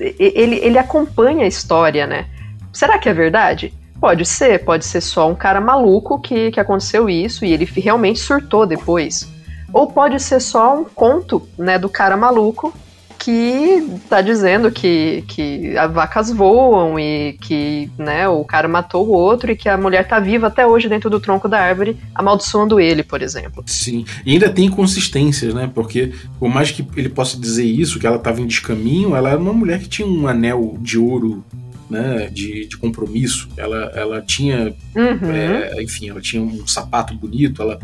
e- 0.00 0.32
ele, 0.34 0.56
ele 0.56 0.78
acompanha 0.78 1.44
a 1.44 1.48
história, 1.48 2.06
né? 2.06 2.26
Será 2.72 2.98
que 2.98 3.08
é 3.08 3.12
verdade? 3.12 3.72
Pode 4.02 4.24
ser, 4.24 4.64
pode 4.64 4.84
ser 4.84 5.00
só 5.00 5.30
um 5.30 5.34
cara 5.36 5.60
maluco 5.60 6.18
que, 6.18 6.50
que 6.50 6.58
aconteceu 6.58 7.08
isso 7.08 7.44
e 7.44 7.52
ele 7.52 7.64
realmente 7.64 8.18
surtou 8.18 8.66
depois. 8.66 9.32
Ou 9.72 9.86
pode 9.86 10.18
ser 10.18 10.40
só 10.40 10.76
um 10.76 10.84
conto, 10.84 11.48
né, 11.56 11.78
do 11.78 11.88
cara 11.88 12.16
maluco 12.16 12.74
que 13.16 13.88
tá 14.10 14.20
dizendo 14.20 14.72
que, 14.72 15.22
que 15.28 15.78
as 15.78 15.92
vacas 15.92 16.32
voam 16.32 16.98
e 16.98 17.34
que, 17.34 17.88
né, 17.96 18.26
o 18.26 18.44
cara 18.44 18.66
matou 18.66 19.06
o 19.06 19.12
outro 19.12 19.52
e 19.52 19.56
que 19.56 19.68
a 19.68 19.78
mulher 19.78 20.08
tá 20.08 20.18
viva 20.18 20.48
até 20.48 20.66
hoje 20.66 20.88
dentro 20.88 21.08
do 21.08 21.20
tronco 21.20 21.46
da 21.46 21.60
árvore, 21.60 21.96
amaldiçoando 22.12 22.80
ele, 22.80 23.04
por 23.04 23.22
exemplo. 23.22 23.62
Sim, 23.68 24.04
e 24.26 24.32
ainda 24.32 24.50
tem 24.50 24.64
inconsistências, 24.64 25.54
né? 25.54 25.70
Porque 25.72 26.12
por 26.40 26.48
mais 26.48 26.72
que 26.72 26.84
ele 26.96 27.08
possa 27.08 27.38
dizer 27.38 27.64
isso, 27.64 28.00
que 28.00 28.06
ela 28.08 28.16
estava 28.16 28.40
em 28.40 28.46
descaminho, 28.48 29.14
ela 29.14 29.30
era 29.30 29.38
uma 29.38 29.52
mulher 29.52 29.78
que 29.78 29.88
tinha 29.88 30.08
um 30.08 30.26
anel 30.26 30.76
de 30.80 30.98
ouro, 30.98 31.44
né? 31.92 32.28
De, 32.32 32.66
de 32.66 32.76
compromisso. 32.76 33.48
Ela, 33.56 33.92
ela 33.94 34.20
tinha, 34.20 34.74
Uhum. 34.96 35.30
é, 35.32 35.82
enfim, 35.82 36.08
ela 36.10 36.20
tinha 36.20 36.42
um 36.42 36.66
sapato 36.66 37.14
bonito, 37.14 37.62
ela, 37.62 37.78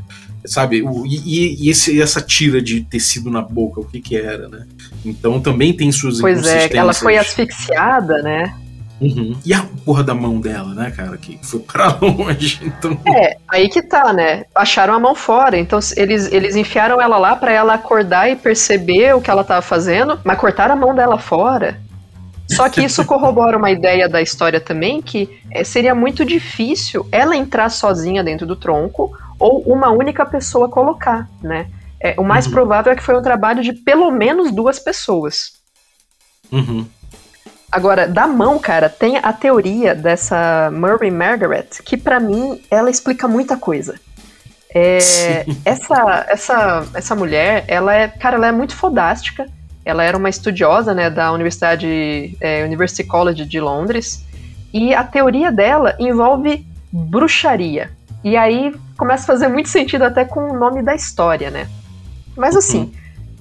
sabe? 0.45 0.83
O, 0.83 1.07
e 1.07 1.67
e 1.67 1.71
esse, 1.71 2.01
essa 2.01 2.21
tira 2.21 2.61
de 2.61 2.81
tecido 2.83 3.31
na 3.31 3.43
boca, 3.43 3.81
o 3.81 3.85
que 3.85 4.01
que 4.01 4.17
era, 4.17 4.49
né? 4.49 4.67
Então 5.05 5.41
também 5.41 5.73
tem 5.73 5.93
suas 5.93 6.21
Pois 6.21 6.39
é, 6.39 6.41
inconsistências. 6.41 6.75
ela 6.79 6.93
foi 6.95 7.17
asfixiada, 7.19 8.23
né? 8.23 8.55
Uhum. 9.01 9.37
E 9.47 9.55
a 9.55 9.65
porra 9.85 10.03
da 10.03 10.13
mão 10.13 10.41
dela, 10.41 10.75
né, 10.75 10.91
cara? 10.91 11.17
Que 11.17 11.39
foi 11.41 11.61
pra 11.61 11.97
longe. 12.03 12.59
Então, 12.65 12.99
É, 13.07 13.37
aí 13.49 13.69
que 13.69 13.81
tá, 13.81 14.13
né? 14.13 14.43
Acharam 14.53 14.93
a 14.93 14.99
mão 14.99 15.15
fora, 15.15 15.57
então 15.57 15.79
eles, 15.97 16.27
eles 16.33 16.57
enfiaram 16.57 17.01
ela 17.01 17.17
lá 17.17 17.37
pra 17.37 17.53
ela 17.53 17.75
acordar 17.75 18.29
e 18.29 18.35
perceber 18.35 19.15
o 19.15 19.21
que 19.21 19.31
ela 19.31 19.45
tava 19.45 19.63
fazendo, 19.63 20.19
mas 20.25 20.37
cortaram 20.39 20.75
a 20.75 20.77
mão 20.77 20.93
dela 20.97 21.17
fora. 21.17 21.81
Só 22.51 22.69
que 22.69 22.83
isso 22.83 23.05
corrobora 23.05 23.59
uma 23.59 23.71
ideia 23.71 24.09
da 24.09 24.23
história 24.23 24.61
também, 24.61 25.03
que 25.03 25.41
é, 25.51 25.63
seria 25.65 25.95
muito 25.95 26.25
difícil 26.25 27.07
ela 27.13 27.37
entrar 27.37 27.69
sozinha 27.69 28.25
dentro 28.25 28.47
do 28.47 28.57
tronco 28.57 29.17
ou 29.39 29.61
uma 29.63 29.91
única 29.91 30.25
pessoa 30.25 30.69
colocar, 30.69 31.29
né? 31.43 31.67
É, 32.01 32.15
o 32.19 32.25
mais 32.25 32.47
Uhum. 32.47 32.53
provável 32.53 32.93
é 32.93 32.97
que 32.97 33.03
foi 33.03 33.17
um 33.17 33.23
trabalho 33.23 33.63
de 33.63 33.73
pelo 33.73 34.11
menos 34.11 34.51
duas 34.53 34.79
pessoas. 34.79 35.53
uhum. 36.51 36.87
Agora, 37.71 38.09
da 38.09 38.27
mão, 38.27 38.59
cara, 38.59 38.89
tem 38.89 39.19
a 39.23 39.31
teoria 39.31 39.95
dessa 39.95 40.71
Murray 40.73 41.11
Margaret, 41.11 41.69
que 41.85 41.99
pra 41.99 42.19
mim 42.19 42.63
ela 42.71 42.89
explica 42.89 43.29
muita 43.29 43.59
coisa. 43.59 44.01
É, 44.75 45.45
essa, 45.67 46.27
essa, 46.29 46.87
essa 46.95 47.15
mulher, 47.15 47.65
ela 47.69 47.95
é, 47.95 48.09
cara, 48.09 48.37
ela 48.37 48.47
é 48.47 48.53
muito 48.53 48.75
fodástica. 48.75 49.47
Ela 49.89 50.05
era 50.05 50.19
uma 50.19 50.29
estudiosa, 50.29 50.93
né, 50.93 51.09
da 51.09 51.33
Universidade 51.33 52.37
é, 52.43 52.63
University 52.63 53.03
College 53.05 53.47
de 53.47 53.59
Londres. 53.59 54.23
E 54.71 54.93
a 54.93 55.03
teoria 55.03 55.51
dela 55.51 55.97
envolve 55.99 56.67
bruxaria. 56.93 57.91
E 58.23 58.37
aí 58.37 58.75
começa 58.99 59.23
a 59.25 59.27
fazer 59.27 59.49
muito 59.49 59.71
sentido 59.71 60.03
até 60.03 60.27
com 60.27 60.51
o 60.51 60.59
nome 60.59 60.83
da 60.83 60.95
história, 60.95 61.51
né? 61.51 61.67
Mas 62.37 62.55
assim, 62.55 62.81
uhum. 62.81 62.93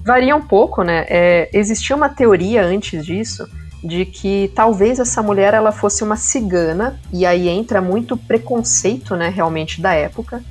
varia 0.02 0.34
um 0.34 0.40
pouco, 0.40 0.82
né? 0.82 1.04
É, 1.08 1.50
existia 1.52 1.94
uma 1.94 2.08
teoria 2.08 2.64
antes 2.64 3.04
disso 3.04 3.46
de 3.84 4.06
que 4.06 4.50
talvez 4.54 4.98
essa 4.98 5.22
mulher 5.22 5.52
ela 5.52 5.70
fosse 5.70 6.02
uma 6.02 6.16
cigana, 6.16 6.98
e 7.12 7.26
aí 7.26 7.46
entra 7.46 7.80
muito 7.80 8.16
preconceito, 8.16 9.14
né, 9.14 9.28
realmente 9.28 9.80
da 9.80 9.92
época, 9.92 10.42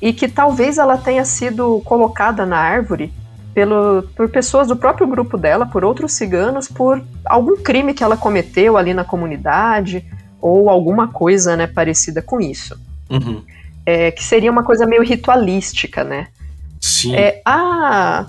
e 0.00 0.12
que 0.12 0.28
talvez 0.28 0.78
ela 0.78 0.96
tenha 0.98 1.24
sido 1.24 1.80
colocada 1.84 2.44
na 2.44 2.58
árvore 2.58 3.12
pelo, 3.54 4.02
por 4.16 4.28
pessoas 4.28 4.68
do 4.68 4.76
próprio 4.76 5.06
grupo 5.06 5.36
dela, 5.36 5.66
por 5.66 5.84
outros 5.84 6.12
ciganos, 6.12 6.68
por 6.68 7.02
algum 7.24 7.56
crime 7.56 7.94
que 7.94 8.02
ela 8.02 8.16
cometeu 8.16 8.76
ali 8.76 8.94
na 8.94 9.04
comunidade, 9.04 10.04
ou 10.40 10.68
alguma 10.68 11.08
coisa, 11.08 11.56
né, 11.56 11.66
parecida 11.66 12.20
com 12.20 12.40
isso. 12.40 12.78
Uhum. 13.10 13.42
É, 13.84 14.10
que 14.10 14.22
seria 14.22 14.50
uma 14.50 14.64
coisa 14.64 14.86
meio 14.86 15.02
ritualística, 15.02 16.02
né? 16.02 16.28
Sim. 16.80 17.14
É, 17.14 17.40
a, 17.44 18.26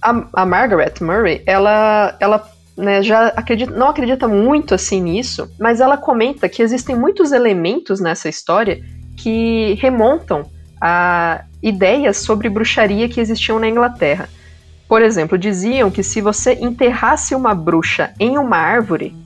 a, 0.00 0.24
a 0.32 0.46
Margaret 0.46 0.94
Murray, 1.00 1.42
ela, 1.46 2.16
ela 2.18 2.52
né, 2.76 3.02
já 3.02 3.28
acredita, 3.28 3.72
não 3.72 3.88
acredita 3.88 4.26
muito 4.26 4.74
assim 4.74 5.00
nisso, 5.00 5.48
mas 5.58 5.80
ela 5.80 5.96
comenta 5.96 6.48
que 6.48 6.62
existem 6.62 6.96
muitos 6.96 7.30
elementos 7.32 8.00
nessa 8.00 8.28
história 8.28 8.82
que 9.16 9.74
remontam 9.80 10.50
a 10.80 11.44
ideias 11.62 12.16
sobre 12.18 12.48
bruxaria 12.48 13.08
que 13.08 13.20
existiam 13.20 13.58
na 13.58 13.68
Inglaterra. 13.68 14.28
Por 14.92 15.00
exemplo, 15.00 15.38
diziam 15.38 15.90
que 15.90 16.02
se 16.02 16.20
você 16.20 16.52
enterrasse 16.60 17.34
uma 17.34 17.54
bruxa 17.54 18.12
em 18.20 18.36
uma 18.36 18.58
árvore, 18.58 19.16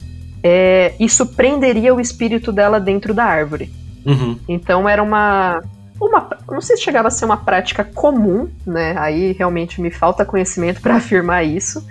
é, 0.40 0.94
isso 1.00 1.26
prenderia 1.26 1.92
o 1.92 2.00
espírito 2.00 2.52
dela 2.52 2.78
dentro 2.78 3.12
da 3.12 3.24
árvore. 3.24 3.72
Uhum. 4.04 4.38
Então 4.48 4.88
era 4.88 5.02
uma, 5.02 5.60
uma. 6.00 6.28
Não 6.48 6.60
sei 6.60 6.76
se 6.76 6.84
chegava 6.84 7.08
a 7.08 7.10
ser 7.10 7.24
uma 7.24 7.38
prática 7.38 7.82
comum, 7.82 8.48
né? 8.64 8.94
Aí 8.96 9.32
realmente 9.32 9.80
me 9.80 9.90
falta 9.90 10.24
conhecimento 10.24 10.80
para 10.80 10.94
afirmar 11.02 11.42
isso 11.42 11.84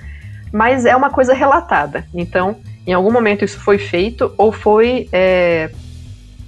mas 0.54 0.86
é 0.86 0.96
uma 0.96 1.10
coisa 1.10 1.34
relatada. 1.34 2.08
Então, 2.14 2.56
em 2.88 2.94
algum 2.94 3.12
momento 3.12 3.44
isso 3.44 3.60
foi 3.60 3.78
feito 3.78 4.34
ou 4.38 4.54
foi 4.54 5.10
é, 5.12 5.70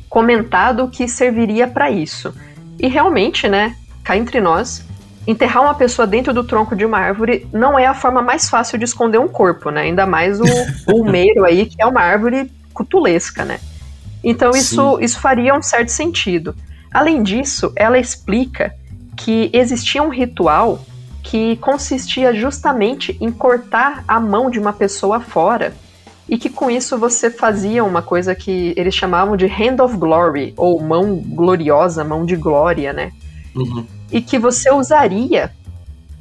comentado 0.07 0.87
que 0.87 1.09
serviria 1.09 1.67
para 1.67 1.91
isso. 1.91 2.33
E 2.79 2.87
realmente, 2.87 3.49
né, 3.49 3.75
cá 4.05 4.15
entre 4.15 4.39
nós, 4.39 4.87
enterrar 5.27 5.61
uma 5.61 5.75
pessoa 5.75 6.07
dentro 6.07 6.33
do 6.33 6.43
tronco 6.43 6.75
de 6.75 6.85
uma 6.85 6.97
árvore 6.97 7.45
não 7.51 7.77
é 7.77 7.85
a 7.85 7.93
forma 7.93 8.21
mais 8.21 8.49
fácil 8.49 8.77
de 8.77 8.85
esconder 8.85 9.19
um 9.19 9.27
corpo, 9.27 9.69
né? 9.69 9.81
Ainda 9.81 10.05
mais 10.05 10.39
o, 10.39 10.45
o 10.91 11.03
meiro 11.03 11.43
aí, 11.43 11.65
que 11.65 11.81
é 11.81 11.85
uma 11.85 12.01
árvore 12.01 12.49
cutulesca, 12.73 13.43
né? 13.43 13.59
Então 14.23 14.51
isso, 14.51 14.97
isso 15.01 15.19
faria 15.19 15.53
um 15.53 15.61
certo 15.61 15.89
sentido. 15.89 16.55
Além 16.91 17.21
disso, 17.21 17.71
ela 17.75 17.99
explica 17.99 18.73
que 19.17 19.49
existia 19.51 20.01
um 20.01 20.09
ritual 20.09 20.79
que 21.21 21.57
consistia 21.57 22.33
justamente 22.33 23.17
em 23.19 23.29
cortar 23.29 24.03
a 24.07 24.19
mão 24.19 24.49
de 24.49 24.57
uma 24.59 24.71
pessoa 24.71 25.19
fora 25.19 25.73
e 26.29 26.37
que 26.37 26.49
com 26.49 26.69
isso 26.69 26.97
você 26.97 27.29
fazia 27.29 27.83
uma 27.83 28.01
coisa 28.01 28.33
que 28.33 28.73
eles 28.77 28.95
chamavam 28.95 29.35
de 29.35 29.45
Hand 29.45 29.81
of 29.83 29.97
Glory, 29.97 30.53
ou 30.57 30.81
mão 30.81 31.15
gloriosa, 31.15 32.03
mão 32.03 32.25
de 32.25 32.35
glória, 32.35 32.93
né? 32.93 33.11
Uhum. 33.55 33.85
E 34.11 34.21
que 34.21 34.39
você 34.39 34.71
usaria 34.71 35.51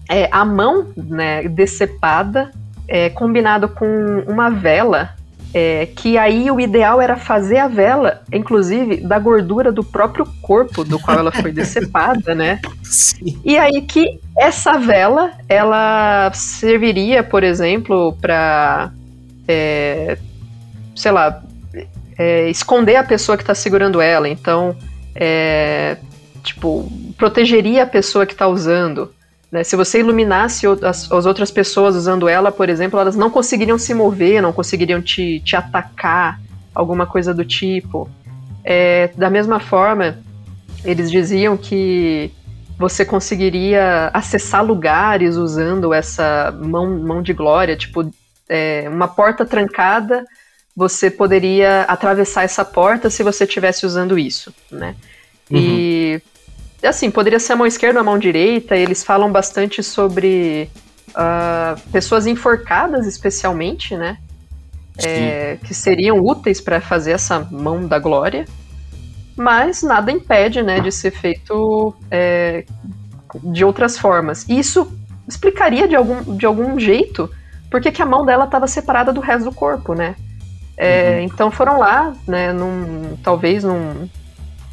é, 0.09 0.29
a 0.31 0.45
mão 0.45 0.89
né, 0.97 1.49
decepada 1.49 2.51
é, 2.89 3.11
combinado 3.11 3.69
com 3.69 4.25
uma 4.27 4.51
vela 4.51 5.17
é, 5.55 5.87
que 5.87 6.19
aí 6.19 6.51
o 6.51 6.61
ideal 6.61 7.01
era 7.01 7.17
fazer 7.17 7.57
a 7.57 7.67
vela, 7.67 8.21
inclusive, 8.31 8.99
da 8.99 9.19
gordura 9.19 9.73
do 9.73 9.83
próprio 9.83 10.27
corpo 10.43 10.85
do 10.85 10.99
qual 10.99 11.19
ela 11.19 11.33
foi 11.33 11.51
decepada, 11.51 12.35
né? 12.35 12.61
Sim. 12.83 13.41
E 13.43 13.57
aí 13.57 13.81
que 13.81 14.21
essa 14.39 14.79
vela, 14.79 15.33
ela 15.49 16.31
serviria, 16.35 17.23
por 17.23 17.43
exemplo, 17.43 18.13
para, 18.21 18.93
é, 19.49 20.19
sei 20.95 21.11
lá, 21.11 21.43
é, 22.19 22.51
esconder 22.51 22.97
a 22.97 23.05
pessoa 23.05 23.39
que 23.39 23.43
está 23.43 23.55
segurando 23.55 23.99
ela. 23.99 24.29
Então, 24.29 24.77
é, 25.15 25.97
tipo, 26.47 26.91
protegeria 27.17 27.83
a 27.83 27.87
pessoa 27.87 28.27
que 28.27 28.33
está 28.33 28.47
usando. 28.47 29.13
Né? 29.51 29.63
Se 29.65 29.77
você 29.77 30.01
iluminasse 30.01 30.67
as, 30.83 31.11
as, 31.11 31.27
outras 31.27 31.51
pessoas 31.51 31.95
usando 31.95 32.29
ela, 32.29 32.51
por 32.51 32.69
exemplo, 32.69 32.99
elas 32.99 33.17
não 33.17 33.31
conseguiriam 33.31 33.79
se 33.79 33.95
mover, 33.95 34.43
não 34.43 34.53
conseguiriam 34.53 35.01
te, 35.01 35.41
te 35.41 35.55
atacar, 35.57 36.41
alguma 36.75 37.07
coisa 37.07 37.33
do 37.33 37.45
tipo. 37.45 38.09
É, 38.65 39.11
da 39.17 39.31
mesma 39.31 39.61
forma, 39.61 40.19
eles 40.85 41.11
diziam 41.11 41.57
que 41.57 42.31
você 42.79 43.05
conseguiria 43.05 44.11
acessar 44.13 44.65
lugares 44.65 45.37
usando 45.37 45.95
essa 45.95 46.55
mão, 46.63 46.99
mão 46.99 47.23
de 47.23 47.33
glória, 47.33 47.77
tipo, 47.77 48.11
é, 48.49 48.87
uma 48.89 49.09
porta 49.09 49.47
trancada, 49.47 50.25
você 50.77 51.11
poderia 51.11 51.83
atravessar 51.83 52.45
essa 52.45 52.65
porta 52.65 53.09
se 53.09 53.23
você 53.23 53.45
estivesse 53.45 53.87
usando 53.87 54.19
isso, 54.19 54.53
né? 54.71 54.95
Uhum. 55.51 55.59
E 55.59 56.23
assim, 56.83 57.11
poderia 57.11 57.39
ser 57.39 57.55
a 57.55 57.57
mão 57.57 57.67
esquerda 57.67 57.99
ou 57.99 58.03
a 58.03 58.05
mão 58.05 58.19
direita, 58.19 58.77
eles 58.77 59.03
falam 59.03 59.31
bastante 59.31 59.83
sobre 59.83 60.71
uh, 61.11 61.81
pessoas 61.91 62.27
enforcadas, 62.27 63.07
especialmente, 63.07 63.97
né? 63.97 64.19
É, 64.99 65.59
que 65.63 65.75
seriam 65.75 66.19
úteis 66.25 66.59
para 66.59 66.81
fazer 66.81 67.13
essa 67.13 67.41
mão 67.51 67.87
da 67.87 67.99
glória, 67.99 68.47
mas 69.37 69.83
nada 69.83 70.11
impede, 70.11 70.63
né, 70.63 70.81
de 70.81 70.91
ser 70.91 71.11
feito 71.11 71.95
é, 72.11 72.65
de 73.45 73.63
outras 73.63 73.99
formas. 73.99 74.49
Isso 74.49 74.91
explicaria 75.29 75.87
de 75.87 75.95
algum, 75.95 76.35
de 76.35 76.47
algum 76.47 76.81
jeito 76.81 77.29
porque 77.71 77.91
que 77.91 78.03
a 78.03 78.07
mão 78.07 78.25
dela 78.25 78.45
estava 78.45 78.67
separada 78.67 79.13
do 79.13 79.21
resto 79.21 79.51
do 79.51 79.55
corpo, 79.55 79.95
né? 79.95 80.15
É, 80.77 81.19
uhum. 81.19 81.25
Então 81.25 81.51
foram 81.51 81.79
lá, 81.79 82.15
né, 82.27 82.53
num, 82.53 83.17
talvez 83.23 83.65
num, 83.65 84.09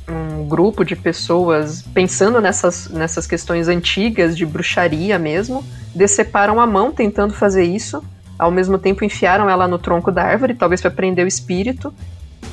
um 0.08 0.47
grupo 0.47 0.84
de 0.84 0.95
pessoas 0.95 1.82
pensando 1.93 2.41
nessas, 2.41 2.89
nessas 2.89 3.26
questões 3.26 3.68
antigas 3.68 4.36
de 4.36 4.45
bruxaria 4.45 5.18
mesmo, 5.18 5.64
deceparam 5.95 6.60
a 6.60 6.68
mão 6.68 6.91
tentando 6.91 7.34
fazer 7.34 7.64
isso, 7.64 8.04
ao 8.38 8.51
mesmo 8.51 8.78
tempo 8.78 9.06
enfiaram 9.06 9.49
ela 9.49 9.68
no 9.68 9.80
tronco 9.80 10.12
da 10.12 10.24
árvore, 10.24 10.54
talvez 10.54 10.82
para 10.82 10.91
prender 10.91 11.26
o 11.26 11.28
espírito. 11.28 11.93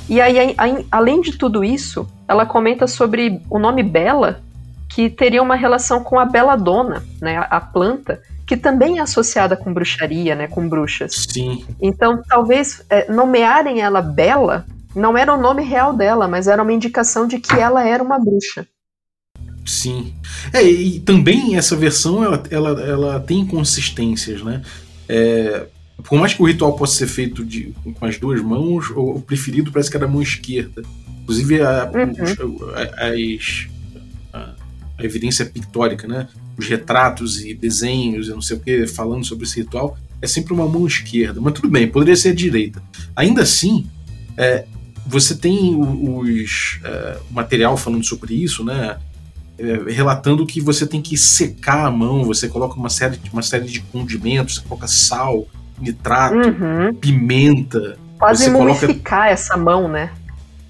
E 0.09 0.21
aí, 0.21 0.55
além 0.91 1.21
de 1.21 1.37
tudo 1.37 1.65
isso, 1.65 2.09
ela 2.27 2.45
comenta 2.45 2.87
sobre 2.87 3.41
o 3.49 3.59
nome 3.59 3.83
Bela, 3.83 4.41
que 4.89 5.09
teria 5.09 5.43
uma 5.43 5.55
relação 5.55 6.03
com 6.03 6.19
a 6.19 6.25
Dona, 6.57 7.03
né, 7.21 7.47
a 7.49 7.61
planta, 7.61 8.21
que 8.45 8.57
também 8.57 8.99
é 8.99 9.03
associada 9.03 9.57
com 9.57 9.73
bruxaria, 9.73 10.35
né, 10.35 10.49
com 10.49 10.69
bruxas. 10.69 11.27
Sim. 11.33 11.65
Então, 11.81 12.21
talvez 12.29 12.85
é, 12.91 13.11
nomearem 13.11 13.81
ela 13.81 14.03
Bela 14.03 14.67
não 14.95 15.17
era 15.17 15.33
o 15.33 15.41
nome 15.41 15.63
real 15.63 15.95
dela, 15.97 16.27
mas 16.27 16.49
era 16.49 16.63
uma 16.63 16.73
indicação 16.73 17.27
de 17.27 17.39
que 17.39 17.55
ela 17.55 17.87
era 17.87 18.03
uma 18.03 18.19
bruxa. 18.19 18.67
Sim. 19.65 20.15
É, 20.53 20.63
e 20.63 21.01
também 21.01 21.57
essa 21.57 21.77
versão 21.77 22.25
ela, 22.25 22.43
ela, 22.51 22.81
ela 22.83 23.21
tem 23.21 23.41
inconsistências, 23.41 24.43
né? 24.43 24.63
É, 25.09 25.67
por 26.03 26.19
mais 26.19 26.35
que 26.35 26.43
o 26.43 26.47
ritual 26.47 26.75
possa 26.75 26.97
ser 26.97 27.07
feito 27.07 27.45
de, 27.45 27.75
com 27.99 28.07
as 28.07 28.19
duas 28.19 28.41
mãos, 28.41 28.91
o, 28.91 29.21
preferido 29.21 29.71
parece 29.71 29.91
que 29.91 29.97
era 29.97 30.07
a 30.07 30.09
mão 30.09 30.23
esquerda. 30.23 30.83
Inclusive 31.23 31.63
a, 31.63 31.91
uhum. 31.93 32.71
as, 32.97 33.69
a, 34.33 34.55
a, 34.99 35.05
evidência 35.05 35.45
pictórica, 35.45 36.09
né? 36.09 36.29
Os 36.57 36.67
retratos 36.67 37.41
e 37.41 37.55
desenhos, 37.55 38.29
eu 38.29 38.35
não 38.35 38.43
sei 38.43 38.57
o 38.57 38.61
que, 38.61 38.87
falando 38.87 39.25
sobre 39.25 39.45
esse 39.45 39.61
ritual, 39.61 39.97
é 40.21 40.27
sempre 40.27 40.53
uma 40.53 40.67
mão 40.67 40.87
esquerda. 40.87 41.41
Mas 41.41 41.55
tudo 41.55 41.69
bem, 41.69 41.89
poderia 41.89 42.17
ser 42.17 42.31
a 42.31 42.35
direita. 42.35 42.83
Ainda 43.15 43.43
assim, 43.43 43.87
é, 44.37 44.65
você 45.07 45.35
tem 45.35 45.77
os 45.77 46.81
uh, 46.85 47.21
material 47.31 47.77
falando 47.77 48.05
sobre 48.05 48.35
isso, 48.35 48.65
né? 48.65 48.99
É, 49.59 49.93
relatando 49.93 50.47
que 50.47 50.61
você 50.61 50.87
tem 50.87 51.03
que 51.03 51.19
secar 51.19 51.85
a 51.85 51.91
mão, 51.91 52.25
você 52.25 52.49
coloca 52.49 52.77
uma 52.77 52.89
série, 52.89 53.21
uma 53.31 53.43
série 53.43 53.67
de 53.67 53.81
condimentos, 53.81 54.55
você 54.55 54.61
coloca 54.63 54.87
sal, 54.87 55.47
nitrato, 55.79 56.37
uhum. 56.37 56.95
pimenta. 56.95 57.99
Quase 58.19 58.49
mumificar 58.51 59.21
coloca... 59.21 59.31
essa 59.31 59.57
mão, 59.57 59.87
né? 59.87 60.11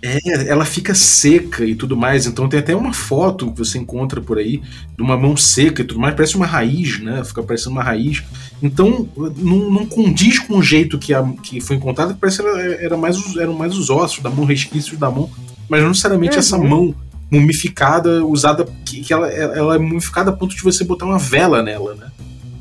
É, 0.03 0.49
ela 0.49 0.65
fica 0.65 0.95
seca 0.95 1.65
e 1.65 1.75
tudo 1.75 1.97
mais. 1.97 2.27
Então 2.27 2.49
tem 2.49 2.61
até 2.61 2.75
uma 2.75 2.93
foto 2.93 3.53
que 3.53 3.59
você 3.59 3.79
encontra 3.79 4.21
por 4.21 4.39
aí 4.39 4.63
de 4.97 5.03
uma 5.03 5.17
mão 5.17 5.37
seca 5.37 5.83
e 5.83 5.85
tudo 5.85 6.01
mais. 6.01 6.15
Parece 6.15 6.37
uma 6.37 6.47
raiz, 6.47 7.01
né? 7.01 7.23
Fica 7.23 7.43
parecendo 7.43 7.73
uma 7.73 7.83
raiz. 7.83 8.23
Então 8.63 9.09
não, 9.37 9.71
não 9.71 9.87
condiz 9.87 10.39
com 10.39 10.57
o 10.59 10.63
jeito 10.63 10.99
que, 10.99 11.13
a, 11.13 11.23
que 11.43 11.61
foi 11.61 11.77
encontrado. 11.77 12.17
Parece 12.19 12.43
que 12.43 12.49
era, 12.49 12.75
era 12.83 12.97
mais, 12.97 13.37
eram 13.37 13.53
mais 13.53 13.77
os 13.77 13.91
ossos 13.91 14.23
da 14.23 14.31
mão, 14.31 14.47
resquícios 14.47 14.99
da 14.99 15.11
mão. 15.11 15.31
Mas 15.69 15.83
não 15.83 15.89
necessariamente 15.89 16.35
uhum. 16.35 16.39
essa 16.39 16.59
mão 16.59 16.95
mumificada, 17.31 18.25
usada. 18.25 18.67
Que, 18.85 19.03
que 19.03 19.13
ela, 19.13 19.29
ela 19.29 19.75
é 19.75 19.79
mumificada 19.79 20.31
a 20.31 20.33
ponto 20.33 20.57
de 20.57 20.63
você 20.63 20.83
botar 20.83 21.05
uma 21.05 21.19
vela 21.19 21.63
nela, 21.63 21.95
né? 21.95 22.11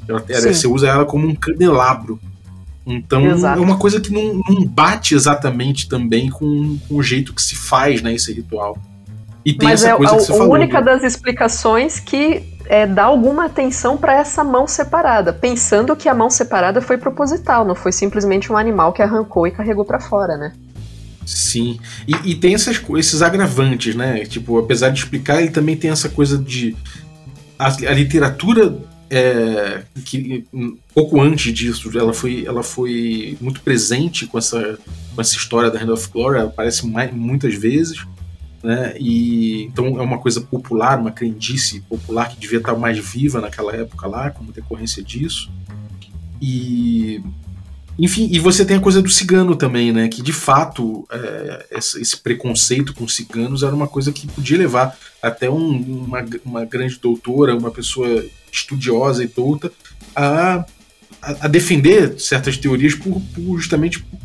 Ela, 0.09 0.53
você 0.53 0.67
usa 0.67 0.87
ela 0.87 1.05
como 1.05 1.27
um 1.27 1.35
candelabro. 1.35 2.19
Então 2.89 3.23
Exato. 3.25 3.59
é 3.59 3.61
uma 3.61 3.77
coisa 3.77 4.01
que 4.01 4.11
não, 4.11 4.41
não 4.49 4.65
bate 4.65 5.13
exatamente 5.13 5.87
também 5.87 6.29
com, 6.29 6.77
com, 6.87 6.95
o 6.95 7.03
jeito 7.03 7.33
que 7.33 7.41
se 7.41 7.55
faz 7.55 8.01
né, 8.01 8.13
esse 8.13 8.33
ritual. 8.33 8.77
E 9.45 9.53
tem 9.53 9.69
Mas 9.69 9.83
essa 9.83 9.93
é 9.93 9.95
coisa 9.95 10.13
a, 10.13 10.17
que 10.17 10.23
você 10.23 10.31
a 10.31 10.35
falou. 10.35 10.53
única 10.53 10.81
das 10.81 11.03
explicações 11.03 11.99
que 11.99 12.43
é, 12.65 12.87
dá 12.87 13.05
alguma 13.05 13.45
atenção 13.45 13.95
para 13.95 14.13
essa 14.13 14.43
mão 14.43 14.67
separada, 14.67 15.31
pensando 15.31 15.95
que 15.95 16.09
a 16.09 16.13
mão 16.13 16.29
separada 16.29 16.81
foi 16.81 16.97
proposital, 16.97 17.63
não 17.63 17.75
foi 17.75 17.91
simplesmente 17.91 18.51
um 18.51 18.57
animal 18.57 18.91
que 18.91 19.01
arrancou 19.01 19.47
e 19.47 19.51
carregou 19.51 19.85
para 19.85 19.99
fora, 19.99 20.35
né? 20.35 20.53
Sim. 21.25 21.79
E, 22.07 22.31
e 22.31 22.35
tem 22.35 22.55
essas, 22.55 22.81
esses 22.97 23.21
agravantes, 23.21 23.93
né? 23.95 24.25
Tipo, 24.25 24.57
apesar 24.57 24.89
de 24.89 24.99
explicar, 24.99 25.39
ele 25.39 25.51
também 25.51 25.77
tem 25.77 25.91
essa 25.91 26.09
coisa 26.09 26.37
de. 26.37 26.75
A, 27.57 27.67
a 27.67 27.93
literatura. 27.93 28.75
É, 29.09 29.83
que 30.05 30.45
pouco 30.93 31.19
antes 31.21 31.53
disso, 31.53 31.89
ela 31.97 32.13
foi, 32.13 32.45
ela 32.45 32.63
foi 32.63 33.37
muito 33.41 33.61
presente 33.61 34.25
com 34.27 34.37
essa, 34.37 34.77
com 35.15 35.21
essa 35.21 35.35
história 35.35 35.71
da 35.71 35.79
Hand 35.81 35.89
of 35.91 36.09
Glory, 36.09 36.37
ela 36.39 36.47
aparece 36.49 36.85
mai- 36.87 37.11
muitas 37.11 37.55
vezes, 37.55 38.05
né? 38.63 38.95
E 38.99 39.63
então 39.63 39.99
é 39.99 40.01
uma 40.03 40.17
coisa 40.19 40.41
popular, 40.41 40.99
uma 40.99 41.11
crendice 41.11 41.81
popular 41.81 42.29
que 42.29 42.39
devia 42.39 42.59
estar 42.59 42.75
mais 42.75 42.97
viva 42.99 43.39
naquela 43.41 43.75
época 43.75 44.07
lá, 44.07 44.29
como 44.29 44.51
decorrência 44.51 45.01
disso. 45.03 45.49
E 46.41 47.21
enfim, 48.05 48.29
e 48.31 48.39
você 48.39 48.63
tem 48.65 48.77
a 48.77 48.79
coisa 48.79 49.01
do 49.01 49.09
cigano 49.09 49.55
também, 49.55 49.91
né? 49.91 50.07
Que 50.07 50.21
de 50.21 50.31
fato 50.33 51.05
é, 51.11 51.65
esse 51.71 52.17
preconceito 52.17 52.93
com 52.93 53.07
ciganos 53.07 53.63
era 53.63 53.75
uma 53.75 53.87
coisa 53.87 54.11
que 54.11 54.27
podia 54.27 54.57
levar 54.57 54.97
até 55.21 55.49
um- 55.49 56.05
uma, 56.07 56.25
uma 56.45 56.65
grande 56.65 56.97
doutora, 56.99 57.55
uma 57.57 57.71
pessoa 57.71 58.23
estudiosa 58.51 59.23
e 59.23 59.27
douta, 59.27 59.71
a, 60.15 60.65
a, 61.21 61.31
a 61.41 61.47
defender 61.47 62.19
certas 62.19 62.57
teorias 62.57 62.95
por, 62.95 63.21
por 63.35 63.57
justamente 63.59 63.99
por, 63.99 64.19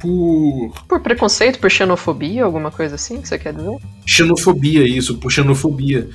por 0.00 0.84
Por 0.88 1.00
preconceito, 1.00 1.58
por 1.58 1.70
xenofobia, 1.70 2.44
alguma 2.44 2.70
coisa 2.70 2.94
assim, 2.94 3.20
que 3.20 3.28
você 3.28 3.38
quer 3.38 3.52
dizer? 3.52 3.76
xenofobia, 4.06 4.86
isso, 4.86 5.18
por 5.18 5.30
xenofobia. 5.32 6.08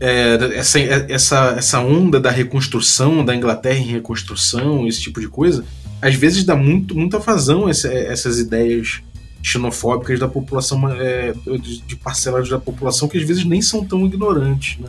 É, 0.00 0.38
essa, 0.54 0.78
essa, 0.78 1.54
essa 1.58 1.80
onda 1.80 2.20
da 2.20 2.30
reconstrução, 2.30 3.24
da 3.24 3.34
Inglaterra 3.34 3.78
em 3.80 3.86
reconstrução, 3.90 4.86
esse 4.86 5.00
tipo 5.02 5.20
de 5.20 5.26
coisa, 5.28 5.64
às 6.00 6.14
vezes 6.14 6.44
dá 6.44 6.54
muito, 6.56 6.96
muita 6.96 7.18
vazão 7.18 7.68
essa- 7.68 7.92
essas 7.92 8.38
ideias 8.38 9.02
xenofóbicas 9.42 10.18
da 10.18 10.28
população, 10.28 10.80
é, 10.92 11.32
de, 11.58 11.80
de 11.80 11.96
parcelas 11.96 12.48
da 12.48 12.58
população 12.58 13.08
que 13.08 13.16
às 13.16 13.24
vezes 13.24 13.44
nem 13.44 13.62
são 13.62 13.84
tão 13.84 14.04
ignorantes, 14.04 14.78
né? 14.78 14.88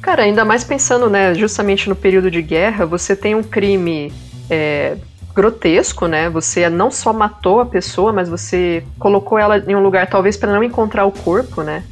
Cara, 0.00 0.22
ainda 0.22 0.44
mais 0.44 0.62
pensando, 0.62 1.08
né, 1.08 1.34
justamente 1.34 1.88
no 1.88 1.96
período 1.96 2.30
de 2.30 2.42
guerra, 2.42 2.84
você 2.84 3.16
tem 3.16 3.34
um 3.34 3.42
crime 3.42 4.12
é, 4.50 4.96
grotesco, 5.34 6.06
né? 6.06 6.28
Você 6.30 6.68
não 6.68 6.90
só 6.90 7.12
matou 7.12 7.60
a 7.60 7.66
pessoa, 7.66 8.12
mas 8.12 8.28
você 8.28 8.84
colocou 8.98 9.38
ela 9.38 9.58
em 9.58 9.74
um 9.74 9.82
lugar 9.82 10.08
talvez 10.08 10.36
para 10.36 10.52
não 10.52 10.62
encontrar 10.62 11.04
o 11.06 11.12
corpo, 11.12 11.62
né? 11.62 11.82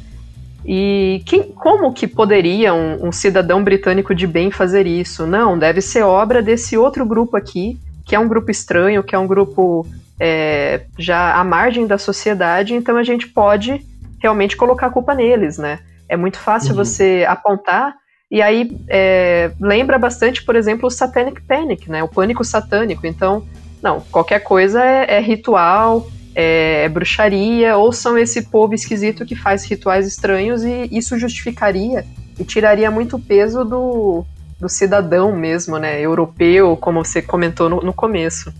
E 0.65 1.21
quem, 1.25 1.43
como 1.43 1.91
que 1.91 2.07
poderia 2.07 2.73
um, 2.73 3.07
um 3.07 3.11
cidadão 3.11 3.61
britânico 3.63 4.15
de 4.15 4.25
bem 4.25 4.49
fazer 4.49 4.87
isso? 4.87 5.27
Não, 5.27 5.59
deve 5.59 5.81
ser 5.81 6.03
obra 6.03 6.41
desse 6.41 6.77
outro 6.77 7.05
grupo 7.05 7.35
aqui, 7.35 7.77
que 8.05 8.15
é 8.15 8.19
um 8.19 8.27
grupo 8.27 8.51
estranho, 8.51 9.03
que 9.03 9.15
é 9.15 9.19
um 9.19 9.27
grupo 9.27 9.85
é, 10.19 10.85
já 10.97 11.35
à 11.35 11.43
margem 11.43 11.87
da 11.87 11.97
sociedade, 11.97 12.73
então 12.73 12.97
a 12.97 13.03
gente 13.03 13.27
pode 13.27 13.81
realmente 14.21 14.55
colocar 14.55 14.87
a 14.87 14.89
culpa 14.89 15.13
neles, 15.13 15.57
né? 15.57 15.79
É 16.07 16.15
muito 16.15 16.37
fácil 16.37 16.71
Uhum. 16.71 16.77
você 16.77 17.25
apontar 17.27 17.95
e 18.33 18.41
aí 18.41 18.75
é, 18.89 19.51
lembra 19.59 19.99
bastante, 19.99 20.43
por 20.43 20.55
exemplo, 20.55 20.87
o 20.87 20.91
Satanic 20.91 21.41
Panic, 21.41 21.89
né? 21.89 22.01
O 22.03 22.07
pânico 22.07 22.43
satânico. 22.43 23.05
Então, 23.05 23.45
não, 23.81 24.01
qualquer 24.01 24.39
coisa 24.39 24.83
é, 24.83 25.17
é 25.17 25.19
ritual, 25.19 26.07
é, 26.33 26.85
é 26.85 26.89
bruxaria, 26.89 27.77
ou 27.77 27.91
são 27.91 28.17
esse 28.17 28.43
povo 28.49 28.73
esquisito 28.73 29.25
que 29.25 29.35
faz 29.35 29.65
rituais 29.65 30.07
estranhos 30.07 30.63
e 30.63 30.89
isso 30.91 31.17
justificaria 31.19 32.05
e 32.39 32.43
tiraria 32.43 32.89
muito 32.89 33.19
peso 33.19 33.63
do, 33.63 34.25
do 34.59 34.69
cidadão 34.69 35.35
mesmo, 35.35 35.77
né? 35.77 35.99
Europeu, 36.01 36.77
como 36.77 37.03
você 37.03 37.21
comentou 37.21 37.69
no, 37.69 37.81
no 37.81 37.93
começo. 37.93 38.53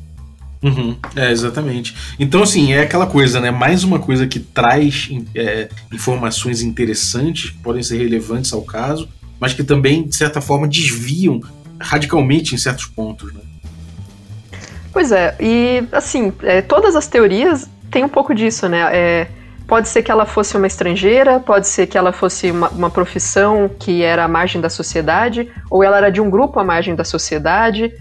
Uhum, 0.64 0.96
é, 1.16 1.30
exatamente. 1.30 1.94
Então, 2.18 2.42
assim, 2.42 2.72
é 2.72 2.82
aquela 2.82 3.06
coisa, 3.06 3.42
né? 3.42 3.52
Mais 3.52 3.84
uma 3.84 4.00
coisa 4.00 4.26
que 4.26 4.40
traz 4.40 5.10
é, 5.36 5.68
informações 5.92 6.62
interessantes, 6.62 7.50
que 7.50 7.58
podem 7.58 7.84
ser 7.84 7.98
relevantes 7.98 8.54
ao 8.54 8.62
caso, 8.62 9.10
mas 9.40 9.54
que 9.54 9.64
também, 9.64 10.08
de 10.08 10.16
certa 10.16 10.40
forma, 10.40 10.68
desviam 10.68 11.42
radicalmente 11.80 12.56
em 12.56 12.58
certos 12.58 12.86
pontos, 12.86 13.34
né? 13.34 13.42
Pois 14.94 15.12
é, 15.12 15.36
e 15.40 15.84
assim, 15.92 16.32
é, 16.44 16.62
todas 16.62 16.96
as 16.96 17.08
teorias 17.08 17.68
têm 17.92 18.04
um 18.04 18.10
pouco 18.10 18.34
disso, 18.34 18.70
né? 18.70 18.96
É, 18.96 19.28
pode 19.68 19.88
ser 19.88 20.04
que 20.04 20.12
ela 20.12 20.26
fosse 20.26 20.56
uma 20.58 20.68
estrangeira, 20.68 21.40
pode 21.40 21.68
ser 21.68 21.88
que 21.88 21.98
ela 21.98 22.12
fosse 22.12 22.52
uma, 22.52 22.70
uma 22.70 22.90
profissão 22.90 23.70
que 23.80 24.04
era 24.04 24.26
à 24.26 24.28
margem 24.28 24.62
da 24.62 24.70
sociedade, 24.70 25.52
ou 25.70 25.84
ela 25.84 25.98
era 25.98 26.12
de 26.12 26.22
um 26.22 26.30
grupo 26.30 26.60
à 26.60 26.64
margem 26.64 26.96
da 26.96 27.04
sociedade. 27.04 27.92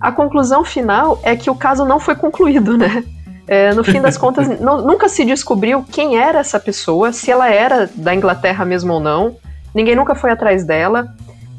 A 0.00 0.12
conclusão 0.12 0.64
final 0.64 1.18
é 1.22 1.34
que 1.34 1.50
o 1.50 1.54
caso 1.54 1.84
não 1.84 1.98
foi 1.98 2.14
concluído, 2.14 2.76
né? 2.76 3.02
É, 3.48 3.72
no 3.72 3.84
fim 3.84 4.00
das 4.00 4.16
contas, 4.18 4.60
não- 4.60 4.82
nunca 4.82 5.08
se 5.08 5.24
descobriu 5.24 5.84
quem 5.90 6.18
era 6.18 6.40
essa 6.40 6.60
pessoa, 6.60 7.12
se 7.12 7.30
ela 7.30 7.48
era 7.50 7.88
da 7.94 8.14
Inglaterra 8.14 8.64
mesmo 8.64 8.92
ou 8.92 9.00
não. 9.00 9.36
Ninguém 9.74 9.94
nunca 9.94 10.14
foi 10.14 10.30
atrás 10.30 10.64
dela. 10.64 11.08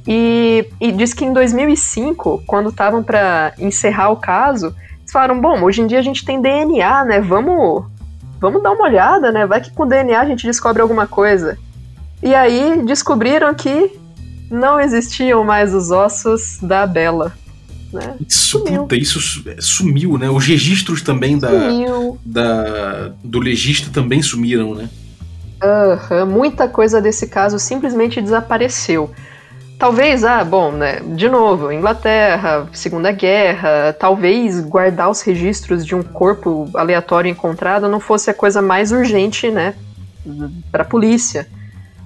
E, 0.08 0.66
e 0.80 0.92
diz 0.92 1.14
que 1.14 1.26
em 1.26 1.34
2005, 1.34 2.44
quando 2.48 2.70
estavam 2.70 3.04
para 3.04 3.54
encerrar 3.60 4.10
o 4.10 4.16
caso, 4.16 4.68
eles 5.00 5.12
falaram: 5.12 5.40
bom, 5.40 5.62
hoje 5.64 5.82
em 5.82 5.88
dia 5.88 6.00
a 6.00 6.02
gente 6.02 6.24
tem 6.24 6.42
DNA, 6.42 7.06
né? 7.06 7.20
Vamos, 7.20 7.86
vamos 8.40 8.62
dar 8.64 8.72
uma 8.72 8.84
olhada, 8.86 9.32
né? 9.32 9.46
Vai 9.46 9.62
que 9.62 9.72
com 9.72 9.88
DNA 9.88 10.20
a 10.20 10.26
gente 10.26 10.46
descobre 10.46 10.82
alguma 10.82 11.08
coisa. 11.08 11.58
E 12.22 12.34
aí 12.34 12.82
descobriram 12.86 13.54
que 13.54 13.92
não 14.50 14.80
existiam 14.80 15.44
mais 15.44 15.74
os 15.74 15.92
ossos 15.92 16.58
da 16.62 16.88
Bela. 16.88 17.34
Né? 17.92 18.16
Isso, 18.28 18.60
Sumiu. 18.60 18.82
puta, 18.82 18.96
isso 18.96 19.20
su- 19.22 19.44
sumiu, 19.60 20.18
né? 20.18 20.30
Os 20.30 20.46
registros 20.46 21.02
também 21.02 21.38
da, 21.40 21.50
da, 22.26 23.12
do 23.24 23.40
legista 23.40 23.90
também 23.94 24.22
sumiram, 24.22 24.76
né? 24.76 24.90
Muita 26.28 26.68
coisa 26.68 27.02
desse 27.02 27.28
caso 27.28 27.58
simplesmente 27.58 28.22
desapareceu. 28.22 29.12
Talvez, 29.78 30.24
ah, 30.24 30.44
bom, 30.44 30.72
né? 30.72 31.02
De 31.16 31.30
novo, 31.30 31.72
Inglaterra, 31.72 32.68
Segunda 32.74 33.12
Guerra, 33.12 33.94
talvez 33.94 34.60
guardar 34.60 35.10
os 35.10 35.22
registros 35.22 35.86
de 35.86 35.94
um 35.94 36.02
corpo 36.02 36.68
aleatório 36.74 37.30
encontrado 37.30 37.88
não 37.88 38.00
fosse 38.00 38.30
a 38.30 38.34
coisa 38.34 38.60
mais 38.60 38.92
urgente, 38.92 39.52
né? 39.52 39.76
Para 40.72 40.82
a 40.82 40.86
polícia. 40.86 41.48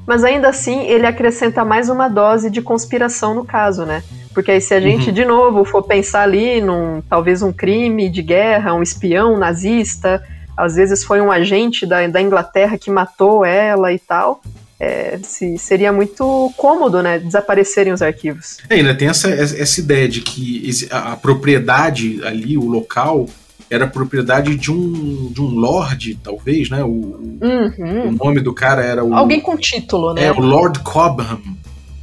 Mas 0.05 0.23
ainda 0.25 0.49
assim, 0.49 0.81
ele 0.81 1.05
acrescenta 1.07 1.63
mais 1.63 1.87
uma 1.87 2.09
dose 2.09 2.49
de 2.49 2.61
conspiração 2.61 3.33
no 3.33 3.45
caso, 3.45 3.85
né? 3.85 4.03
Porque 4.33 4.51
aí, 4.51 4.59
se 4.59 4.73
a 4.73 4.79
gente, 4.81 5.07
Uhum. 5.07 5.13
de 5.13 5.23
novo, 5.23 5.63
for 5.63 5.83
pensar 5.83 6.23
ali 6.23 6.59
num 6.61 7.01
talvez 7.09 7.41
um 7.41 7.53
crime 7.53 8.09
de 8.09 8.21
guerra, 8.21 8.73
um 8.73 8.83
espião 8.83 9.37
nazista, 9.37 10.21
às 10.57 10.75
vezes 10.75 11.03
foi 11.05 11.21
um 11.21 11.31
agente 11.31 11.85
da, 11.85 12.05
da 12.07 12.21
Inglaterra 12.21 12.77
que 12.77 12.91
matou 12.91 13.45
ela 13.45 13.93
e 13.93 13.99
tal. 13.99 14.41
É, 14.83 15.19
se- 15.21 15.57
seria 15.59 15.93
muito 15.93 16.51
cômodo, 16.57 17.03
né, 17.03 17.19
desaparecerem 17.19 17.93
os 17.93 18.01
arquivos. 18.01 18.57
É, 18.67 18.75
ainda 18.75 18.95
tem 18.95 19.07
essa, 19.09 19.29
essa 19.29 19.79
ideia 19.79 20.09
de 20.09 20.21
que 20.21 20.69
a, 20.89 21.13
a 21.13 21.15
propriedade 21.15 22.19
ali, 22.23 22.57
o 22.57 22.65
local, 22.65 23.27
era 23.69 23.85
propriedade 23.87 24.55
de 24.55 24.71
um, 24.71 25.31
de 25.31 25.39
um 25.41 25.49
lord, 25.55 26.19
talvez, 26.23 26.69
né? 26.69 26.83
O, 26.83 26.87
o 26.89 27.39
Uhum. 27.41 28.11
nome 28.11 28.41
do 28.41 28.53
cara 28.53 28.83
era 28.83 29.01
o. 29.03 29.13
Alguém 29.13 29.39
com 29.39 29.55
título, 29.55 30.13
né? 30.13 30.25
É, 30.25 30.31
o 30.31 30.39
Lord 30.41 30.79
Cobham. 30.79 31.39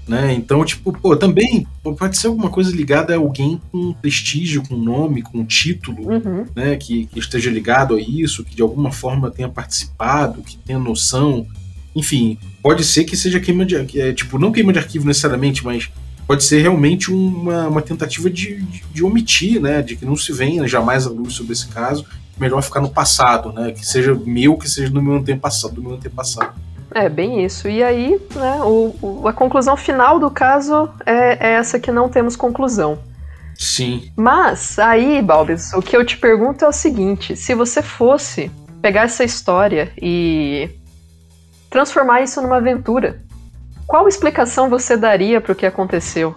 Né? 0.06 0.32
Então, 0.32 0.64
tipo, 0.64 0.90
pô, 0.90 1.14
também 1.14 1.66
pode 1.82 2.16
ser 2.16 2.28
alguma 2.28 2.48
coisa 2.48 2.74
ligada 2.74 3.12
a 3.12 3.18
alguém 3.18 3.60
com 3.70 3.92
prestígio, 3.92 4.62
com 4.66 4.74
nome, 4.74 5.20
com 5.20 5.44
título, 5.44 6.10
Uhum. 6.10 6.46
né? 6.56 6.76
Que, 6.76 7.04
que 7.04 7.18
esteja 7.18 7.50
ligado 7.50 7.94
a 7.96 8.00
isso, 8.00 8.42
que 8.42 8.56
de 8.56 8.62
alguma 8.62 8.90
forma 8.90 9.30
tenha 9.30 9.50
participado, 9.50 10.40
que 10.42 10.56
tenha 10.56 10.78
noção. 10.78 11.46
Enfim, 11.98 12.38
pode 12.62 12.84
ser 12.84 13.02
que 13.04 13.16
seja 13.16 13.40
queima 13.40 13.66
de 13.66 13.76
arquivo. 13.76 14.04
É, 14.04 14.12
tipo, 14.12 14.38
não 14.38 14.52
queima 14.52 14.72
de 14.72 14.78
arquivo 14.78 15.04
necessariamente, 15.06 15.64
mas 15.64 15.90
pode 16.26 16.44
ser 16.44 16.60
realmente 16.62 17.10
uma, 17.12 17.66
uma 17.66 17.82
tentativa 17.82 18.30
de, 18.30 18.62
de, 18.62 18.84
de 18.92 19.04
omitir, 19.04 19.60
né? 19.60 19.82
De 19.82 19.96
que 19.96 20.04
não 20.06 20.16
se 20.16 20.32
venha 20.32 20.66
jamais 20.68 21.06
a 21.06 21.10
luz 21.10 21.34
sobre 21.34 21.52
esse 21.54 21.66
caso. 21.68 22.04
Melhor 22.38 22.62
ficar 22.62 22.80
no 22.80 22.88
passado, 22.88 23.52
né? 23.52 23.72
Que 23.72 23.84
seja 23.84 24.14
meu, 24.14 24.56
que 24.56 24.70
seja 24.70 24.88
do 24.90 25.02
meu 25.02 25.14
antepassado, 25.16 25.74
do 25.74 25.82
meu 25.82 25.94
antepassado. 25.94 26.52
É, 26.94 27.08
bem 27.08 27.44
isso. 27.44 27.68
E 27.68 27.82
aí, 27.82 28.18
né, 28.36 28.60
o, 28.62 28.94
o- 29.02 29.28
a 29.28 29.32
conclusão 29.32 29.76
final 29.76 30.20
do 30.20 30.30
caso 30.30 30.88
é, 31.04 31.48
é 31.48 31.52
essa 31.54 31.80
que 31.80 31.90
não 31.90 32.08
temos 32.08 32.36
conclusão. 32.36 32.98
Sim. 33.58 34.10
Mas, 34.16 34.78
aí, 34.78 35.20
Balbis, 35.20 35.72
o 35.74 35.82
que 35.82 35.96
eu 35.96 36.04
te 36.06 36.16
pergunto 36.16 36.64
é 36.64 36.68
o 36.68 36.72
seguinte: 36.72 37.36
se 37.36 37.54
você 37.54 37.82
fosse 37.82 38.50
pegar 38.80 39.02
essa 39.02 39.24
história 39.24 39.90
e 40.00 40.70
transformar 41.70 42.22
isso 42.22 42.40
numa 42.40 42.56
aventura, 42.56 43.22
qual 43.86 44.08
explicação 44.08 44.68
você 44.68 44.96
daria 44.96 45.40
para 45.40 45.52
o 45.52 45.56
que 45.56 45.66
aconteceu? 45.66 46.34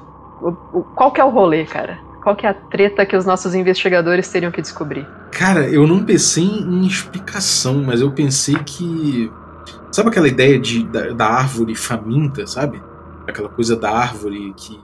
Qual 0.96 1.12
que 1.12 1.22
é 1.22 1.24
o 1.24 1.30
rolê, 1.30 1.66
cara? 1.66 2.00
Qual 2.24 2.36
que 2.36 2.46
é 2.46 2.50
a 2.50 2.54
treta 2.54 3.06
que 3.06 3.16
os 3.16 3.26
nossos 3.26 3.56
investigadores 3.56 4.30
teriam 4.30 4.52
que 4.52 4.62
descobrir? 4.62 5.08
Cara, 5.32 5.68
eu 5.68 5.88
não 5.88 6.04
pensei 6.04 6.44
em 6.44 6.86
explicação, 6.86 7.84
mas 7.84 8.02
eu 8.02 8.12
pensei 8.12 8.56
que 8.56 9.32
Sabe 9.92 10.08
aquela 10.08 10.28
ideia 10.28 10.58
de, 10.58 10.86
da, 10.86 11.10
da 11.10 11.28
árvore 11.28 11.76
faminta, 11.76 12.48
sabe? 12.48 12.82
Aquela 13.28 13.50
coisa 13.50 13.76
da 13.76 13.92
árvore 13.92 14.54
que, 14.56 14.80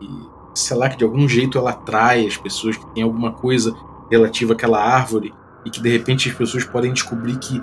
sei 0.54 0.76
lá, 0.76 0.90
que 0.90 0.98
de 0.98 1.06
algum 1.06 1.28
jeito 1.30 1.58
ela 1.58 1.70
atrai 1.70 2.28
as 2.28 2.36
pessoas, 2.36 2.76
que 2.76 2.86
tem 2.88 3.04
alguma 3.04 3.32
coisa 3.32 3.74
relativa 4.12 4.54
àquela 4.54 4.84
árvore 4.84 5.34
e 5.64 5.70
que 5.70 5.82
de 5.82 5.90
repente 5.90 6.30
as 6.30 6.36
pessoas 6.36 6.66
podem 6.66 6.92
descobrir 6.92 7.38
que 7.38 7.62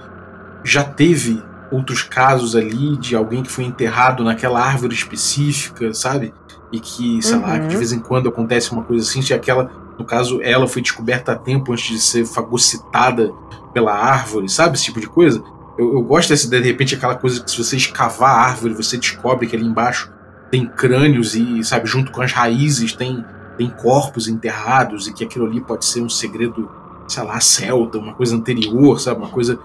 já 0.65 0.83
teve 0.83 1.43
outros 1.75 2.03
casos 2.03 2.55
ali 2.55 2.97
de 2.97 3.17
alguém 3.17 3.43
que 3.43 3.51
foi 3.51 3.65
enterrado 3.65 4.23
naquela 4.23 4.61
árvore 4.61 4.95
específica, 4.95 5.93
sabe? 5.93 6.33
E 6.73 6.81
que, 6.81 7.21
sei 7.23 7.37
uhum. 7.37 7.43
lá, 7.43 7.59
que 7.59 7.69
de 7.69 7.77
vez 7.77 7.93
em 7.93 7.99
quando 7.99 8.29
acontece 8.29 8.73
uma 8.73 8.83
coisa 8.83 9.09
assim, 9.09 9.21
se 9.21 9.35
aquela, 9.35 9.71
no 9.99 10.05
caso, 10.05 10.41
ela 10.43 10.67
foi 10.67 10.83
descoberta 10.83 11.33
a 11.33 11.37
tempo 11.37 11.73
antes 11.73 11.89
de 11.89 12.01
ser 12.01 12.25
fagocitada 12.25 13.33
pela 13.73 13.93
árvore, 13.93 14.49
sabe? 14.49 14.77
Esse 14.77 14.85
tipo 14.85 15.01
de 15.01 15.09
coisa. 15.09 15.43
Eu, 15.77 15.95
eu 15.95 16.03
gosto 16.03 16.29
dessa 16.29 16.47
ideia, 16.47 16.63
de 16.63 16.69
repente, 16.69 16.95
aquela 16.95 17.17
coisa 17.17 17.43
que 17.43 17.51
se 17.51 17.59
você 17.59 17.77
escavar 17.77 18.31
a 18.31 18.41
árvore, 18.43 18.75
você 18.75 18.97
descobre 18.97 19.47
que 19.47 19.57
ali 19.57 19.67
embaixo 19.67 20.13
tem 20.51 20.67
crânios 20.67 21.35
e, 21.35 21.65
sabe, 21.65 21.87
junto 21.87 22.13
com 22.13 22.23
as 22.23 22.33
raízes 22.33 22.93
tem, 22.93 23.25
tem 23.59 23.69
corpos 23.69 24.29
enterrados 24.29 25.09
e 25.09 25.13
que 25.13 25.25
aquilo 25.25 25.47
ali 25.47 25.61
pode 25.61 25.85
ser 25.85 26.01
um 26.01 26.09
segredo, 26.09 26.71
sei 27.09 27.25
lá, 27.25 27.41
celta, 27.41 27.99
uma 27.99 28.15
coisa 28.15 28.37
anterior, 28.37 29.01
sabe? 29.01 29.19
Uma 29.19 29.31
coisa 29.31 29.59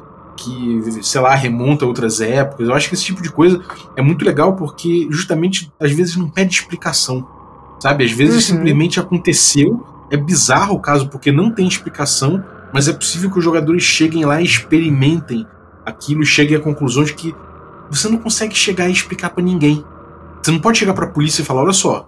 que, 0.44 1.04
sei 1.04 1.22
lá, 1.22 1.36
remonta 1.36 1.86
a 1.86 1.88
outras 1.88 2.22
épocas. 2.22 2.68
Eu 2.68 2.74
acho 2.74 2.90
que 2.90 2.96
esse 2.96 3.06
tipo 3.06 3.22
de 3.22 3.32
coisa 3.32 3.62
é 3.96 4.02
muito 4.02 4.24
legal 4.26 4.56
porque 4.56 5.08
justamente 5.10 5.72
às 5.80 5.92
vezes 5.92 6.16
não 6.16 6.30
pede 6.30 6.54
explicação, 6.54 7.28
sabe? 7.80 8.06
Às 8.06 8.12
vezes 8.12 8.50
uhum. 8.50 8.56
simplesmente 8.56 9.00
aconteceu. 9.00 9.86
É 10.12 10.18
bizarro 10.18 10.76
o 10.76 10.80
caso 10.80 11.08
porque 11.10 11.32
não 11.32 11.52
tem 11.52 11.68
explicação, 11.68 12.44
mas 12.74 12.88
é 12.88 12.94
possível 12.94 13.30
que 13.30 13.38
os 13.38 13.44
jogadores 13.44 13.84
cheguem 13.84 14.26
lá 14.26 14.42
e 14.42 14.46
experimentem 14.46 15.46
aquilo 15.86 16.24
e 16.24 16.26
cheguem 16.26 16.58
a 16.58 16.60
conclusões 16.60 17.12
que 17.12 17.36
você 17.90 18.08
não 18.08 18.18
consegue 18.18 18.56
chegar 18.56 18.90
e 18.90 18.92
explicar 18.92 19.30
para 19.30 19.44
ninguém. 19.44 19.84
Você 20.42 20.52
não 20.52 20.60
pode 20.60 20.78
chegar 20.78 20.94
para 20.94 21.06
a 21.06 21.10
polícia 21.10 21.42
e 21.42 21.46
falar: 21.46 21.64
olha 21.64 21.74
só, 21.74 22.08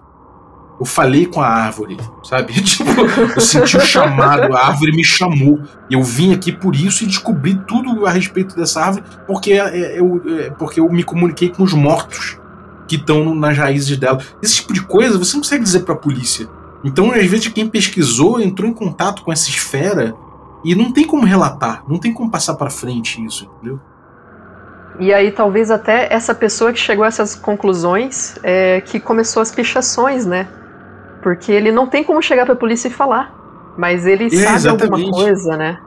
eu 0.82 0.84
falei 0.84 1.26
com 1.26 1.40
a 1.40 1.46
árvore, 1.46 1.96
sabe? 2.24 2.52
Tipo, 2.60 2.90
eu 3.36 3.40
senti 3.40 3.76
o 3.76 3.80
chamado, 3.80 4.52
a 4.52 4.66
árvore 4.66 4.90
me 4.90 5.04
chamou. 5.04 5.60
Eu 5.88 6.02
vim 6.02 6.34
aqui 6.34 6.50
por 6.50 6.74
isso 6.74 7.04
e 7.04 7.06
descobri 7.06 7.54
tudo 7.68 8.04
a 8.04 8.10
respeito 8.10 8.56
dessa 8.56 8.82
árvore 8.82 9.04
porque 9.24 9.52
é, 9.52 9.58
é, 9.58 10.00
eu, 10.00 10.20
é, 10.26 10.50
porque 10.50 10.80
eu 10.80 10.90
me 10.90 11.04
comuniquei 11.04 11.50
com 11.50 11.62
os 11.62 11.72
mortos 11.72 12.36
que 12.88 12.96
estão 12.96 13.32
nas 13.32 13.56
raízes 13.56 13.96
dela. 13.96 14.18
Esse 14.42 14.56
tipo 14.56 14.72
de 14.72 14.82
coisa 14.82 15.16
você 15.16 15.34
não 15.34 15.42
consegue 15.42 15.62
dizer 15.62 15.80
para 15.80 15.94
a 15.94 15.98
polícia. 15.98 16.48
Então, 16.82 17.12
às 17.12 17.26
vezes, 17.26 17.46
quem 17.46 17.68
pesquisou 17.68 18.40
entrou 18.40 18.68
em 18.68 18.74
contato 18.74 19.22
com 19.22 19.32
essa 19.32 19.48
esfera 19.48 20.12
e 20.64 20.74
não 20.74 20.90
tem 20.90 21.04
como 21.04 21.24
relatar, 21.24 21.84
não 21.88 21.96
tem 21.96 22.12
como 22.12 22.28
passar 22.28 22.54
para 22.54 22.70
frente 22.70 23.24
isso, 23.24 23.44
entendeu? 23.44 23.78
E 24.98 25.14
aí 25.14 25.30
talvez 25.30 25.70
até 25.70 26.12
essa 26.12 26.34
pessoa 26.34 26.72
que 26.72 26.80
chegou 26.80 27.04
a 27.04 27.08
essas 27.08 27.36
conclusões 27.36 28.36
é, 28.42 28.80
que 28.80 28.98
começou 28.98 29.40
as 29.40 29.52
pichações, 29.52 30.26
né? 30.26 30.48
Porque 31.22 31.52
ele 31.52 31.70
não 31.70 31.86
tem 31.86 32.02
como 32.02 32.20
chegar 32.20 32.44
para 32.44 32.54
a 32.54 32.56
polícia 32.56 32.88
e 32.88 32.90
falar, 32.90 33.32
mas 33.76 34.06
ele 34.06 34.26
é, 34.26 34.30
sabe 34.30 34.56
exatamente. 34.56 35.04
alguma 35.04 35.10
coisa, 35.10 35.56
né? 35.56 35.78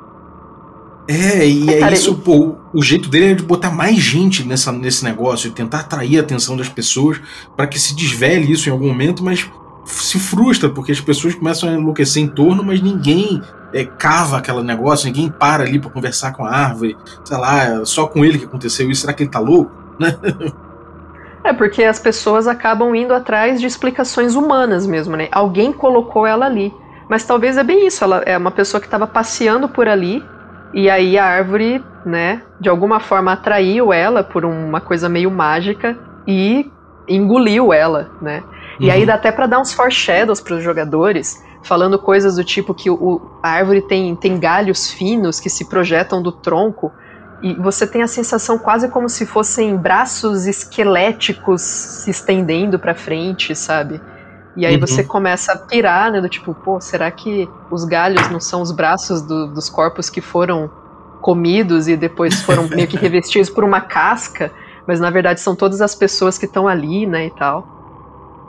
É, 1.08 1.48
e 1.48 1.70
é, 1.70 1.82
é 1.82 1.94
isso, 1.94 2.16
pô, 2.16 2.56
o 2.74 2.82
jeito 2.82 3.10
dele 3.10 3.32
é 3.32 3.34
de 3.36 3.44
botar 3.44 3.70
mais 3.70 3.98
gente 3.98 4.44
nessa, 4.44 4.72
nesse 4.72 5.04
negócio, 5.04 5.52
tentar 5.52 5.82
atrair 5.82 6.18
a 6.18 6.22
atenção 6.22 6.58
das 6.58 6.68
pessoas 6.68 7.22
para 7.56 7.68
que 7.68 7.80
se 7.80 7.96
desvele 7.96 8.52
isso 8.52 8.68
em 8.68 8.72
algum 8.72 8.88
momento, 8.88 9.24
mas 9.24 9.48
se 9.86 10.18
frustra, 10.18 10.68
porque 10.68 10.92
as 10.92 11.00
pessoas 11.00 11.36
começam 11.36 11.70
a 11.70 11.74
enlouquecer 11.74 12.24
em 12.24 12.28
torno, 12.28 12.64
mas 12.64 12.82
ninguém 12.82 13.40
é, 13.72 13.86
cava 13.86 14.38
aquele 14.38 14.64
negócio, 14.64 15.06
ninguém 15.06 15.30
para 15.30 15.64
ali 15.64 15.78
para 15.78 15.92
conversar 15.92 16.32
com 16.32 16.44
a 16.44 16.50
árvore, 16.50 16.98
sei 17.24 17.38
lá, 17.38 17.86
só 17.86 18.08
com 18.08 18.26
ele 18.26 18.40
que 18.40 18.46
aconteceu 18.46 18.90
isso, 18.90 19.02
será 19.02 19.14
que 19.14 19.22
ele 19.22 19.30
tá 19.30 19.40
louco? 19.40 19.72
é, 21.46 21.54
porque 21.54 21.84
as 21.84 22.00
pessoas 22.00 22.48
acabam 22.48 22.96
indo 22.96 23.14
atrás 23.14 23.62
de 23.62 23.68
explicações 23.68 24.36
humanas 24.36 24.88
mesmo, 24.88 25.16
né? 25.16 25.28
Alguém 25.32 25.72
colocou 25.72 26.26
ela 26.26 26.46
ali. 26.46 26.74
Mas 27.08 27.24
talvez 27.24 27.56
é 27.56 27.64
bem 27.64 27.86
isso, 27.86 28.04
ela 28.04 28.24
é 28.26 28.36
uma 28.36 28.50
pessoa 28.50 28.82
que 28.82 28.88
estava 28.88 29.06
passeando 29.06 29.70
por 29.70 29.88
ali, 29.88 30.26
e 30.74 30.90
aí 30.90 31.20
a 31.20 31.26
árvore, 31.26 31.84
né, 32.04 32.42
de 32.60 32.68
alguma 32.68 33.00
forma 33.00 33.32
atraiu 33.32 33.94
ela 33.94 34.24
por 34.24 34.44
uma 34.44 34.82
coisa 34.82 35.08
meio 35.08 35.30
mágica 35.30 35.96
e 36.28 36.70
engoliu 37.08 37.72
ela, 37.72 38.10
né? 38.20 38.44
E 38.80 38.90
aí 38.90 39.02
uhum. 39.02 39.06
dá 39.06 39.14
até 39.14 39.32
para 39.32 39.46
dar 39.46 39.60
uns 39.60 39.72
foreshadows 39.72 40.42
para 40.42 40.56
os 40.56 40.64
jogadores, 40.64 41.44
falando 41.62 42.00
coisas 42.00 42.36
do 42.36 42.44
tipo 42.44 42.74
que 42.74 42.90
o, 42.90 43.22
a 43.42 43.50
árvore 43.50 43.82
tem, 43.82 44.16
tem 44.16 44.40
galhos 44.40 44.92
finos 44.92 45.40
que 45.40 45.50
se 45.50 45.70
projetam 45.70 46.22
do 46.22 46.32
tronco 46.32 46.92
e 47.42 47.54
você 47.54 47.86
tem 47.86 48.02
a 48.02 48.08
sensação 48.08 48.58
quase 48.58 48.88
como 48.90 49.10
se 49.10 49.26
fossem 49.26 49.76
braços 49.76 50.46
esqueléticos 50.46 51.62
se 51.62 52.10
estendendo 52.10 52.80
para 52.80 52.96
frente, 52.96 53.56
sabe? 53.56 54.02
E 54.56 54.66
aí 54.66 54.76
uhum. 54.76 54.80
você 54.80 55.04
começa 55.04 55.52
a 55.52 55.58
pirar, 55.58 56.12
né? 56.12 56.22
Do 56.22 56.30
tipo, 56.30 56.54
pô, 56.54 56.80
será 56.80 57.12
que 57.12 57.48
os 57.70 57.84
galhos 57.84 58.30
não 58.30 58.40
são 58.40 58.62
os 58.62 58.72
braços 58.72 59.22
do, 59.22 59.48
dos 59.48 59.70
corpos 59.70 60.10
que 60.10 60.22
foram 60.22 60.70
comidos 61.22 61.88
e 61.88 61.98
depois 61.98 62.42
foram 62.42 62.68
meio 62.70 62.88
que 62.88 62.96
revestidos 62.98 63.50
por 63.50 63.64
uma 63.64 63.82
casca? 63.82 64.52
Mas 64.88 65.00
na 65.00 65.10
verdade 65.10 65.42
são 65.42 65.56
todas 65.56 65.82
as 65.82 65.94
pessoas 65.94 66.38
que 66.38 66.46
estão 66.46 66.68
ali, 66.68 67.06
né? 67.06 67.28
E 67.28 67.32
tal. 67.32 67.68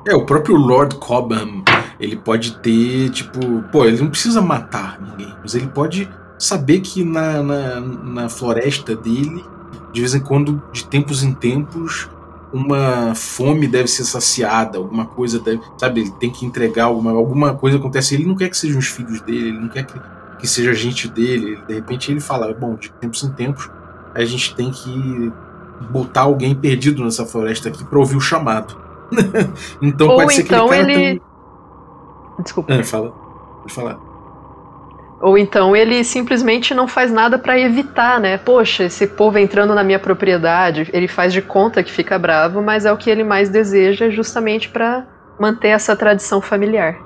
É, 0.06 0.14
o 0.14 0.24
próprio 0.24 0.54
Lord 0.54 0.94
Cobham, 0.96 1.64
ele 1.98 2.14
pode 2.14 2.58
ter, 2.58 3.10
tipo, 3.10 3.40
pô, 3.72 3.84
ele 3.84 4.00
não 4.00 4.08
precisa 4.08 4.40
matar 4.40 5.00
ninguém, 5.00 5.34
mas 5.42 5.56
ele 5.56 5.66
pode 5.66 6.08
saber 6.38 6.80
que 6.80 7.04
na, 7.04 7.42
na, 7.42 7.80
na 7.80 8.28
floresta 8.28 8.94
dele, 8.94 9.44
de 9.92 10.00
vez 10.00 10.14
em 10.14 10.20
quando, 10.20 10.62
de 10.72 10.84
tempos 10.86 11.22
em 11.22 11.32
tempos, 11.32 12.08
uma 12.52 13.14
fome 13.14 13.66
deve 13.66 13.88
ser 13.88 14.04
saciada, 14.04 14.78
alguma 14.78 15.06
coisa 15.06 15.38
deve, 15.38 15.60
sabe, 15.78 16.02
ele 16.02 16.10
tem 16.12 16.30
que 16.30 16.46
entregar 16.46 16.84
alguma, 16.84 17.12
alguma 17.12 17.54
coisa 17.54 17.76
acontece, 17.76 18.14
ele 18.14 18.24
não 18.24 18.34
quer 18.34 18.48
que 18.48 18.56
sejam 18.56 18.78
os 18.78 18.86
filhos 18.86 19.20
dele, 19.20 19.48
ele 19.48 19.60
não 19.60 19.68
quer 19.68 19.84
que, 19.84 20.00
que 20.38 20.46
seja 20.46 20.72
gente 20.72 21.08
dele, 21.08 21.58
de 21.66 21.74
repente 21.74 22.10
ele 22.10 22.20
fala, 22.20 22.52
bom, 22.54 22.74
de 22.76 22.90
tempos 22.92 23.22
em 23.24 23.30
tempos 23.32 23.70
a 24.16 24.24
gente 24.24 24.54
tem 24.54 24.70
que 24.70 25.32
botar 25.90 26.22
alguém 26.22 26.54
perdido 26.54 27.04
nessa 27.04 27.26
floresta 27.26 27.68
aqui 27.68 27.84
para 27.84 27.98
ouvir 27.98 28.16
o 28.16 28.20
chamado. 28.20 28.74
então 29.82 30.08
Ou 30.08 30.16
pode 30.16 30.34
ser 30.34 30.42
então 30.42 30.68
que 30.68 30.74
ele. 30.74 30.94
Tem... 30.94 31.22
Desculpa. 32.42 32.72
É, 32.72 32.82
fala. 32.82 33.10
Pode 33.10 33.74
falar. 33.74 33.98
Ou 35.26 35.36
então 35.36 35.74
ele 35.74 36.04
simplesmente 36.04 36.72
não 36.72 36.86
faz 36.86 37.10
nada 37.10 37.36
para 37.36 37.58
evitar, 37.58 38.20
né? 38.20 38.38
Poxa, 38.38 38.84
esse 38.84 39.08
povo 39.08 39.36
entrando 39.36 39.74
na 39.74 39.82
minha 39.82 39.98
propriedade, 39.98 40.88
ele 40.92 41.08
faz 41.08 41.32
de 41.32 41.42
conta 41.42 41.82
que 41.82 41.90
fica 41.90 42.16
bravo, 42.16 42.62
mas 42.62 42.84
é 42.84 42.92
o 42.92 42.96
que 42.96 43.10
ele 43.10 43.24
mais 43.24 43.48
deseja 43.48 44.08
justamente 44.08 44.68
para 44.68 45.04
manter 45.36 45.70
essa 45.70 45.96
tradição 45.96 46.40
familiar. 46.40 46.96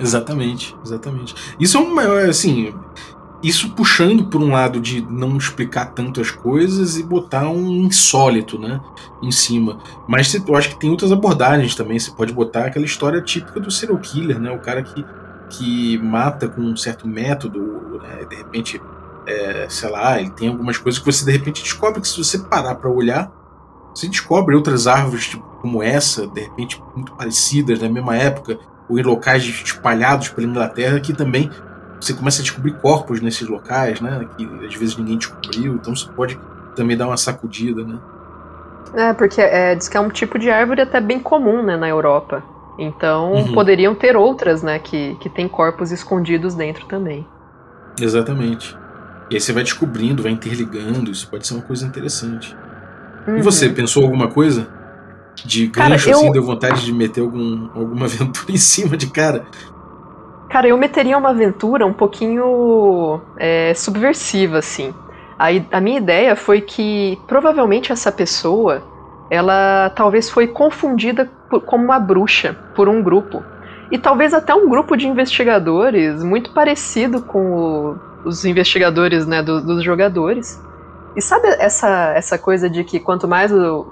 Exatamente, 0.00 0.74
exatamente. 0.82 1.34
Isso 1.60 1.76
é 1.76 1.80
um 1.80 1.94
maior, 1.94 2.26
assim, 2.26 2.72
isso 3.42 3.74
puxando 3.74 4.24
por 4.24 4.40
um 4.40 4.50
lado 4.50 4.80
de 4.80 5.02
não 5.02 5.36
explicar 5.36 5.92
tanto 5.92 6.22
as 6.22 6.30
coisas 6.30 6.96
e 6.96 7.02
botar 7.02 7.46
um 7.50 7.68
insólito, 7.82 8.58
né, 8.58 8.80
em 9.22 9.30
cima. 9.30 9.76
Mas 10.08 10.32
eu 10.32 10.56
acho 10.56 10.70
que 10.70 10.80
tem 10.80 10.88
outras 10.88 11.12
abordagens 11.12 11.74
também. 11.74 11.98
Você 11.98 12.10
pode 12.10 12.32
botar 12.32 12.64
aquela 12.64 12.86
história 12.86 13.20
típica 13.20 13.60
do 13.60 13.70
serial 13.70 13.98
killer, 13.98 14.40
né, 14.40 14.50
o 14.50 14.60
cara 14.60 14.82
que, 14.82 15.04
que 15.50 15.98
mata 15.98 16.48
com 16.48 16.60
um 16.60 16.76
certo 16.76 17.06
método, 17.06 18.00
né, 18.02 18.24
de 18.28 18.36
repente, 18.36 18.80
é, 19.26 19.66
sei 19.68 19.90
lá, 19.90 20.20
ele 20.20 20.30
tem 20.30 20.48
algumas 20.48 20.78
coisas 20.78 20.98
que 20.98 21.06
você 21.06 21.24
de 21.24 21.32
repente 21.32 21.62
descobre 21.62 22.00
que 22.00 22.08
se 22.08 22.22
você 22.22 22.38
parar 22.38 22.74
para 22.76 22.90
olhar, 22.90 23.30
você 23.94 24.08
descobre 24.08 24.54
outras 24.54 24.86
árvores 24.86 25.26
tipo, 25.28 25.42
como 25.60 25.82
essa, 25.82 26.26
de 26.26 26.40
repente 26.40 26.82
muito 26.94 27.12
parecidas 27.14 27.80
na 27.80 27.88
mesma 27.88 28.16
época, 28.16 28.58
ou 28.88 28.98
em 28.98 29.02
locais 29.02 29.44
espalhados 29.44 30.28
pela 30.28 30.46
Inglaterra 30.46 31.00
que 31.00 31.12
também 31.12 31.50
você 32.00 32.14
começa 32.14 32.40
a 32.40 32.44
descobrir 32.44 32.72
corpos 32.78 33.20
nesses 33.20 33.48
locais, 33.48 34.00
né? 34.00 34.26
Que 34.36 34.44
às 34.64 34.74
vezes 34.74 34.96
ninguém 34.96 35.18
descobriu, 35.18 35.74
então 35.74 35.94
você 35.94 36.08
pode 36.12 36.38
também 36.76 36.96
dar 36.96 37.08
uma 37.08 37.16
sacudida, 37.16 37.84
né? 37.84 37.98
É, 38.94 39.12
porque 39.12 39.40
é, 39.40 39.74
diz 39.74 39.88
que 39.88 39.96
é 39.96 40.00
um 40.00 40.08
tipo 40.08 40.38
de 40.38 40.48
árvore 40.48 40.80
até 40.80 41.00
bem 41.00 41.20
comum, 41.20 41.62
né, 41.62 41.76
na 41.76 41.88
Europa. 41.88 42.42
Então 42.78 43.32
uhum. 43.32 43.52
poderiam 43.52 43.94
ter 43.94 44.16
outras, 44.16 44.62
né, 44.62 44.78
que, 44.78 45.16
que 45.20 45.28
tem 45.28 45.48
corpos 45.48 45.90
escondidos 45.90 46.54
dentro 46.54 46.86
também. 46.86 47.26
Exatamente. 48.00 48.76
E 49.30 49.34
aí 49.34 49.40
você 49.40 49.52
vai 49.52 49.62
descobrindo, 49.62 50.22
vai 50.22 50.32
interligando, 50.32 51.10
isso 51.10 51.28
pode 51.28 51.46
ser 51.46 51.54
uma 51.54 51.62
coisa 51.62 51.84
interessante. 51.84 52.56
Uhum. 53.26 53.38
E 53.38 53.42
você, 53.42 53.68
pensou 53.68 54.04
alguma 54.04 54.28
coisa? 54.28 54.68
De 55.44 55.66
gancho, 55.66 55.78
cara, 55.78 55.94
assim, 55.96 56.10
eu... 56.10 56.18
assim, 56.18 56.32
deu 56.32 56.42
vontade 56.42 56.84
de 56.84 56.92
meter 56.92 57.20
algum, 57.20 57.68
alguma 57.74 58.06
aventura 58.06 58.52
em 58.52 58.56
cima 58.56 58.96
de 58.96 59.08
cara? 59.08 59.44
Cara, 60.48 60.68
eu 60.68 60.78
meteria 60.78 61.18
uma 61.18 61.30
aventura 61.30 61.84
um 61.84 61.92
pouquinho 61.92 63.20
é, 63.36 63.74
subversiva, 63.74 64.58
assim. 64.58 64.94
A, 65.38 65.48
a 65.76 65.80
minha 65.80 65.98
ideia 65.98 66.34
foi 66.34 66.62
que 66.62 67.18
provavelmente 67.26 67.92
essa 67.92 68.10
pessoa, 68.10 68.82
ela 69.30 69.90
talvez 69.90 70.30
foi 70.30 70.46
confundida 70.46 71.30
por, 71.48 71.60
como 71.62 71.84
uma 71.84 71.98
bruxa 71.98 72.56
por 72.74 72.88
um 72.88 73.02
grupo. 73.02 73.42
E 73.90 73.98
talvez 73.98 74.34
até 74.34 74.54
um 74.54 74.68
grupo 74.68 74.96
de 74.96 75.06
investigadores 75.06 76.22
muito 76.22 76.50
parecido 76.50 77.22
com 77.22 77.52
o, 77.52 77.98
os 78.24 78.44
investigadores 78.44 79.26
né, 79.26 79.42
do, 79.42 79.60
dos 79.60 79.82
jogadores. 79.82 80.62
E 81.16 81.22
sabe 81.22 81.48
essa, 81.58 82.12
essa 82.14 82.38
coisa 82.38 82.68
de 82.68 82.84
que 82.84 83.00
quanto 83.00 83.26
mais 83.26 83.50
o, 83.52 83.86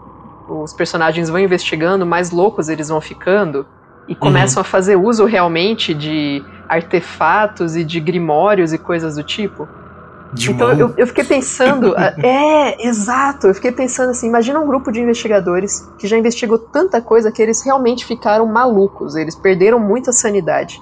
os 0.48 0.72
personagens 0.72 1.28
vão 1.28 1.38
investigando, 1.38 2.04
mais 2.04 2.30
loucos 2.30 2.68
eles 2.68 2.88
vão 2.88 3.00
ficando? 3.00 3.66
E 4.06 4.14
começam 4.14 4.60
uhum. 4.60 4.66
a 4.66 4.70
fazer 4.70 4.96
uso 4.96 5.24
realmente 5.24 5.92
de 5.92 6.44
artefatos 6.68 7.74
e 7.74 7.82
de 7.82 7.98
grimórios 7.98 8.72
e 8.72 8.78
coisas 8.78 9.16
do 9.16 9.22
tipo? 9.22 9.68
De 10.36 10.52
então 10.52 10.70
eu, 10.72 10.92
eu, 10.98 11.06
fiquei 11.06 11.24
pensando, 11.24 11.94
é, 12.22 12.86
exato, 12.86 13.46
eu 13.46 13.54
fiquei 13.54 13.72
pensando 13.72 14.10
assim, 14.10 14.28
imagina 14.28 14.60
um 14.60 14.66
grupo 14.66 14.92
de 14.92 15.00
investigadores 15.00 15.88
que 15.98 16.06
já 16.06 16.18
investigou 16.18 16.58
tanta 16.58 17.00
coisa 17.00 17.32
que 17.32 17.40
eles 17.40 17.64
realmente 17.64 18.04
ficaram 18.04 18.44
malucos, 18.44 19.16
eles 19.16 19.34
perderam 19.34 19.80
muita 19.80 20.12
sanidade. 20.12 20.78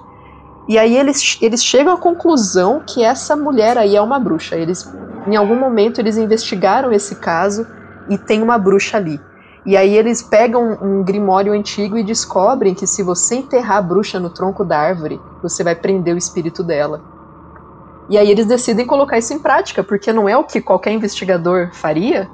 E 0.67 0.77
aí 0.77 0.97
eles, 0.97 1.39
eles 1.41 1.63
chegam 1.63 1.93
à 1.93 1.97
conclusão 1.97 2.83
que 2.85 3.05
essa 3.05 3.37
mulher 3.37 3.79
aí 3.79 3.95
é 3.95 4.01
uma 4.01 4.19
bruxa. 4.19 4.57
Eles, 4.57 4.91
em 5.27 5.37
algum 5.37 5.57
momento, 5.57 6.01
eles 6.01 6.17
investigaram 6.17 6.91
esse 6.91 7.17
caso 7.17 7.67
e 8.09 8.17
tem 8.17 8.43
uma 8.43 8.59
bruxa 8.59 8.97
ali. 8.97 9.21
E 9.67 9.77
aí 9.77 9.97
eles 9.97 10.23
pegam 10.23 10.79
um 10.83 11.03
grimório 11.03 11.53
antigo 11.53 11.97
e 11.97 12.03
descobrem 12.03 12.75
que 12.75 12.87
se 12.87 13.03
você 13.03 13.37
enterrar 13.37 13.79
a 13.79 13.83
bruxa 13.83 14.19
no 14.19 14.31
tronco 14.31 14.65
da 14.65 14.79
árvore, 14.79 15.21
você 15.43 15.63
vai 15.63 15.75
prender 15.75 16.15
o 16.15 16.19
espírito 16.19 16.63
dela. 16.63 17.14
E 18.09 18.19
aí 18.19 18.31
eles 18.31 18.47
decidem 18.47 18.87
colocar 18.87 19.19
isso 19.19 19.33
em 19.33 19.39
prática, 19.39 19.83
porque 19.83 20.13
não 20.13 20.29
é 20.29 20.37
o 20.37 20.45
que 20.45 20.61
qualquer 20.61 20.93
investigador 20.93 21.71
faria, 21.73 22.29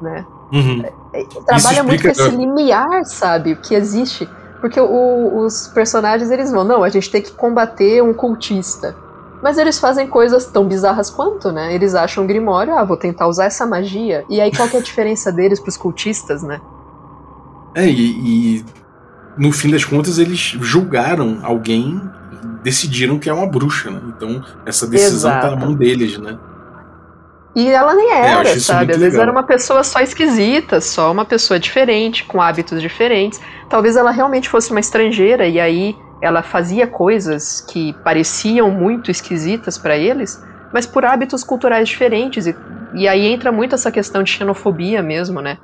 né? 0.00 0.26
Uhum. 0.52 0.82
É, 1.12 1.20
é, 1.20 1.24
trabalha 1.46 1.82
muito 1.82 2.02
com 2.02 2.08
esse 2.08 2.28
limiar, 2.30 3.04
sabe? 3.04 3.52
O 3.52 3.56
que 3.56 3.74
existe. 3.74 4.28
Porque 4.60 4.80
o, 4.80 5.38
os 5.38 5.68
personagens, 5.68 6.30
eles 6.30 6.50
vão, 6.50 6.64
não, 6.64 6.84
a 6.84 6.88
gente 6.88 7.10
tem 7.10 7.22
que 7.22 7.32
combater 7.32 8.02
um 8.02 8.12
cultista. 8.12 8.96
Mas 9.42 9.58
eles 9.58 9.78
fazem 9.78 10.06
coisas 10.06 10.46
tão 10.46 10.66
bizarras 10.68 11.10
quanto, 11.10 11.50
né? 11.50 11.74
Eles 11.74 11.94
acham 11.94 12.22
um 12.22 12.26
grimório, 12.26 12.76
ah, 12.76 12.84
vou 12.84 12.96
tentar 12.96 13.26
usar 13.26 13.46
essa 13.46 13.66
magia. 13.66 14.24
E 14.28 14.40
aí 14.40 14.54
qual 14.54 14.68
que 14.68 14.76
é 14.76 14.80
a 14.80 14.82
diferença 14.82 15.32
deles 15.32 15.58
pros 15.58 15.76
cultistas, 15.76 16.42
né? 16.42 16.60
É, 17.74 17.86
e, 17.86 18.58
e 18.58 18.64
no 19.36 19.50
fim 19.50 19.70
das 19.70 19.84
contas 19.84 20.18
eles 20.18 20.38
julgaram 20.38 21.40
alguém 21.42 22.00
decidiram 22.62 23.18
que 23.18 23.28
é 23.28 23.32
uma 23.32 23.46
bruxa, 23.46 23.90
né? 23.90 24.00
Então 24.16 24.44
essa 24.64 24.86
decisão 24.86 25.30
Exato. 25.30 25.46
tá 25.46 25.56
na 25.56 25.64
mão 25.64 25.74
deles, 25.74 26.18
né? 26.18 26.38
E 27.54 27.68
ela 27.68 27.94
nem 27.94 28.10
é, 28.12 28.26
era, 28.28 28.48
é, 28.48 28.58
sabe? 28.58 28.92
Às 28.92 28.98
vezes 28.98 29.18
era 29.18 29.30
uma 29.30 29.42
pessoa 29.42 29.84
só 29.84 30.00
esquisita, 30.00 30.80
só 30.80 31.12
uma 31.12 31.24
pessoa 31.24 31.60
diferente, 31.60 32.24
com 32.24 32.40
hábitos 32.40 32.80
diferentes. 32.80 33.40
Talvez 33.68 33.94
ela 33.94 34.10
realmente 34.10 34.48
fosse 34.48 34.70
uma 34.70 34.80
estrangeira 34.80 35.46
e 35.46 35.60
aí 35.60 35.94
ela 36.22 36.42
fazia 36.42 36.86
coisas 36.86 37.60
que 37.60 37.92
pareciam 38.04 38.70
muito 38.70 39.10
esquisitas 39.10 39.76
para 39.76 39.96
eles, 39.96 40.42
mas 40.72 40.86
por 40.86 41.04
hábitos 41.04 41.44
culturais 41.44 41.88
diferentes. 41.88 42.46
E, 42.46 42.56
e 42.94 43.06
aí 43.06 43.26
entra 43.26 43.52
muito 43.52 43.74
essa 43.74 43.90
questão 43.90 44.22
de 44.22 44.30
xenofobia 44.30 45.02
mesmo, 45.02 45.42
né? 45.42 45.58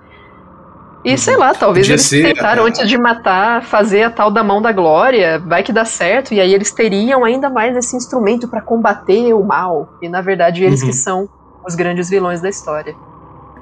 E 1.12 1.16
sei 1.16 1.36
lá, 1.36 1.54
talvez 1.54 1.86
Podia 1.86 1.94
eles 1.94 2.06
ser, 2.06 2.34
tentaram, 2.34 2.66
antes 2.66 2.86
de 2.86 2.98
matar, 2.98 3.62
fazer 3.62 4.02
a 4.02 4.10
tal 4.10 4.30
da 4.30 4.44
mão 4.44 4.60
da 4.60 4.72
glória, 4.72 5.38
vai 5.38 5.62
que 5.62 5.72
dá 5.72 5.84
certo, 5.84 6.34
e 6.34 6.40
aí 6.40 6.52
eles 6.52 6.70
teriam 6.70 7.24
ainda 7.24 7.48
mais 7.48 7.74
esse 7.76 7.96
instrumento 7.96 8.46
para 8.46 8.60
combater 8.60 9.32
o 9.32 9.42
mal. 9.42 9.96
E 10.02 10.08
na 10.08 10.20
verdade 10.20 10.62
eles 10.62 10.82
uhum. 10.82 10.88
que 10.88 10.92
são 10.92 11.28
os 11.66 11.74
grandes 11.74 12.10
vilões 12.10 12.42
da 12.42 12.48
história. 12.48 12.94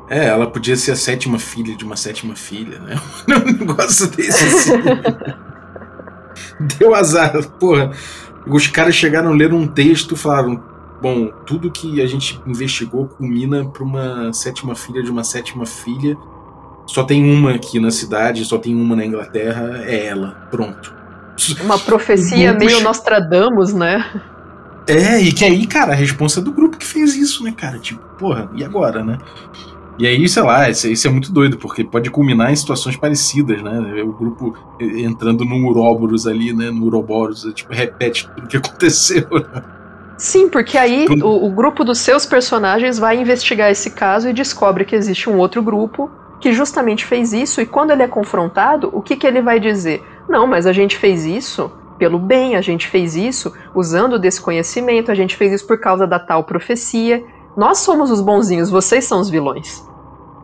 É, 0.09 0.27
ela 0.27 0.49
podia 0.49 0.77
ser 0.77 0.93
a 0.93 0.97
sétima 0.97 1.39
filha 1.39 1.77
de 1.77 1.85
uma 1.85 1.97
sétima 1.97 2.35
filha, 2.35 2.79
né? 2.81 2.97
Um 3.29 3.59
negócio 3.59 4.09
desse 4.09 4.45
assim. 4.45 4.83
Deu 6.79 6.95
azar, 6.95 7.33
porra. 7.61 7.93
Os 8.47 8.67
caras 8.69 8.95
chegaram 8.95 9.31
a 9.31 9.35
ler 9.35 9.53
um 9.53 9.67
texto 9.67 10.15
e 10.15 10.19
falaram: 10.19 10.63
bom, 11.01 11.29
tudo 11.45 11.71
que 11.71 12.01
a 12.01 12.07
gente 12.07 12.41
investigou 12.47 13.07
culmina 13.07 13.65
para 13.65 13.83
uma 13.83 14.33
sétima 14.33 14.75
filha 14.75 15.03
de 15.03 15.11
uma 15.11 15.25
sétima 15.25 15.67
filha. 15.67 16.17
Só 16.87 17.03
tem 17.03 17.29
uma 17.29 17.53
aqui 17.53 17.81
na 17.81 17.91
cidade, 17.91 18.45
só 18.45 18.59
tem 18.59 18.75
uma 18.75 18.95
na 18.95 19.05
Inglaterra, 19.05 19.83
é 19.85 20.07
ela. 20.07 20.47
Pronto. 20.51 20.95
Uma 21.63 21.79
profecia 21.79 22.53
meio 22.59 22.81
Nostradamus, 22.81 23.75
né? 23.75 24.05
É, 24.87 25.21
e 25.21 25.33
que 25.33 25.45
aí, 25.45 25.67
cara, 25.67 25.93
a 25.93 25.97
responsa 25.97 26.41
é 26.41 26.43
do 26.43 26.53
grupo 26.53 26.77
que 26.77 26.87
fez 26.87 27.17
isso, 27.17 27.43
né, 27.43 27.53
cara? 27.57 27.79
Tipo, 27.79 28.01
porra, 28.17 28.49
e 28.55 28.65
agora, 28.65 29.05
né? 29.05 29.19
E 29.99 30.07
aí, 30.07 30.29
sei 30.29 30.43
lá, 30.43 30.69
isso, 30.69 30.87
isso 30.89 31.09
é 31.09 31.11
muito 31.11 31.33
doido, 31.33 31.57
porque 31.57 31.83
pode 31.83 32.11
culminar 32.11 32.53
em 32.53 32.57
situações 32.57 32.97
parecidas, 32.97 33.63
né? 33.63 34.03
O 34.03 34.13
grupo 34.13 34.55
entrando 34.81 35.45
no 35.45 35.67
Uroboros 35.69 36.27
ali, 36.27 36.53
né? 36.53 36.71
No 36.71 36.85
Uroboros, 36.85 37.51
tipo, 37.55 37.73
repete 37.73 38.29
tudo 38.29 38.45
o 38.45 38.49
que 38.49 38.57
aconteceu, 38.59 39.27
né? 39.31 39.63
Sim, 40.19 40.49
porque 40.49 40.79
aí 40.79 41.07
o, 41.23 41.47
o, 41.47 41.51
grupo 41.51 41.85
dos 41.85 41.99
seus 41.99 42.25
personagens 42.25 42.99
vai 42.99 43.21
investigar 43.21 43.71
esse 43.71 43.91
caso 43.91 44.29
e 44.29 44.33
descobre 44.33 44.85
que 44.85 44.97
existe 44.97 45.29
um 45.29 45.37
outro 45.37 45.63
grupo 45.63 46.11
que 46.41 46.53
justamente 46.53 47.05
fez 47.05 47.33
isso, 47.33 47.61
e 47.61 47.67
quando 47.67 47.91
ele 47.91 48.03
é 48.03 48.09
confrontado, 48.09 48.91
o 48.93 49.01
que, 49.01 49.17
que 49.17 49.27
ele 49.27 49.41
vai 49.41 49.59
dizer? 49.59 50.05
Não, 50.29 50.47
mas 50.47 50.67
a 50.67 50.73
gente 50.73 50.97
fez 50.97 51.25
isso 51.25 51.71
pelo 51.99 52.19
bem, 52.19 52.57
a 52.57 52.61
gente 52.61 52.87
fez 52.89 53.17
isso 53.17 53.53
usando 53.75 54.19
desse 54.19 54.41
conhecimento, 54.41 55.11
a 55.11 55.15
gente 55.15 55.35
fez 55.37 55.53
isso 55.53 55.67
por 55.67 55.79
causa 55.79 56.07
da 56.07 56.19
tal 56.19 56.45
profecia. 56.45 57.25
Nós 57.57 57.79
somos 57.79 58.11
os 58.11 58.21
bonzinhos, 58.21 58.71
vocês 58.71 59.05
são 59.05 59.21
os 59.21 59.31
vilões. 59.31 59.83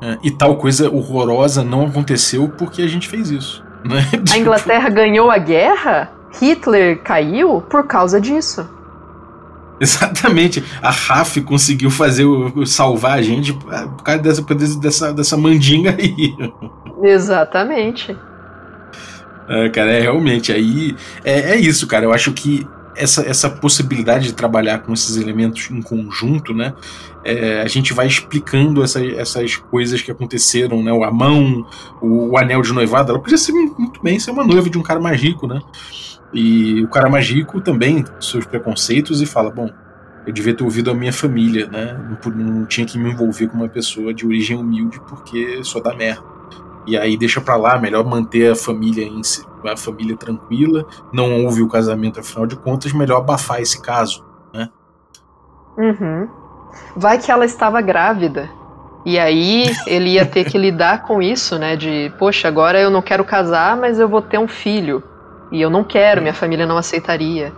É, 0.01 0.19
e 0.23 0.31
tal 0.31 0.57
coisa 0.57 0.91
horrorosa 0.91 1.63
não 1.63 1.87
aconteceu 1.87 2.49
porque 2.49 2.83
a 2.83 2.89
gente 2.89 3.09
fez 3.09 3.31
isso. 3.31 3.65
Né? 3.85 4.03
A 4.33 4.37
Inglaterra 4.39 4.89
ganhou 4.89 5.31
a 5.31 5.39
guerra, 5.39 6.11
Hitler 6.41 7.03
caiu 7.03 7.61
por 7.61 7.87
causa 7.87 8.21
disso. 8.21 8.69
Exatamente. 9.83 10.63
A 10.81 10.91
RAF 10.91 11.41
conseguiu 11.41 11.91
fazer 11.91 12.25
o, 12.25 12.65
salvar 12.65 13.19
a 13.19 13.23
gente 13.23 13.53
por 13.53 14.03
causa 14.05 14.23
dessa, 14.23 14.43
dessa, 14.81 15.13
dessa 15.13 15.37
mandinga 15.37 15.97
aí. 15.99 16.37
Exatamente. 17.03 18.17
É, 19.49 19.69
cara, 19.71 19.91
é 19.91 20.01
realmente 20.01 20.53
aí. 20.53 20.95
É, 21.25 21.55
é 21.55 21.57
isso, 21.57 21.89
cara. 21.89 22.05
Eu 22.05 22.13
acho 22.13 22.33
que 22.33 22.65
essa, 22.95 23.23
essa 23.29 23.51
possibilidade 23.51 24.27
de 24.27 24.35
trabalhar 24.35 24.79
com 24.79 24.93
esses 24.93 25.17
elementos 25.17 25.69
em 25.69 25.83
conjunto, 25.83 26.55
né? 26.55 26.75
É, 27.25 27.61
a 27.61 27.67
gente 27.67 27.93
vai 27.93 28.07
explicando 28.07 28.85
essa, 28.85 29.05
essas 29.05 29.57
coisas 29.57 30.01
que 30.01 30.13
aconteceram, 30.13 30.81
né? 30.81 30.93
A 30.93 31.11
mão, 31.11 31.67
o, 32.01 32.31
o, 32.31 32.39
anel 32.39 32.63
de 32.63 32.73
noivado, 32.73 33.11
ela 33.11 33.21
podia 33.21 33.39
ser 33.39 33.53
muito 33.53 34.01
bem 34.01 34.19
ser 34.21 34.31
uma 34.31 34.45
noiva 34.45 34.71
de 34.71 34.79
um 34.79 34.83
cara 34.83 35.01
mais 35.01 35.21
rico, 35.21 35.49
né? 35.49 35.61
E 36.33 36.83
o 36.83 36.89
cara 36.89 37.09
mais 37.09 37.29
rico 37.29 37.61
também, 37.61 38.05
seus 38.21 38.47
preconceitos, 38.47 39.21
e 39.21 39.27
fala: 39.27 39.51
bom, 39.51 39.71
eu 40.27 40.33
devia 40.33 40.55
ter 40.55 40.65
ouvido 40.65 40.91
a 40.91 40.95
minha 40.95 41.13
família, 41.13 41.67
né? 41.67 41.99
Não, 42.25 42.33
não 42.33 42.67
tinha 42.67 42.87
que 42.87 42.99
me 42.99 43.11
envolver 43.11 43.49
com 43.49 43.57
uma 43.57 43.69
pessoa 43.69 44.15
de 44.15 44.27
origem 44.27 44.57
humilde 44.57 45.01
porque 45.09 45.63
só 45.65 45.81
dá 45.81 45.95
merda. 45.95 46.23
E 46.87 46.97
aí 46.97 47.17
deixa 47.17 47.41
pra 47.41 47.57
lá, 47.57 47.79
melhor 47.79 48.05
manter 48.05 48.53
a 48.53 48.57
família 48.57 49.05
em 49.05 49.21
a 49.65 49.77
família 49.77 50.17
tranquila, 50.17 50.85
não 51.13 51.45
houve 51.45 51.63
o 51.63 51.69
casamento 51.69 52.19
afinal 52.19 52.47
de 52.47 52.57
contas, 52.57 52.93
melhor 52.93 53.19
abafar 53.19 53.61
esse 53.61 53.81
caso, 53.81 54.25
né? 54.53 54.69
Uhum. 55.79 56.29
Vai 56.97 57.19
que 57.19 57.31
ela 57.31 57.45
estava 57.45 57.81
grávida. 57.81 58.51
E 59.05 59.19
aí 59.19 59.71
ele 59.87 60.11
ia 60.11 60.27
ter 60.27 60.45
que 60.45 60.59
lidar 60.59 61.05
com 61.05 61.23
isso, 61.23 61.59
né? 61.59 61.77
De, 61.77 62.13
poxa, 62.19 62.49
agora 62.49 62.81
eu 62.81 62.91
não 62.91 63.03
quero 63.03 63.25
casar, 63.25 63.77
mas 63.77 64.01
eu 64.01 64.09
vou 64.09 64.21
ter 64.21 64.39
um 64.39 64.49
filho. 64.49 65.03
E 65.53 65.61
eu 65.61 65.71
não 65.71 65.85
quero, 65.85 66.23
minha 66.23 66.35
família 66.35 66.67
não 66.67 66.79
aceitaria. 66.79 67.53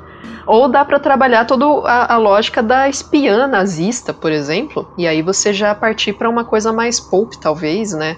Ou 0.47 0.69
dá 0.69 0.85
para 0.85 0.99
trabalhar 0.99 1.47
toda 1.47 1.65
a, 1.89 2.15
a, 2.15 2.17
lógica 2.19 2.63
da 2.63 2.89
espiã 2.89 3.47
nazista, 3.47 4.13
por 4.13 4.31
exemplo, 4.31 4.87
e 4.99 5.07
aí 5.07 5.23
você 5.23 5.55
já 5.55 5.75
partir 5.75 6.13
para 6.13 6.29
uma 6.29 6.45
coisa 6.45 6.73
mais 6.73 7.01
pulp, 7.01 7.33
talvez, 7.41 7.93
né? 7.93 8.17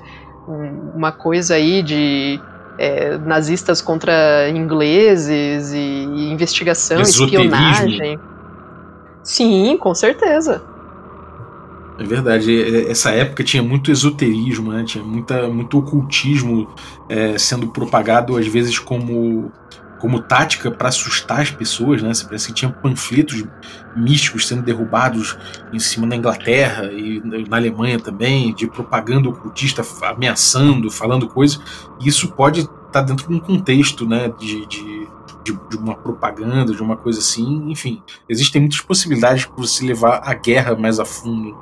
uma 0.48 1.10
coisa 1.12 1.54
aí 1.54 1.82
de 1.82 2.40
é, 2.78 3.18
nazistas 3.18 3.80
contra 3.80 4.48
ingleses 4.50 5.72
e, 5.72 5.76
e 5.76 6.32
investigação, 6.32 7.00
espionagem. 7.00 8.18
Sim, 9.22 9.76
com 9.76 9.94
certeza. 9.94 10.62
É 11.98 12.04
verdade, 12.04 12.88
essa 12.90 13.10
época 13.10 13.42
tinha 13.42 13.62
muito 13.62 13.90
esoterismo, 13.90 14.70
né? 14.70 14.84
tinha 14.84 15.02
muita, 15.02 15.48
muito 15.48 15.78
ocultismo 15.78 16.68
é, 17.08 17.38
sendo 17.38 17.68
propagado, 17.68 18.36
às 18.36 18.46
vezes, 18.46 18.78
como 18.78 19.50
como 19.98 20.20
tática 20.20 20.70
para 20.70 20.88
assustar 20.88 21.40
as 21.40 21.50
pessoas, 21.50 22.02
né? 22.02 22.12
Parece 22.24 22.48
que 22.48 22.52
tinha 22.52 22.70
panfletos 22.70 23.44
místicos 23.94 24.46
sendo 24.46 24.62
derrubados 24.62 25.36
em 25.72 25.78
cima 25.78 26.06
na 26.06 26.16
Inglaterra 26.16 26.92
e 26.92 27.20
na 27.48 27.56
Alemanha 27.56 27.98
também, 27.98 28.54
de 28.54 28.66
propaganda 28.66 29.28
ocultista 29.28 29.82
ameaçando, 30.02 30.90
falando 30.90 31.28
coisas. 31.28 31.60
E 32.00 32.08
isso 32.08 32.32
pode 32.32 32.60
estar 32.60 32.90
tá 32.92 33.02
dentro 33.02 33.28
de 33.28 33.34
um 33.34 33.40
contexto, 33.40 34.06
né? 34.06 34.32
De, 34.38 34.66
de, 34.66 35.08
de, 35.44 35.58
de, 35.70 35.76
uma 35.76 35.94
propaganda, 35.94 36.74
de 36.74 36.82
uma 36.82 36.96
coisa 36.96 37.18
assim. 37.18 37.70
Enfim, 37.70 38.02
existem 38.28 38.60
muitas 38.60 38.80
possibilidades 38.80 39.46
para 39.46 39.56
você 39.56 39.86
levar 39.86 40.20
a 40.24 40.34
guerra 40.34 40.76
mais 40.76 41.00
a 41.00 41.04
fundo, 41.04 41.56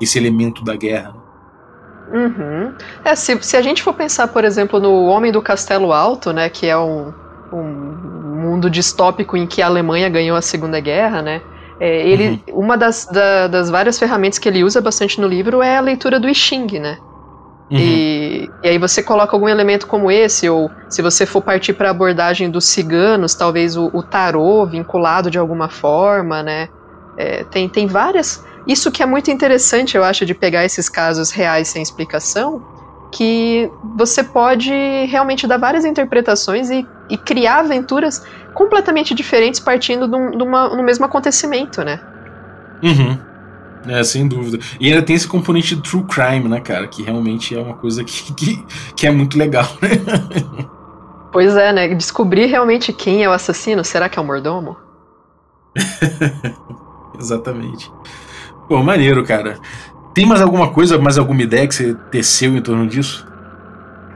esse 0.00 0.18
elemento 0.18 0.64
da 0.64 0.74
guerra. 0.74 1.14
Uhum. 2.12 2.74
É, 3.04 3.14
se, 3.14 3.36
se 3.42 3.56
a 3.56 3.62
gente 3.62 3.82
for 3.82 3.94
pensar, 3.94 4.28
por 4.28 4.44
exemplo, 4.44 4.78
no 4.78 5.04
Homem 5.06 5.32
do 5.32 5.42
Castelo 5.42 5.92
Alto, 5.92 6.32
né, 6.32 6.48
que 6.48 6.66
é 6.66 6.76
um, 6.76 7.12
um 7.60 8.40
mundo 8.42 8.68
distópico 8.68 9.36
em 9.36 9.46
que 9.46 9.62
a 9.62 9.66
Alemanha 9.66 10.08
ganhou 10.08 10.36
a 10.36 10.42
Segunda 10.42 10.80
Guerra, 10.80 11.22
né? 11.22 11.42
É, 11.80 12.08
ele, 12.08 12.42
uhum. 12.48 12.60
Uma 12.62 12.76
das, 12.76 13.06
da, 13.06 13.48
das 13.48 13.68
várias 13.68 13.98
ferramentas 13.98 14.38
que 14.38 14.48
ele 14.48 14.62
usa 14.62 14.80
bastante 14.80 15.20
no 15.20 15.26
livro 15.26 15.62
é 15.62 15.76
a 15.76 15.80
leitura 15.80 16.20
do 16.20 16.28
I 16.28 16.34
Ching, 16.34 16.78
né? 16.78 16.98
Uhum. 17.70 17.78
E, 17.78 18.50
e, 18.62 18.68
aí 18.68 18.78
você 18.78 19.02
coloca 19.02 19.34
algum 19.34 19.48
elemento 19.48 19.86
como 19.86 20.10
esse, 20.10 20.48
ou 20.48 20.70
se 20.88 21.00
você 21.00 21.24
for 21.24 21.40
partir 21.40 21.72
para 21.72 21.88
a 21.88 21.90
abordagem 21.90 22.50
dos 22.50 22.66
ciganos, 22.66 23.34
talvez 23.34 23.76
o, 23.76 23.90
o, 23.92 24.02
tarô 24.02 24.66
vinculado 24.66 25.30
de 25.30 25.38
alguma 25.38 25.68
forma, 25.68 26.42
né? 26.42 26.68
É, 27.16 27.44
tem, 27.44 27.68
tem 27.68 27.86
várias. 27.86 28.44
Isso 28.66 28.92
que 28.92 29.02
é 29.02 29.06
muito 29.06 29.30
interessante, 29.30 29.96
eu 29.96 30.04
acho, 30.04 30.26
de 30.26 30.34
pegar 30.34 30.64
esses 30.64 30.88
casos 30.88 31.30
reais 31.30 31.68
sem 31.68 31.82
explicação, 31.82 32.62
que 33.14 33.70
você 33.96 34.24
pode 34.24 34.72
realmente 35.06 35.46
dar 35.46 35.56
várias 35.56 35.84
interpretações 35.84 36.68
e, 36.68 36.84
e 37.08 37.16
criar 37.16 37.60
aventuras 37.60 38.26
completamente 38.52 39.14
diferentes 39.14 39.60
partindo 39.60 40.08
de, 40.08 40.16
um, 40.16 40.30
de 40.32 40.42
uma, 40.42 40.68
no 40.76 40.82
mesmo 40.82 41.04
acontecimento, 41.06 41.84
né? 41.84 42.00
Uhum. 42.82 43.16
É, 43.86 44.02
sem 44.02 44.26
dúvida. 44.26 44.58
E 44.80 44.88
ainda 44.88 45.00
tem 45.00 45.14
esse 45.14 45.28
componente 45.28 45.76
de 45.76 45.82
true 45.82 46.02
crime, 46.04 46.48
né, 46.48 46.60
cara? 46.60 46.88
Que 46.88 47.04
realmente 47.04 47.54
é 47.54 47.60
uma 47.60 47.74
coisa 47.74 48.02
que, 48.02 48.34
que, 48.34 48.64
que 48.96 49.06
é 49.06 49.12
muito 49.12 49.38
legal, 49.38 49.68
né? 49.80 49.90
Pois 51.30 51.56
é, 51.56 51.72
né? 51.72 51.94
Descobrir 51.94 52.46
realmente 52.46 52.92
quem 52.92 53.22
é 53.22 53.28
o 53.28 53.32
assassino. 53.32 53.84
Será 53.84 54.08
que 54.08 54.18
é 54.18 54.22
o 54.22 54.24
mordomo? 54.24 54.76
Exatamente. 57.18 57.90
Pô, 58.68 58.82
maneiro, 58.82 59.24
cara. 59.24 59.58
Tem 60.14 60.26
mais 60.26 60.40
alguma 60.40 60.72
coisa, 60.72 60.96
mais 60.96 61.18
alguma 61.18 61.42
ideia 61.42 61.66
que 61.66 61.74
você 61.74 61.94
teceu 62.10 62.56
em 62.56 62.62
torno 62.62 62.86
disso? 62.86 63.26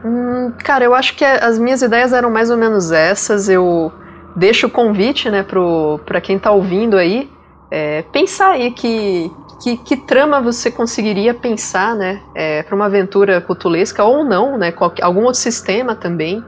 Hum, 0.05 0.53
cara, 0.59 0.85
eu 0.85 0.95
acho 0.95 1.17
que 1.17 1.25
as 1.25 1.59
minhas 1.59 1.83
ideias 1.83 2.13
eram 2.13 2.31
mais 2.31 2.51
ou 2.51 2.57
menos 2.57 2.93
essas. 2.93 3.49
Eu 3.49 3.93
deixo 4.37 4.69
o 4.69 4.71
convite, 4.71 5.29
né, 5.29 5.43
pro, 5.43 6.01
pra 6.07 6.21
quem 6.21 6.39
tá 6.39 6.51
ouvindo 6.53 6.97
aí, 6.97 7.29
é, 7.71 8.03
pensar 8.13 8.53
aí 8.53 8.71
que, 8.71 9.31
que, 9.61 9.77
que, 9.79 9.97
trama 9.97 10.41
você 10.41 10.71
conseguiria 10.71 11.35
pensar, 11.35 11.97
né, 11.97 12.23
é, 12.35 12.63
para 12.63 12.75
uma 12.75 12.87
aventura 12.87 13.41
cutulesca 13.41 14.05
ou 14.05 14.25
não, 14.25 14.57
né, 14.57 14.71
qualquer, 14.71 15.05
algum 15.05 15.25
outro 15.25 15.41
sistema 15.41 15.97
também 15.97 16.45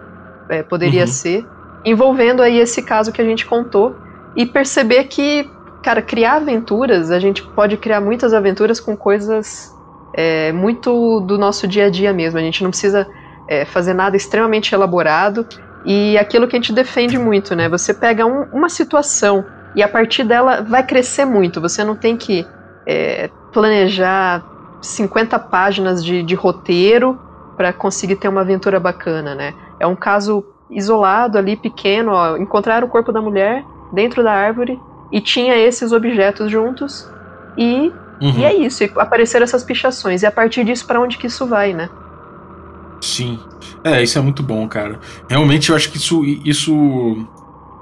é, 0.48 0.62
poderia 0.62 1.03
uhum. 1.03 1.07
ser, 1.09 1.46
envolvendo 1.84 2.42
aí 2.42 2.59
esse 2.59 2.82
caso 2.82 3.11
que 3.12 3.20
a 3.20 3.24
gente 3.24 3.44
contou 3.44 3.96
e 4.36 4.46
perceber 4.46 5.05
que, 5.05 5.51
cara, 5.83 6.03
criar 6.03 6.37
aventuras, 6.37 7.11
a 7.11 7.18
gente 7.18 7.43
pode 7.43 7.76
criar 7.76 8.01
muitas 8.01 8.35
aventuras 8.35 8.78
com 8.78 8.97
coisas 8.97 9.74
é, 10.12 10.53
muito 10.53 11.20
do 11.20 11.39
nosso 11.39 11.66
dia 11.66 11.87
a 11.87 11.91
dia 11.91 12.12
mesmo. 12.12 12.39
A 12.39 12.43
gente 12.43 12.62
não 12.62 12.70
precisa 12.70 13.09
é, 13.49 13.64
fazer 13.64 13.95
nada 13.95 14.16
extremamente 14.16 14.74
elaborado 14.74 15.47
e 15.85 16.18
aquilo 16.18 16.47
que 16.47 16.57
a 16.57 16.59
gente 16.59 16.72
defende 16.72 17.18
muito, 17.18 17.55
né? 17.55 17.68
Você 17.68 17.95
pega 17.95 18.26
um, 18.26 18.43
uma 18.53 18.68
situação 18.68 19.45
e 19.74 19.83
a 19.83 19.89
partir 19.89 20.24
dela 20.24 20.62
vai 20.62 20.85
crescer 20.85 21.24
muito. 21.24 21.61
Você 21.61 21.83
não 21.83 21.97
tem 21.97 22.16
que 22.16 22.47
é, 22.87 23.31
planejar 23.53 24.45
50 24.83 25.39
páginas 25.39 26.05
de, 26.05 26.22
de 26.22 26.35
roteiro 26.35 27.18
para 27.57 27.72
conseguir 27.72 28.16
ter 28.16 28.28
uma 28.28 28.41
aventura 28.41 28.78
bacana, 28.81 29.35
né? 29.35 29.55
É 29.78 29.87
um 29.87 29.97
caso 29.97 30.45
isolado 30.70 31.37
ali, 31.37 31.57
pequeno, 31.57 32.12
ó, 32.12 32.37
encontrar 32.37 32.85
o 32.85 32.89
corpo 32.89 33.12
da 33.12 33.20
mulher 33.20 33.64
dentro 33.93 34.22
da 34.22 34.33
árvore 34.33 34.81
e 35.13 35.21
tinha 35.21 35.57
esses 35.57 35.93
objetos 35.93 36.51
juntos 36.51 37.09
e, 37.57 37.93
uhum. 38.21 38.39
e 38.39 38.45
é 38.45 38.55
isso, 38.55 38.85
e 38.85 38.93
apareceram 38.97 39.45
essas 39.45 39.65
pichações 39.65 40.23
e 40.23 40.27
a 40.27 40.31
partir 40.31 40.65
disso 40.65 40.87
para 40.87 41.01
onde 41.01 41.19
que 41.19 41.27
isso 41.27 41.47
vai, 41.47 41.73
né? 41.73 41.89
Sim. 43.01 43.39
É, 43.83 44.03
isso 44.03 44.19
é 44.19 44.21
muito 44.21 44.43
bom, 44.43 44.69
cara. 44.69 44.99
Realmente 45.29 45.71
eu 45.71 45.77
acho 45.77 45.91
que 45.91 45.97
isso, 45.97 46.25
isso 46.25 47.27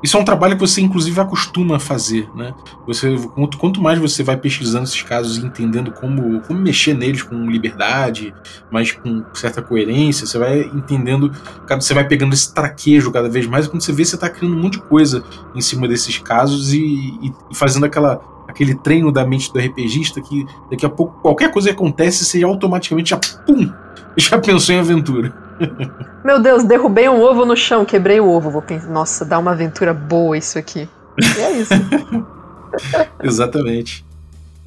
isso 0.02 0.16
é 0.16 0.20
um 0.20 0.24
trabalho 0.24 0.54
que 0.54 0.60
você, 0.60 0.80
inclusive, 0.80 1.20
acostuma 1.20 1.76
a 1.76 1.80
fazer, 1.80 2.28
né? 2.34 2.54
Você, 2.86 3.16
quanto, 3.34 3.58
quanto 3.58 3.82
mais 3.82 3.98
você 3.98 4.22
vai 4.22 4.36
pesquisando 4.36 4.84
esses 4.84 5.02
casos 5.02 5.36
e 5.36 5.44
entendendo 5.44 5.90
como, 5.90 6.40
como 6.42 6.60
mexer 6.60 6.94
neles 6.94 7.22
com 7.22 7.50
liberdade, 7.50 8.32
mas 8.70 8.92
com 8.92 9.24
certa 9.34 9.60
coerência, 9.60 10.26
você 10.26 10.38
vai 10.38 10.60
entendendo, 10.60 11.32
você 11.68 11.94
vai 11.94 12.06
pegando 12.06 12.32
esse 12.32 12.54
traquejo 12.54 13.10
cada 13.10 13.28
vez 13.28 13.46
mais, 13.46 13.66
e 13.66 13.70
quando 13.70 13.82
você 13.82 13.92
vê, 13.92 14.04
você 14.04 14.14
está 14.14 14.30
criando 14.30 14.56
um 14.56 14.60
monte 14.60 14.74
de 14.74 14.82
coisa 14.82 15.24
em 15.54 15.60
cima 15.60 15.88
desses 15.88 16.18
casos 16.18 16.72
e, 16.72 16.78
e, 16.80 17.32
e 17.50 17.54
fazendo 17.54 17.84
aquela, 17.84 18.20
aquele 18.46 18.74
treino 18.74 19.10
da 19.10 19.26
mente 19.26 19.52
do 19.52 19.58
RPGista 19.58 20.20
que 20.20 20.46
daqui 20.70 20.86
a 20.86 20.88
pouco 20.88 21.20
qualquer 21.20 21.50
coisa 21.50 21.68
que 21.68 21.74
acontece, 21.74 22.24
você 22.24 22.42
automaticamente 22.44 23.10
já, 23.10 23.16
pum, 23.16 23.72
já 24.30 24.38
pensou 24.38 24.74
em 24.74 24.78
aventura. 24.78 25.32
Meu 26.24 26.40
Deus, 26.42 26.64
derrubei 26.64 27.08
um 27.08 27.20
ovo 27.20 27.44
no 27.44 27.56
chão, 27.56 27.84
quebrei 27.84 28.20
o 28.20 28.28
ovo. 28.28 28.50
Vou 28.50 28.62
pensar, 28.62 28.88
nossa, 28.88 29.24
dá 29.24 29.38
uma 29.38 29.52
aventura 29.52 29.94
boa 29.94 30.36
isso 30.36 30.58
aqui. 30.58 30.88
E 31.36 31.40
é 31.40 31.52
isso. 31.60 31.74
Exatamente. 33.22 34.04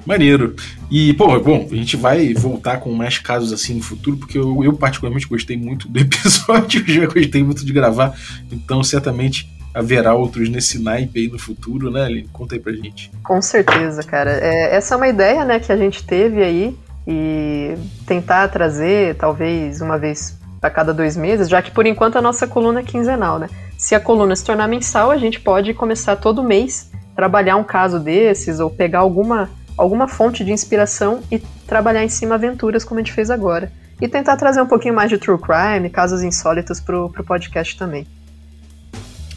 Maneiro. 0.04 0.54
E, 0.90 1.14
pô, 1.14 1.38
bom, 1.38 1.68
a 1.70 1.74
gente 1.74 1.96
vai 1.96 2.34
voltar 2.34 2.78
com 2.78 2.92
mais 2.92 3.18
casos 3.18 3.52
assim 3.52 3.74
no 3.74 3.82
futuro, 3.82 4.16
porque 4.16 4.36
eu, 4.36 4.64
eu 4.64 4.72
particularmente 4.72 5.28
gostei 5.28 5.56
muito 5.56 5.88
do 5.88 5.98
episódio, 6.00 6.84
já 6.86 7.06
gostei 7.06 7.42
muito 7.44 7.64
de 7.64 7.72
gravar, 7.72 8.12
então 8.50 8.82
certamente 8.82 9.48
haverá 9.72 10.12
outros 10.12 10.48
nesse 10.48 10.82
naipe 10.82 11.20
aí 11.20 11.28
no 11.28 11.38
futuro, 11.38 11.90
né, 11.90 12.04
Aline? 12.04 12.28
Conta 12.32 12.56
aí 12.56 12.60
pra 12.60 12.72
gente. 12.72 13.12
Com 13.22 13.40
certeza, 13.40 14.02
cara. 14.02 14.32
É, 14.32 14.74
essa 14.74 14.94
é 14.94 14.96
uma 14.96 15.08
ideia, 15.08 15.44
né, 15.44 15.60
que 15.60 15.70
a 15.70 15.76
gente 15.76 16.04
teve 16.04 16.42
aí 16.42 16.76
e 17.06 17.76
tentar 18.06 18.48
trazer, 18.48 19.16
talvez 19.16 19.80
uma 19.80 19.98
vez 19.98 20.38
a 20.60 20.70
cada 20.70 20.94
dois 20.94 21.16
meses, 21.16 21.48
já 21.48 21.60
que 21.60 21.72
por 21.72 21.86
enquanto 21.86 22.16
a 22.16 22.22
nossa 22.22 22.46
coluna 22.46 22.80
é 22.80 22.82
quinzenal, 22.84 23.38
né? 23.38 23.48
Se 23.76 23.94
a 23.96 24.00
coluna 24.00 24.36
se 24.36 24.44
tornar 24.44 24.68
mensal, 24.68 25.10
a 25.10 25.16
gente 25.16 25.40
pode 25.40 25.74
começar 25.74 26.14
todo 26.16 26.42
mês 26.42 26.92
trabalhar 27.14 27.56
um 27.56 27.64
caso 27.64 27.98
desses 27.98 28.60
ou 28.60 28.70
pegar 28.70 29.00
alguma, 29.00 29.50
alguma 29.76 30.08
fonte 30.08 30.44
de 30.44 30.52
inspiração 30.52 31.20
e 31.30 31.38
trabalhar 31.66 32.04
em 32.04 32.08
cima 32.08 32.36
aventuras 32.36 32.84
como 32.84 33.00
a 33.00 33.02
gente 33.02 33.12
fez 33.12 33.30
agora. 33.30 33.72
E 34.00 34.08
tentar 34.08 34.36
trazer 34.36 34.60
um 34.60 34.66
pouquinho 34.66 34.94
mais 34.94 35.10
de 35.10 35.18
true 35.18 35.38
crime, 35.38 35.88
casos 35.90 36.22
insólitos 36.22 36.80
pro, 36.80 37.10
pro 37.10 37.24
podcast 37.24 37.78
também. 37.78 38.06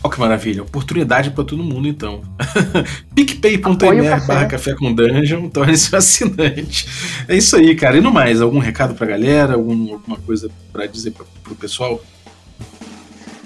Olha 0.06 0.14
que 0.14 0.20
maravilha, 0.20 0.62
oportunidade 0.62 1.32
para 1.32 1.44
todo 1.44 1.64
mundo 1.64 1.88
então. 1.88 2.22
picpay.me 3.16 4.08
barra 4.28 4.46
café 4.46 4.76
com 4.76 4.94
dungeon, 4.94 5.50
torne-se 5.50 5.96
assinante. 5.96 6.88
É 7.28 7.36
isso 7.36 7.56
aí, 7.56 7.76
cara. 7.76 7.98
E 7.98 8.02
no 8.02 8.14
mais, 8.14 8.40
algum 8.40 8.60
recado 8.60 8.94
pra 8.94 9.08
galera? 9.08 9.56
Algum, 9.56 9.94
alguma 9.94 10.18
coisa 10.18 10.48
para 10.72 10.86
dizer 10.86 11.10
pra, 11.10 11.26
pro 11.44 11.56
pessoal? 11.56 12.00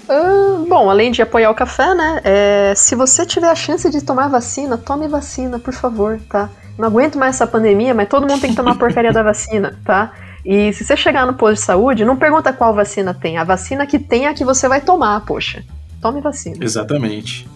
Uh, 0.06 0.66
bom, 0.68 0.90
além 0.90 1.10
de 1.10 1.22
apoiar 1.22 1.50
o 1.50 1.54
café, 1.54 1.94
né? 1.94 2.20
É, 2.24 2.74
se 2.76 2.94
você 2.94 3.24
tiver 3.24 3.48
a 3.48 3.54
chance 3.54 3.88
de 3.88 4.04
tomar 4.04 4.28
vacina, 4.28 4.76
tome 4.76 5.08
vacina, 5.08 5.58
por 5.58 5.72
favor, 5.72 6.20
tá? 6.28 6.50
Não 6.76 6.88
aguento 6.88 7.16
mais 7.16 7.36
essa 7.36 7.46
pandemia, 7.46 7.94
mas 7.94 8.06
todo 8.06 8.28
mundo 8.28 8.38
tem 8.38 8.50
que 8.50 8.56
tomar 8.56 8.72
a 8.72 8.78
porcaria 8.78 9.14
da 9.14 9.22
vacina, 9.22 9.78
tá? 9.82 10.12
E 10.44 10.74
se 10.74 10.84
você 10.84 10.94
chegar 10.94 11.26
no 11.26 11.32
posto 11.32 11.54
de 11.54 11.62
saúde, 11.62 12.04
não 12.04 12.16
pergunta 12.16 12.52
qual 12.52 12.74
vacina 12.74 13.14
tem. 13.14 13.38
A 13.38 13.44
vacina 13.44 13.86
que 13.86 13.98
tem 13.98 14.26
é 14.26 14.28
a 14.28 14.34
que 14.34 14.44
você 14.44 14.68
vai 14.68 14.82
tomar, 14.82 15.24
poxa. 15.24 15.64
Tome 16.00 16.20
vacina. 16.20 16.56
Exatamente. 16.60 17.46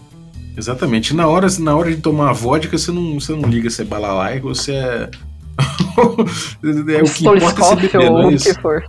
Exatamente. 0.57 1.13
Na 1.13 1.27
hora, 1.27 1.47
na 1.59 1.75
hora 1.75 1.93
de 1.93 2.01
tomar 2.01 2.29
a 2.29 2.33
vodka, 2.33 2.77
você 2.77 2.91
não, 2.91 3.19
você 3.19 3.33
não 3.33 3.49
liga 3.49 3.69
se 3.69 3.81
é 3.81 3.85
balalaico 3.85 4.49
ou 4.49 4.55
se 4.55 4.71
é. 4.71 5.09
é 6.97 7.01
o 7.01 7.05
que 7.05 7.27
importa 7.27 7.61
é 7.61 7.63
se 7.63 7.75
beber, 7.75 8.09
não 8.09 8.29
é 8.29 8.33
isso? 8.33 8.53
que 8.53 8.61
for. 8.61 8.83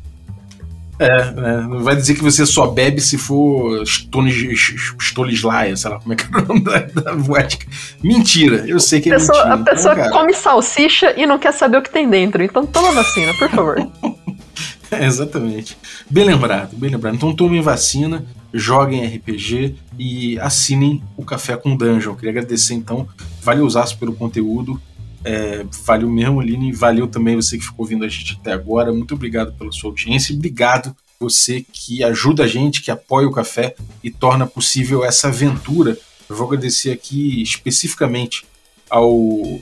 É, 0.98 1.30
né? 1.32 1.66
Não 1.68 1.80
vai 1.80 1.94
dizer 1.94 2.14
que 2.14 2.22
você 2.22 2.46
só 2.46 2.68
bebe 2.68 3.02
se 3.02 3.18
for 3.18 3.82
Stolislaia, 3.84 5.76
sei 5.76 5.90
lá 5.90 5.98
como 5.98 6.14
é 6.14 6.16
que 6.16 6.24
é 6.24 6.38
o 6.38 6.46
nome 6.46 6.61
da, 6.61 6.78
da 6.78 7.14
vodka. 7.14 7.66
Mentira, 8.02 8.64
eu 8.66 8.80
sei 8.80 9.00
que 9.00 9.11
é 9.11 9.14
pessoa, 9.14 9.36
mentira. 9.36 9.54
A 9.54 9.61
então, 9.61 9.74
pessoa 9.74 9.94
então, 9.94 10.11
come 10.11 10.32
salsicha 10.32 11.12
e 11.14 11.26
não 11.26 11.38
quer 11.38 11.52
saber 11.52 11.78
o 11.78 11.82
que 11.82 11.90
tem 11.90 12.09
dentro, 12.09 12.42
então 12.42 12.64
toma 12.64 12.92
vacina, 12.92 13.34
por 13.34 13.50
favor. 13.50 13.76
é, 14.90 15.04
exatamente. 15.04 15.76
Bem 16.09 16.24
lembrado, 16.24 16.74
bem 16.74 16.90
lembrado. 16.90 17.14
Então 17.14 17.34
tomem 17.34 17.61
vacina 17.61 18.24
joguem 18.59 19.04
RPG 19.07 19.74
e 19.98 20.38
assinem 20.40 21.02
o 21.16 21.24
Café 21.24 21.57
com 21.57 21.76
Dungeon. 21.76 22.14
Queria 22.14 22.30
agradecer 22.30 22.74
então, 22.74 23.09
valeu 23.42 23.68
Zaço 23.68 23.98
pelo 23.98 24.14
conteúdo, 24.14 24.80
é, 25.24 25.64
valeu 25.84 26.11
mesmo 26.11 26.40
Aline, 26.40 26.72
valeu 26.72 27.07
também 27.07 27.36
você 27.36 27.59
que 27.59 27.64
ficou 27.64 27.84
ouvindo 27.84 28.04
a 28.04 28.09
gente 28.09 28.38
até 28.40 28.52
agora, 28.52 28.92
muito 28.92 29.14
obrigado 29.14 29.52
pela 29.54 29.72
sua 29.72 29.90
audiência 29.90 30.32
e 30.32 30.36
obrigado 30.36 30.94
você 31.18 31.64
que 31.72 32.04
ajuda 32.04 32.44
a 32.44 32.46
gente, 32.46 32.82
que 32.82 32.90
apoia 32.90 33.26
o 33.26 33.32
café 33.32 33.74
e 34.02 34.11
torna 34.11 34.46
possível 34.46 35.04
essa 35.04 35.28
aventura. 35.28 35.98
Eu 36.28 36.36
vou 36.36 36.46
agradecer 36.46 36.90
aqui 36.90 37.42
especificamente 37.42 38.44
ao 38.90 39.61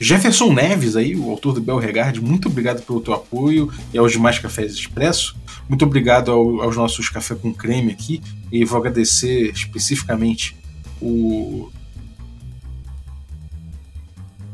Jefferson 0.00 0.52
Neves, 0.52 0.96
aí, 0.96 1.14
o 1.14 1.30
autor 1.30 1.54
do 1.54 1.60
Bel 1.60 1.78
Regard, 1.78 2.20
muito 2.20 2.48
obrigado 2.48 2.82
pelo 2.82 3.00
teu 3.00 3.14
apoio 3.14 3.72
e 3.92 3.98
aos 3.98 4.12
demais 4.12 4.38
Cafés 4.38 4.72
Expresso. 4.72 5.36
Muito 5.72 5.86
obrigado 5.86 6.30
ao, 6.30 6.60
aos 6.60 6.76
nossos 6.76 7.08
Café 7.08 7.34
com 7.34 7.50
Creme 7.50 7.92
aqui 7.92 8.20
e 8.52 8.62
vou 8.62 8.78
agradecer 8.78 9.50
especificamente 9.54 10.54
o 11.00 11.70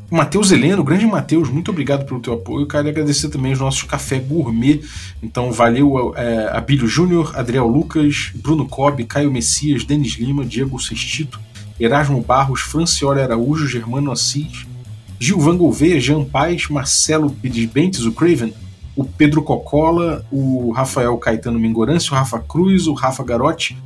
Matheus 0.09 0.49
Heleno, 0.49 0.81
grande 0.81 1.05
Matheus, 1.05 1.49
muito 1.49 1.71
obrigado 1.71 2.05
pelo 2.05 2.21
teu 2.21 2.35
apoio. 2.35 2.65
Quero 2.65 2.87
agradecer 2.87 3.27
também 3.27 3.51
os 3.51 3.59
nossos 3.59 3.83
Café 3.83 4.17
Gourmet. 4.17 4.79
Então, 5.21 5.51
valeu 5.51 6.15
é, 6.15 6.55
Abílio 6.55 6.87
Júnior, 6.87 7.33
Adriel 7.35 7.67
Lucas, 7.67 8.31
Bruno 8.35 8.65
Cobb, 8.65 9.03
Caio 9.03 9.29
Messias, 9.29 9.83
Denis 9.83 10.13
Lima, 10.13 10.45
Diego 10.45 10.79
Sestito, 10.79 11.37
Erasmo 11.77 12.21
Barros, 12.21 12.61
Francioli 12.61 13.19
Araújo, 13.19 13.67
Germano 13.67 14.09
Assis, 14.09 14.65
Gilvan 15.19 15.57
Gouveia, 15.57 15.99
Jean 15.99 16.23
Paz, 16.23 16.69
Marcelo 16.69 17.29
Pires 17.29 17.65
Bentes, 17.65 18.05
o 18.05 18.13
Craven, 18.13 18.53
o 18.99 19.05
Pedro 19.05 19.41
Cocola, 19.41 20.25
o 20.29 20.71
Rafael 20.71 21.17
Caetano 21.17 21.57
Mingorance, 21.57 22.11
o 22.11 22.15
Rafa 22.15 22.37
Cruz, 22.39 22.85
o 22.85 22.93
Rafa 22.93 23.23
Garotti, 23.23 23.77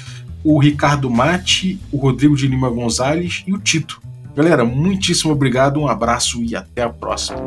o 0.43 0.57
Ricardo 0.59 1.07
Mate, 1.07 1.80
o 1.91 1.97
Rodrigo 1.97 2.36
de 2.36 2.47
Lima 2.47 2.68
Gonzalez 2.68 3.43
e 3.45 3.53
o 3.53 3.59
Tito. 3.59 4.01
Galera, 4.36 4.66
muitíssimo 4.66 5.32
obrigado, 5.32 5.80
um 5.80 5.88
abraço 5.88 6.41
e 6.41 6.55
até 6.55 6.82
a 6.82 6.89
próxima. 6.89 7.38